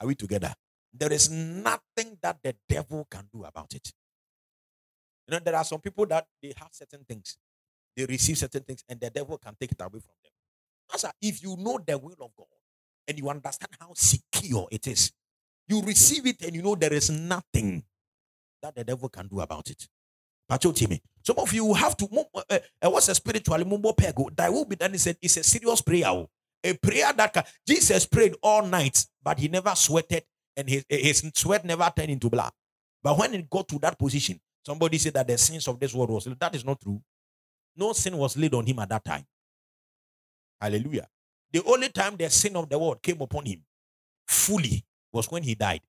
Are 0.00 0.06
we 0.06 0.14
together? 0.14 0.52
There 0.92 1.12
is 1.12 1.30
nothing 1.30 2.18
that 2.22 2.38
the 2.42 2.54
devil 2.68 3.06
can 3.10 3.28
do 3.32 3.44
about 3.44 3.74
it. 3.74 3.90
You 5.26 5.32
know, 5.32 5.38
there 5.38 5.56
are 5.56 5.64
some 5.64 5.80
people 5.80 6.06
that 6.06 6.26
they 6.42 6.52
have 6.56 6.68
certain 6.72 7.04
things, 7.04 7.38
they 7.96 8.04
receive 8.04 8.38
certain 8.38 8.62
things, 8.62 8.84
and 8.88 9.00
the 9.00 9.10
devil 9.10 9.38
can 9.38 9.54
take 9.58 9.72
it 9.72 9.80
away 9.80 10.00
from 10.00 10.14
them. 10.22 10.32
Master, 10.90 11.10
if 11.20 11.42
you 11.42 11.56
know 11.58 11.78
the 11.84 11.96
will 11.96 12.16
of 12.20 12.30
God 12.36 12.46
and 13.08 13.18
you 13.18 13.28
understand 13.28 13.70
how 13.80 13.92
secure 13.94 14.68
it 14.70 14.86
is, 14.86 15.12
you 15.66 15.80
receive 15.82 16.26
it 16.26 16.42
and 16.42 16.54
you 16.54 16.62
know 16.62 16.74
there 16.74 16.92
is 16.92 17.10
nothing 17.10 17.82
that 18.62 18.74
the 18.74 18.84
devil 18.84 19.08
can 19.08 19.26
do 19.28 19.40
about 19.40 19.70
it. 19.70 19.86
Some 21.22 21.38
of 21.38 21.52
you 21.52 21.72
have 21.72 21.96
to. 21.96 22.08
Uh, 22.34 22.58
uh, 22.82 22.90
what's 22.90 23.08
a 23.08 23.14
spiritually 23.14 23.64
mumbo 23.64 23.92
pego? 23.92 24.34
That 24.36 24.52
will 24.52 24.66
be 24.66 24.76
done. 24.76 24.92
He 24.92 24.98
said 24.98 25.16
it's 25.22 25.38
a 25.38 25.42
serious 25.42 25.80
prayer. 25.80 26.08
Oh. 26.08 26.28
A 26.62 26.74
prayer 26.74 27.12
that 27.14 27.32
can, 27.32 27.44
Jesus 27.66 28.06
prayed 28.06 28.34
all 28.42 28.64
night, 28.64 29.06
but 29.22 29.38
he 29.38 29.48
never 29.48 29.74
sweated, 29.74 30.24
and 30.56 30.68
his, 30.68 30.84
his 30.88 31.30
sweat 31.34 31.64
never 31.64 31.90
turned 31.94 32.10
into 32.10 32.30
blood. 32.30 32.52
But 33.02 33.18
when 33.18 33.34
it 33.34 33.50
got 33.50 33.68
to 33.68 33.78
that 33.80 33.98
position, 33.98 34.40
somebody 34.66 34.98
said 34.98 35.14
that 35.14 35.26
the 35.28 35.38
sins 35.38 35.68
of 35.68 35.78
this 35.78 35.94
world 35.94 36.10
was 36.10 36.24
that 36.24 36.54
is 36.54 36.64
not 36.64 36.80
true. 36.80 37.00
No 37.76 37.92
sin 37.92 38.16
was 38.16 38.36
laid 38.36 38.54
on 38.54 38.66
him 38.66 38.78
at 38.78 38.88
that 38.88 39.04
time. 39.04 39.24
Hallelujah. 40.60 41.08
The 41.52 41.62
only 41.64 41.88
time 41.88 42.16
the 42.16 42.30
sin 42.30 42.56
of 42.56 42.68
the 42.68 42.78
world 42.78 43.02
came 43.02 43.20
upon 43.20 43.46
him 43.46 43.62
fully 44.26 44.84
was 45.12 45.30
when 45.30 45.42
he 45.42 45.54
died. 45.54 45.80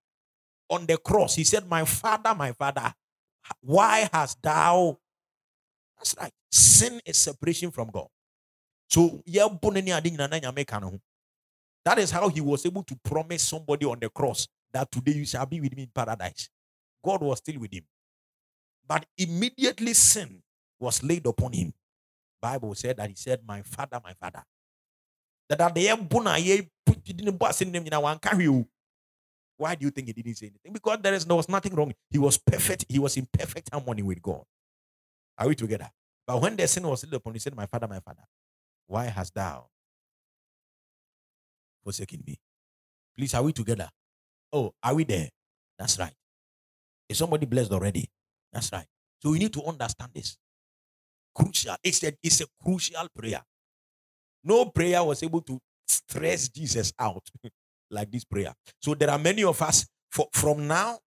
On 0.70 0.86
the 0.86 0.98
cross, 0.98 1.36
he 1.36 1.44
said, 1.44 1.68
My 1.68 1.86
father, 1.86 2.34
my 2.36 2.52
father, 2.52 2.94
why 3.62 4.10
hast 4.12 4.42
thou? 4.42 4.98
That's 5.98 6.16
right. 6.20 6.34
Sin 6.52 7.00
is 7.06 7.18
separation 7.18 7.72
from 7.72 7.90
God. 7.92 8.08
So, 8.88 9.22
that 11.86 12.00
is 12.00 12.12
how 12.12 12.30
he 12.30 12.42
was 12.42 12.66
able 12.66 12.84
to 12.84 12.96
promise 13.04 13.44
somebody 13.44 13.86
on 13.86 14.00
the 14.00 14.10
cross 14.10 14.48
that 14.72 14.92
today 14.92 15.14
you 15.14 15.26
shall 15.26 15.46
be 15.46 15.62
with 15.62 15.76
me 15.76 15.84
in 15.84 15.90
paradise. 15.94 16.50
God 17.04 17.22
was 17.22 17.38
still 17.40 17.60
with 17.60 17.74
him. 17.74 17.84
But 18.88 19.06
immediately 19.18 19.94
sin 19.94 20.44
was 20.80 21.02
laid 21.04 21.26
upon 21.26 21.54
him. 21.54 21.74
Bible 22.42 22.76
said 22.76 22.98
that 22.98 23.10
he 23.10 23.16
said, 23.16 23.42
My 23.46 23.62
father, 23.62 24.00
my 24.04 24.14
father. 24.14 24.44
Why 29.58 29.76
do 29.76 29.86
you 29.86 29.92
think 29.92 30.08
he 30.08 30.14
didn't 30.14 30.36
say 30.36 30.48
anything? 30.48 30.74
Because 30.74 31.00
there 31.02 31.14
is 31.14 31.26
there 31.26 31.36
was 31.36 31.48
nothing 31.48 31.74
wrong. 31.76 31.94
He 32.10 32.18
was 32.18 32.38
perfect. 32.38 32.86
He 32.90 33.00
was 33.00 33.16
in 33.18 33.28
perfect 33.32 33.70
harmony 33.72 34.02
with 34.04 34.22
God. 34.22 34.44
Are 35.38 35.48
we 35.48 35.56
together? 35.56 35.90
But 36.28 36.42
when 36.42 36.56
the 36.56 36.68
sin 36.68 36.88
was 36.88 37.02
still 37.02 37.16
upon, 37.16 37.32
him, 37.32 37.36
he 37.36 37.40
said, 37.40 37.56
My 37.56 37.66
father, 37.66 37.88
my 37.88 38.00
father, 38.00 38.24
why 38.88 39.06
hast 39.06 39.34
thou 39.34 39.68
forsaken 41.84 42.24
me? 42.26 42.40
Please, 43.18 43.34
are 43.34 43.44
we 43.44 43.54
together? 43.54 43.90
Oh, 44.52 44.74
are 44.84 44.94
we 44.96 45.04
there? 45.04 45.30
That's 45.78 45.98
right. 46.00 46.14
Is 47.08 47.18
somebody 47.18 47.46
blessed 47.46 47.72
already? 47.72 48.10
That's 48.56 48.72
right. 48.72 48.88
So 49.22 49.32
we 49.32 49.40
need 49.40 49.52
to 49.54 49.64
understand 49.64 50.12
this. 50.16 50.38
Crucial. 51.36 51.76
It's 51.84 52.02
a, 52.04 52.14
it's 52.24 52.40
a 52.40 52.46
crucial 52.64 53.06
prayer. 53.14 53.42
No 54.46 54.68
prayer 54.68 55.04
was 55.04 55.22
able 55.24 55.42
to 55.42 55.60
stress 55.86 56.48
Jesus 56.48 56.94
out 56.98 57.28
like 57.92 58.10
this 58.10 58.24
prayer. 58.24 58.54
So 58.82 58.96
there 58.96 59.10
are 59.10 59.20
many 59.20 59.44
of 59.44 59.62
us 59.62 59.86
for, 60.10 60.28
from 60.32 60.68
now 60.68 61.00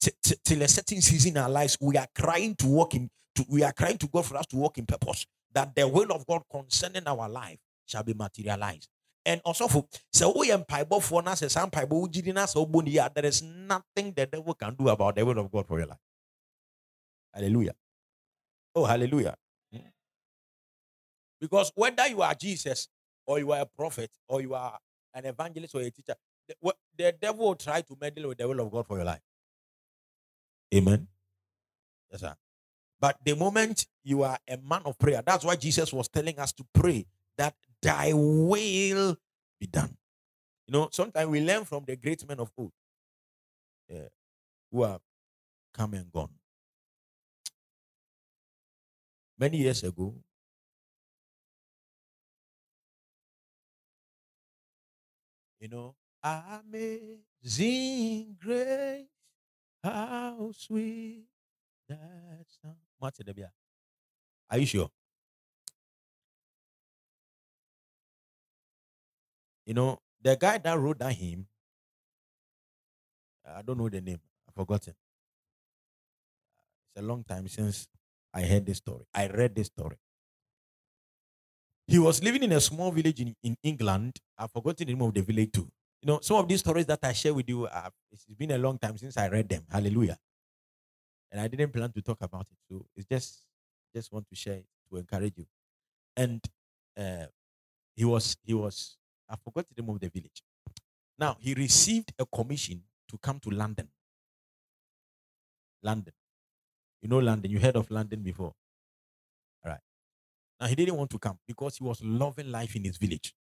t- 0.00 0.10
t- 0.20 0.34
till 0.44 0.62
a 0.62 0.68
certain 0.68 1.00
season 1.00 1.32
in 1.32 1.38
our 1.38 1.48
lives, 1.48 1.78
we 1.80 1.96
are 1.96 2.08
crying 2.12 2.56
to 2.56 2.66
walk 2.66 2.96
in, 2.96 3.08
to, 3.36 3.44
we 3.48 3.62
are 3.62 3.72
crying 3.72 3.98
to 3.98 4.08
God 4.08 4.26
for 4.26 4.36
us 4.36 4.46
to 4.46 4.56
walk 4.56 4.78
in 4.78 4.86
purpose, 4.86 5.24
that 5.54 5.72
the 5.76 5.86
will 5.86 6.10
of 6.10 6.26
God 6.26 6.42
concerning 6.50 7.06
our 7.06 7.28
life 7.28 7.58
shall 7.86 8.02
be 8.02 8.14
materialized. 8.14 8.88
And 9.24 9.40
also 9.44 9.68
for 9.68 9.86
so 10.12 10.36
we 10.36 10.50
am 10.50 10.64
for 11.00 11.28
us 11.28 11.40
there 11.40 13.26
is 13.26 13.42
nothing 13.42 14.12
the 14.16 14.26
devil 14.26 14.54
can 14.54 14.74
do 14.74 14.88
about 14.88 15.14
the 15.14 15.24
will 15.24 15.38
of 15.38 15.52
God 15.52 15.66
for 15.66 15.78
your 15.78 15.88
life. 15.88 15.98
Hallelujah. 17.36 17.74
Oh, 18.74 18.84
hallelujah. 18.86 19.36
Hmm. 19.70 19.88
Because 21.38 21.70
whether 21.74 22.06
you 22.08 22.22
are 22.22 22.34
Jesus 22.34 22.88
or 23.26 23.38
you 23.38 23.52
are 23.52 23.60
a 23.60 23.66
prophet 23.66 24.10
or 24.26 24.40
you 24.40 24.54
are 24.54 24.78
an 25.12 25.26
evangelist 25.26 25.74
or 25.74 25.82
a 25.82 25.90
teacher, 25.90 26.14
the, 26.48 26.74
the 26.96 27.14
devil 27.20 27.48
will 27.48 27.54
try 27.54 27.82
to 27.82 27.96
meddle 28.00 28.28
with 28.28 28.38
the 28.38 28.48
will 28.48 28.60
of 28.60 28.70
God 28.70 28.86
for 28.86 28.96
your 28.96 29.04
life. 29.04 29.20
Amen. 30.74 31.06
Yes, 32.10 32.22
sir. 32.22 32.34
But 32.98 33.18
the 33.22 33.36
moment 33.36 33.86
you 34.02 34.22
are 34.22 34.38
a 34.48 34.56
man 34.56 34.82
of 34.86 34.98
prayer, 34.98 35.22
that's 35.24 35.44
why 35.44 35.56
Jesus 35.56 35.92
was 35.92 36.08
telling 36.08 36.38
us 36.38 36.52
to 36.54 36.64
pray 36.72 37.04
that 37.36 37.54
thy 37.82 38.12
will 38.14 39.16
be 39.60 39.66
done. 39.66 39.94
You 40.66 40.72
know, 40.72 40.88
sometimes 40.90 41.28
we 41.28 41.42
learn 41.42 41.64
from 41.66 41.84
the 41.86 41.96
great 41.96 42.26
men 42.26 42.40
of 42.40 42.50
old 42.56 42.72
yeah, 43.88 44.08
who 44.72 44.82
are 44.82 44.98
come 45.74 45.92
and 45.94 46.10
gone. 46.10 46.30
Many 49.38 49.58
years 49.58 49.82
ago, 49.82 50.14
You 55.60 55.68
know, 55.68 55.96
amazing 56.22 58.36
grace, 58.40 59.06
how 59.84 60.52
sweet 60.52 61.26
that 61.88 62.44
sound. 62.62 62.76
What's 62.98 63.20
it, 63.20 63.28
Are 64.50 64.58
you 64.58 64.66
sure? 64.66 64.90
You 69.66 69.74
know, 69.74 70.00
the 70.22 70.34
guy 70.36 70.56
that 70.58 70.78
wrote 70.78 70.98
that 71.00 71.12
hymn, 71.14 71.48
I 73.46 73.62
don't 73.62 73.78
know 73.78 73.88
the 73.88 74.00
name, 74.02 74.20
I've 74.46 74.54
forgotten. 74.54 74.94
It's 76.94 77.02
a 77.02 77.06
long 77.06 77.22
time 77.22 77.46
since 77.48 77.86
I 78.36 78.42
heard 78.42 78.66
this 78.66 78.78
story. 78.78 79.06
I 79.14 79.28
read 79.28 79.54
this 79.54 79.68
story. 79.68 79.96
He 81.86 81.98
was 81.98 82.22
living 82.22 82.42
in 82.42 82.52
a 82.52 82.60
small 82.60 82.90
village 82.90 83.18
in, 83.20 83.34
in 83.42 83.56
England. 83.62 84.18
I've 84.36 84.52
forgotten 84.52 84.86
the 84.86 84.92
name 84.92 85.02
of 85.02 85.14
the 85.14 85.22
village 85.22 85.52
too. 85.52 85.70
You 86.02 86.08
know, 86.08 86.20
some 86.20 86.36
of 86.36 86.46
these 86.46 86.60
stories 86.60 86.84
that 86.86 86.98
I 87.02 87.14
share 87.14 87.32
with 87.32 87.48
you, 87.48 87.64
uh, 87.64 87.88
it's 88.12 88.26
been 88.26 88.50
a 88.50 88.58
long 88.58 88.78
time 88.78 88.98
since 88.98 89.16
I 89.16 89.28
read 89.28 89.48
them. 89.48 89.62
Hallelujah. 89.70 90.18
And 91.32 91.40
I 91.40 91.48
didn't 91.48 91.72
plan 91.72 91.90
to 91.92 92.02
talk 92.02 92.18
about 92.20 92.46
it. 92.50 92.58
So 92.68 92.84
it's 92.94 93.06
just 93.06 93.46
just 93.94 94.12
want 94.12 94.28
to 94.28 94.36
share 94.36 94.56
it 94.56 94.66
to 94.90 94.98
encourage 94.98 95.38
you. 95.38 95.46
And 96.14 96.44
uh, 96.98 97.26
he 97.94 98.04
was 98.04 98.36
he 98.44 98.52
was 98.52 98.98
I 99.30 99.36
forgot 99.36 99.64
the 99.74 99.80
name 99.80 99.90
of 99.90 100.00
the 100.00 100.10
village. 100.10 100.42
Now 101.18 101.38
he 101.40 101.54
received 101.54 102.12
a 102.18 102.26
commission 102.26 102.82
to 103.08 103.16
come 103.16 103.40
to 103.40 103.50
London. 103.50 103.88
London. 105.82 106.12
You 107.02 107.08
know 107.08 107.18
London. 107.18 107.50
You 107.50 107.58
heard 107.60 107.76
of 107.76 107.90
London 107.90 108.22
before. 108.22 108.52
All 109.64 109.70
right. 109.70 109.80
Now, 110.60 110.66
he 110.66 110.74
didn't 110.74 110.96
want 110.96 111.10
to 111.10 111.18
come 111.18 111.38
because 111.46 111.76
he 111.76 111.84
was 111.84 112.02
loving 112.02 112.50
life 112.50 112.74
in 112.76 112.84
his 112.84 112.96
village. 112.96 113.34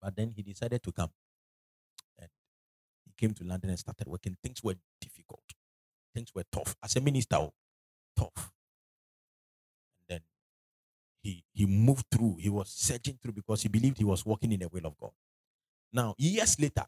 But 0.00 0.16
then 0.16 0.32
he 0.34 0.42
decided 0.42 0.82
to 0.82 0.92
come. 0.92 1.10
And 2.18 2.28
he 3.04 3.12
came 3.16 3.34
to 3.34 3.44
London 3.44 3.70
and 3.70 3.78
started 3.78 4.06
working. 4.06 4.36
Things 4.42 4.62
were 4.62 4.74
difficult, 5.00 5.42
things 6.14 6.30
were 6.34 6.44
tough. 6.50 6.76
As 6.82 6.96
a 6.96 7.00
minister, 7.00 7.36
oh, 7.36 7.52
tough. 8.16 8.52
And 10.00 10.08
then 10.08 10.20
he, 11.22 11.44
he 11.52 11.66
moved 11.66 12.06
through, 12.10 12.36
he 12.40 12.50
was 12.50 12.70
searching 12.70 13.18
through 13.22 13.32
because 13.32 13.62
he 13.62 13.68
believed 13.68 13.98
he 13.98 14.04
was 14.04 14.26
walking 14.26 14.52
in 14.52 14.60
the 14.60 14.68
will 14.68 14.86
of 14.86 14.98
God. 14.98 15.12
Now, 15.92 16.14
years 16.18 16.58
later, 16.58 16.84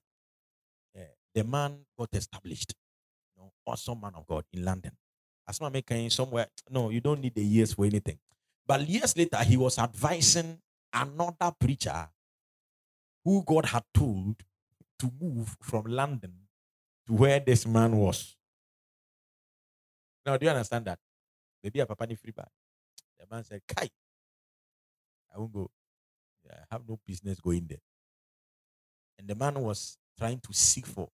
uh, 0.97 1.01
the 1.35 1.45
man 1.45 1.79
got 1.99 2.09
established. 2.13 2.75
You 3.37 3.43
know, 3.43 3.53
awesome 3.67 4.01
man 4.01 4.13
of 4.17 4.27
God 4.27 4.45
in 4.53 4.65
London. 4.65 4.93
As 5.49 5.61
my 5.61 5.69
making 5.69 6.11
somewhere, 6.11 6.49
no, 6.71 6.91
you 6.91 7.01
don't 7.01 7.21
need 7.21 7.35
the 7.35 7.45
years 7.45 7.75
for 7.75 7.85
anything. 7.85 8.19
But 8.67 8.89
years 8.89 9.17
later, 9.17 9.39
he 9.45 9.57
was 9.57 9.79
advising 9.79 10.59
another 10.93 11.53
preacher 11.59 12.09
who 13.25 13.43
God 13.45 13.67
had 13.67 13.85
told 13.95 14.43
to 14.99 15.13
move 15.21 15.57
from 15.63 15.85
London 15.85 16.33
to 17.07 17.13
where 17.13 17.39
this 17.39 17.67
man 17.67 17.97
was. 17.97 18.37
Now, 20.25 20.37
do 20.37 20.47
you 20.47 20.51
understand 20.51 20.85
that? 20.87 20.99
Maybe 21.63 21.81
a 21.81 21.87
papa 21.87 22.07
free 22.17 22.33
bag. 22.33 22.49
The 23.19 23.27
man 23.31 23.45
said, 23.45 23.61
Kai, 23.69 23.89
I 25.35 25.39
won't 25.39 25.53
go. 25.53 25.71
I 26.51 26.65
have 26.71 26.83
no 26.89 26.99
business 27.07 27.41
going 27.41 27.67
there. 27.69 27.83
And 29.19 29.29
the 29.29 29.35
man 29.35 29.55
was 29.61 29.99
trying 30.19 30.41
to 30.41 30.53
seek 30.53 30.87
for 30.87 31.09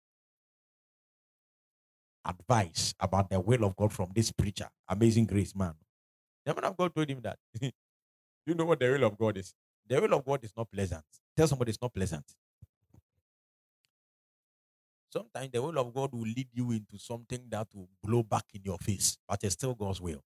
advice 2.29 2.93
about 2.99 3.29
the 3.29 3.39
will 3.39 3.63
of 3.63 3.75
God 3.75 3.91
from 3.93 4.09
this 4.15 4.31
preacher, 4.31 4.67
amazing 4.87 5.25
grace 5.25 5.55
man. 5.55 5.73
The 6.45 6.53
man 6.53 6.65
of 6.65 6.77
God 6.77 6.93
told 6.93 7.09
him 7.09 7.21
that. 7.21 7.37
you 7.61 8.55
know 8.55 8.65
what 8.65 8.79
the 8.79 8.89
will 8.89 9.03
of 9.05 9.17
God 9.17 9.37
is? 9.37 9.53
The 9.87 9.99
will 9.99 10.13
of 10.13 10.25
God 10.25 10.43
is 10.43 10.53
not 10.55 10.71
pleasant. 10.71 11.03
Tell 11.35 11.47
somebody 11.47 11.69
it's 11.71 11.81
not 11.81 11.93
pleasant. 11.93 12.25
Sometimes 15.11 15.49
the 15.51 15.61
will 15.61 15.77
of 15.79 15.93
God 15.93 16.13
will 16.13 16.21
lead 16.21 16.47
you 16.53 16.71
into 16.71 16.99
something 16.99 17.41
that 17.49 17.67
will 17.73 17.89
blow 18.03 18.21
back 18.21 18.45
in 18.53 18.61
your 18.63 18.77
face, 18.77 19.17
but 19.27 19.43
it's 19.43 19.53
still 19.53 19.73
God's 19.73 19.99
will. 19.99 20.23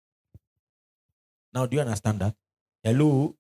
Now, 1.54 1.66
do 1.66 1.76
you 1.78 1.82
understand 1.82 2.20
that? 2.20 2.36
Hello? 2.84 3.36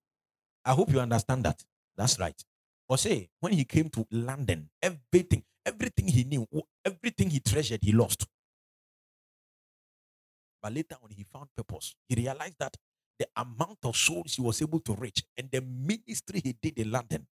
I 0.63 0.71
hope 0.71 0.91
you 0.91 1.01
understand 1.01 1.43
that. 1.43 1.61
That's 1.97 2.17
right. 2.19 2.41
Or 2.87 2.97
say, 2.97 3.29
when 3.39 3.53
he 3.53 3.65
came 3.65 3.89
to 3.89 4.07
London, 4.11 4.69
everything, 4.81 5.43
everything 5.65 6.07
he 6.07 6.23
knew, 6.23 6.47
everything 6.85 7.29
he 7.29 7.39
treasured, 7.39 7.79
he 7.83 7.91
lost. 7.91 8.27
But 10.63 10.73
later 10.73 10.95
on, 11.03 11.11
he 11.11 11.25
found 11.25 11.49
purpose. 11.57 11.95
He 12.07 12.15
realized 12.15 12.55
that 12.59 12.77
the 13.19 13.27
amount 13.35 13.79
of 13.83 13.97
souls 13.97 14.35
he 14.35 14.41
was 14.41 14.61
able 14.61 14.79
to 14.81 14.95
reach 14.95 15.23
and 15.37 15.51
the 15.51 15.61
ministry 15.61 16.41
he 16.43 16.53
did 16.53 16.79
in 16.79 16.89
London. 16.91 17.27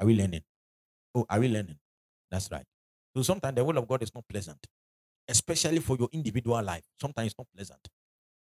Are 0.00 0.06
we 0.06 0.16
learning? 0.16 0.42
Oh, 1.14 1.26
are 1.28 1.40
we 1.40 1.48
learning? 1.48 1.78
That's 2.30 2.50
right. 2.50 2.66
So 3.16 3.22
sometimes 3.22 3.56
the 3.56 3.64
will 3.64 3.78
of 3.78 3.86
God 3.88 4.02
is 4.02 4.14
not 4.14 4.26
pleasant, 4.28 4.66
especially 5.28 5.80
for 5.80 5.96
your 5.98 6.08
individual 6.12 6.62
life. 6.62 6.84
Sometimes 7.00 7.28
it's 7.28 7.38
not 7.38 7.48
pleasant, 7.54 7.88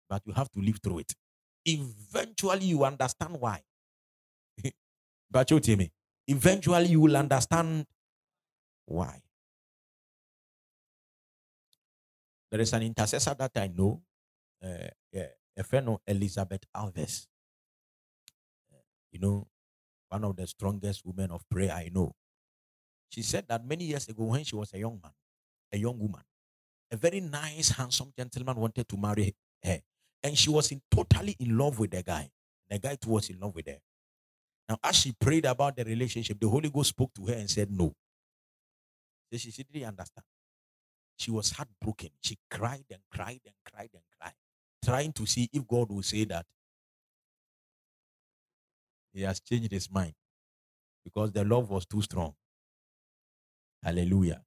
but 0.09 0.21
you 0.25 0.33
have 0.33 0.51
to 0.53 0.61
live 0.61 0.79
through 0.83 0.99
it. 0.99 1.13
Eventually, 1.65 2.65
you 2.65 2.85
understand 2.85 3.39
why. 3.39 3.61
but 5.31 5.51
you 5.51 5.59
tell 5.59 5.77
me, 5.77 5.91
eventually 6.27 6.87
you 6.87 7.01
will 7.01 7.17
understand 7.17 7.85
why. 8.85 9.21
There 12.51 12.61
is 12.61 12.73
an 12.73 12.83
intercessor 12.83 13.33
that 13.35 13.51
I 13.55 13.67
know, 13.67 14.01
uh, 14.63 14.87
yeah, 15.11 15.27
a 15.57 15.63
friend 15.63 15.89
of 15.89 15.99
Elizabeth 16.07 16.63
Alves. 16.75 17.27
Uh, 18.71 18.77
you 19.11 19.19
know, 19.19 19.47
one 20.09 20.23
of 20.23 20.35
the 20.35 20.47
strongest 20.47 21.05
women 21.05 21.31
of 21.31 21.47
prayer 21.49 21.71
I 21.71 21.89
know. 21.93 22.13
She 23.09 23.21
said 23.21 23.47
that 23.47 23.65
many 23.65 23.85
years 23.85 24.07
ago, 24.07 24.23
when 24.23 24.43
she 24.43 24.55
was 24.55 24.73
a 24.73 24.79
young 24.79 24.99
man, 25.01 25.13
a 25.71 25.77
young 25.77 25.97
woman, 25.99 26.21
a 26.91 26.97
very 26.97 27.19
nice, 27.19 27.69
handsome 27.69 28.11
gentleman 28.17 28.55
wanted 28.57 28.87
to 28.87 28.97
marry 28.97 29.35
her. 29.63 29.79
And 30.23 30.37
she 30.37 30.49
was 30.49 30.71
in, 30.71 30.81
totally 30.89 31.35
in 31.39 31.57
love 31.57 31.79
with 31.79 31.91
the 31.91 32.03
guy. 32.03 32.29
The 32.69 32.79
guy 32.79 32.95
too 32.95 33.11
was 33.11 33.29
in 33.29 33.39
love 33.39 33.55
with 33.55 33.67
her. 33.67 33.79
Now, 34.67 34.77
as 34.83 34.95
she 34.97 35.13
prayed 35.13 35.45
about 35.45 35.75
the 35.77 35.85
relationship, 35.85 36.39
the 36.39 36.49
Holy 36.49 36.69
Ghost 36.69 36.89
spoke 36.89 37.13
to 37.15 37.25
her 37.27 37.33
and 37.33 37.49
said, 37.49 37.71
No. 37.71 37.93
So 39.31 39.37
she, 39.37 39.51
she 39.51 39.63
didn't 39.63 39.87
understand. 39.87 40.25
She 41.17 41.31
was 41.31 41.51
heartbroken. 41.51 42.09
She 42.21 42.37
cried 42.49 42.85
and 42.91 43.01
cried 43.11 43.41
and 43.45 43.55
cried 43.65 43.89
and 43.93 44.03
cried, 44.19 44.33
trying 44.85 45.13
to 45.13 45.25
see 45.25 45.49
if 45.51 45.67
God 45.67 45.89
will 45.91 46.03
say 46.03 46.25
that 46.25 46.45
he 49.13 49.23
has 49.23 49.39
changed 49.41 49.71
his 49.71 49.89
mind 49.91 50.13
because 51.03 51.31
the 51.31 51.43
love 51.45 51.69
was 51.69 51.85
too 51.85 52.01
strong. 52.01 52.35
Hallelujah. 53.83 54.43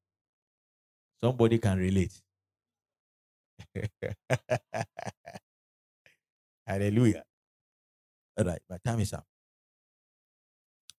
Somebody 1.23 1.59
can 1.59 1.79
relate. 1.79 2.21
Hallelujah. 6.67 7.25
All 8.39 8.45
right, 8.45 8.61
my 8.71 8.79
time 8.85 9.01
is 9.01 9.13
up. 9.13 9.27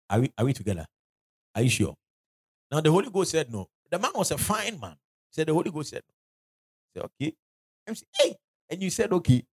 Are 0.09 0.19
we 0.21 0.31
are 0.37 0.45
we 0.45 0.53
together? 0.53 0.85
Are 1.55 1.61
you 1.61 1.69
sure? 1.69 1.95
Now 2.71 2.81
the 2.81 2.91
Holy 2.91 3.09
Ghost 3.09 3.31
said 3.31 3.51
no. 3.51 3.69
The 3.89 3.99
man 3.99 4.11
was 4.15 4.31
a 4.31 4.37
fine 4.37 4.79
man. 4.79 4.97
Said 5.31 5.47
the 5.47 5.53
Holy 5.53 5.71
Ghost 5.71 5.89
said 5.91 6.03
no. 6.07 6.13
Said 7.01 7.05
okay. 7.21 7.33
And 7.87 8.01
hey, 8.19 8.35
and 8.69 8.81
you 8.81 8.89
said 8.89 9.13
okay. 9.13 9.43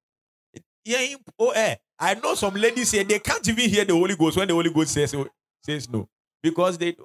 Yeah, 0.84 1.16
oh, 1.38 1.50
eh. 1.50 1.76
I 1.98 2.14
know 2.14 2.34
some 2.34 2.54
ladies 2.54 2.92
here, 2.92 3.04
they 3.04 3.18
can't 3.18 3.46
even 3.48 3.68
hear 3.68 3.84
the 3.84 3.92
Holy 3.92 4.16
Ghost 4.16 4.36
when 4.36 4.48
the 4.48 4.54
Holy 4.54 4.70
Ghost 4.72 4.92
says, 4.94 5.14
says 5.62 5.88
no. 5.88 6.08
Because 6.42 6.78
they 6.78 6.96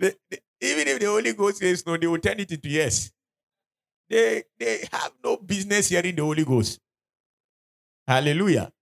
even 0.00 0.88
if 0.88 1.00
the 1.00 1.06
Holy 1.06 1.32
Ghost 1.34 1.58
says 1.58 1.84
no, 1.86 1.96
they 1.96 2.06
will 2.06 2.18
turn 2.18 2.40
it 2.40 2.50
into 2.50 2.68
yes. 2.68 3.10
They, 4.08 4.44
they 4.58 4.88
have 4.92 5.12
no 5.22 5.36
business 5.36 5.88
hearing 5.88 6.16
the 6.16 6.22
Holy 6.22 6.44
Ghost. 6.44 6.80
Hallelujah. 8.06 8.72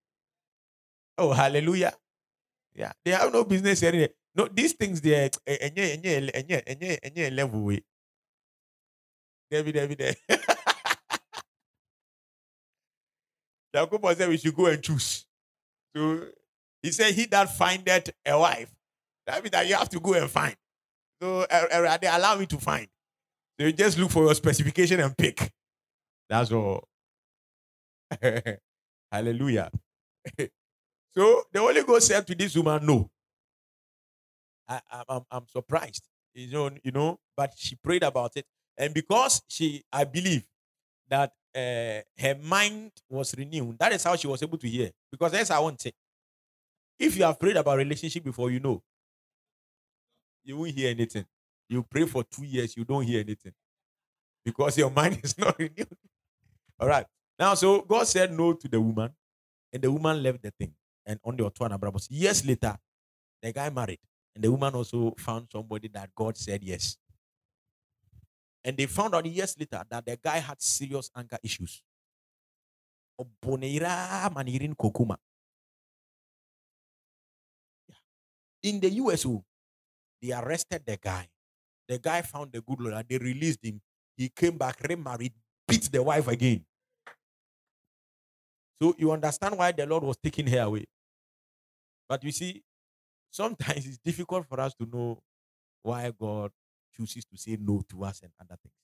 Oh, 1.19 1.33
hallelujah. 1.33 1.93
Yeah, 2.75 2.93
they 3.05 3.11
have 3.11 3.33
no 3.33 3.45
business 3.45 3.83
it. 3.83 4.17
No, 4.37 4.47
these 4.47 4.73
things 4.73 5.01
they 5.01 5.25
are 5.25 5.31
eh, 5.47 5.71
eh, 5.77 6.97
any 7.03 7.31
level 7.31 7.63
way. 7.63 7.83
David, 9.51 9.75
David. 9.75 10.01
Eh. 10.01 10.15
Jacob 13.75 14.07
said 14.17 14.29
we 14.29 14.37
should 14.37 14.55
go 14.55 14.67
and 14.67 14.83
choose. 14.83 15.27
So 15.95 16.27
he 16.83 16.93
said, 16.93 17.15
He 17.15 17.27
that 17.27 17.57
findeth 17.57 18.11
a 18.25 18.39
wife. 18.39 18.71
That 19.27 19.43
means 19.43 19.51
that 19.51 19.67
you 19.67 19.75
have 19.75 19.89
to 19.91 20.01
go 20.01 20.15
and 20.15 20.31
find. 20.31 20.55
So 21.21 21.41
uh, 21.43 21.99
they 21.99 22.07
allow 22.07 22.37
me 22.37 22.47
to 22.47 22.59
find. 22.59 22.87
So 23.59 23.67
you 23.67 23.73
just 23.73 23.99
look 23.99 24.13
for 24.13 24.25
your 24.25 24.35
specification 24.35 25.01
and 25.01 25.17
pick. 25.17 25.51
That's 26.29 26.53
all. 26.53 26.87
Hallelujah. 29.13 29.71
so 31.15 31.45
the 31.53 31.61
Holy 31.61 31.83
Ghost 31.83 32.07
said 32.09 32.27
to 32.27 32.35
this 32.35 32.57
woman, 32.57 32.85
No. 32.87 33.11
I, 34.69 34.81
I'm, 35.09 35.23
I'm 35.31 35.49
surprised. 35.49 36.09
You 36.35 36.51
know, 36.53 36.71
you 36.85 36.93
know, 36.93 37.19
but 37.37 37.55
she 37.57 37.75
prayed 37.77 38.03
about 38.03 38.33
it. 38.37 38.47
And 38.77 38.95
because 38.95 39.43
she, 39.49 39.83
I 39.93 40.05
believe 40.05 40.47
that 41.09 41.33
uh, 41.55 42.03
her 42.21 42.37
mind 42.43 42.93
was 43.09 43.37
renewed, 43.37 43.79
that 43.79 43.93
is 43.93 44.05
how 44.05 44.17
she 44.17 44.27
was 44.27 44.43
able 44.43 44.59
to 44.59 44.69
hear. 44.69 44.91
Because 45.11 45.33
that's 45.33 45.51
I 45.51 45.59
want 45.61 45.79
to 45.81 45.89
say. 45.89 45.93
If 46.99 47.17
you 47.17 47.25
have 47.25 47.41
prayed 47.41 47.57
about 47.57 47.79
relationship 47.79 48.23
before, 48.23 48.51
you 48.53 48.61
know, 48.61 48.85
you 50.45 50.57
won't 50.57 50.71
hear 50.75 50.91
anything. 50.91 51.27
You 51.69 51.83
pray 51.83 52.07
for 52.07 52.25
two 52.25 52.45
years, 52.45 52.77
you 52.77 52.85
don't 52.85 53.05
hear 53.05 53.21
anything 53.21 53.53
because 54.45 54.79
your 54.79 54.91
mind 55.01 55.21
is 55.23 55.39
not 55.39 55.59
renewed. 55.59 55.97
All 56.81 56.89
right. 56.89 57.07
Now, 57.39 57.55
so 57.55 57.83
God 57.83 58.07
said 58.09 58.33
no 58.33 58.55
to 58.55 58.69
the 58.69 58.81
woman, 58.81 59.15
and 59.73 59.83
the 59.83 59.93
woman 59.93 60.23
left 60.23 60.43
the 60.43 60.53
thing. 60.53 60.75
And 61.09 61.19
on 61.25 61.37
the 61.37 61.43
Otuana 61.43 61.79
Brabos, 61.81 62.07
years 62.11 62.45
later, 62.45 62.77
the 63.43 63.51
guy 63.51 63.71
married, 63.71 63.99
and 64.35 64.45
the 64.45 64.51
woman 64.51 64.75
also 64.75 65.15
found 65.17 65.49
somebody 65.51 65.89
that 65.89 66.15
God 66.15 66.37
said 66.37 66.63
yes. 66.63 66.99
And 68.63 68.77
they 68.77 68.85
found 68.85 69.15
out 69.15 69.25
years 69.25 69.57
later 69.59 69.83
that 69.89 70.05
the 70.05 70.19
guy 70.23 70.37
had 70.39 70.61
serious 70.61 71.11
anger 71.17 71.39
issues. 71.43 71.83
In 78.63 78.81
the 78.81 78.91
USO, 78.91 79.43
they 80.21 80.33
arrested 80.33 80.83
the 80.85 80.99
guy. 80.99 81.27
The 81.89 81.99
guy 81.99 82.21
found 82.21 82.53
the 82.53 82.61
good 82.61 82.81
lawyer. 82.81 83.03
They 83.09 83.17
released 83.17 83.65
him. 83.65 83.81
He 84.15 84.29
came 84.29 84.59
back, 84.59 84.79
remarried, 84.87 85.33
beat 85.67 85.91
the 85.91 86.03
wife 86.03 86.29
again. 86.29 86.67
So 88.83 88.95
you 88.99 89.11
understand 89.11 89.57
why 89.57 89.73
the 89.73 89.87
Lord 89.87 90.05
was 90.05 90.19
taking 90.23 90.47
her 90.49 90.61
away. 90.61 90.85
But 92.09 92.25
you 92.25 92.33
see, 92.33 92.63
sometimes 93.31 93.87
it's 93.87 93.99
difficult 93.99 94.47
for 94.47 94.61
us 94.61 94.75
to 94.75 94.87
know 94.87 95.23
why 95.83 96.11
God 96.19 96.51
chooses 96.97 97.25
to 97.27 97.37
say 97.39 97.57
no 97.61 97.83
to 97.91 98.05
us 98.05 98.23
and 98.23 98.33
other 98.41 98.59
things. 98.63 98.75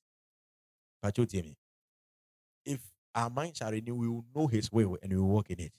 But 1.03 1.19
you 1.19 1.27
tell 1.27 1.43
me, 1.43 1.57
if 2.65 2.81
our 3.15 3.31
minds 3.31 3.63
are 3.63 3.71
renewed, 3.73 3.97
we 3.99 4.09
will 4.09 4.25
know 4.35 4.47
His 4.47 4.71
will 4.73 4.99
and 5.03 5.13
we 5.13 5.19
will 5.19 5.29
walk 5.29 5.51
in 5.51 5.61
it. 5.61 5.73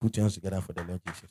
Put 0.00 0.16
your 0.16 0.24
hands 0.24 0.34
together 0.34 0.60
for 0.60 0.72
the 0.72 0.84
Lord 0.84 1.00
Jesus. 1.06 1.30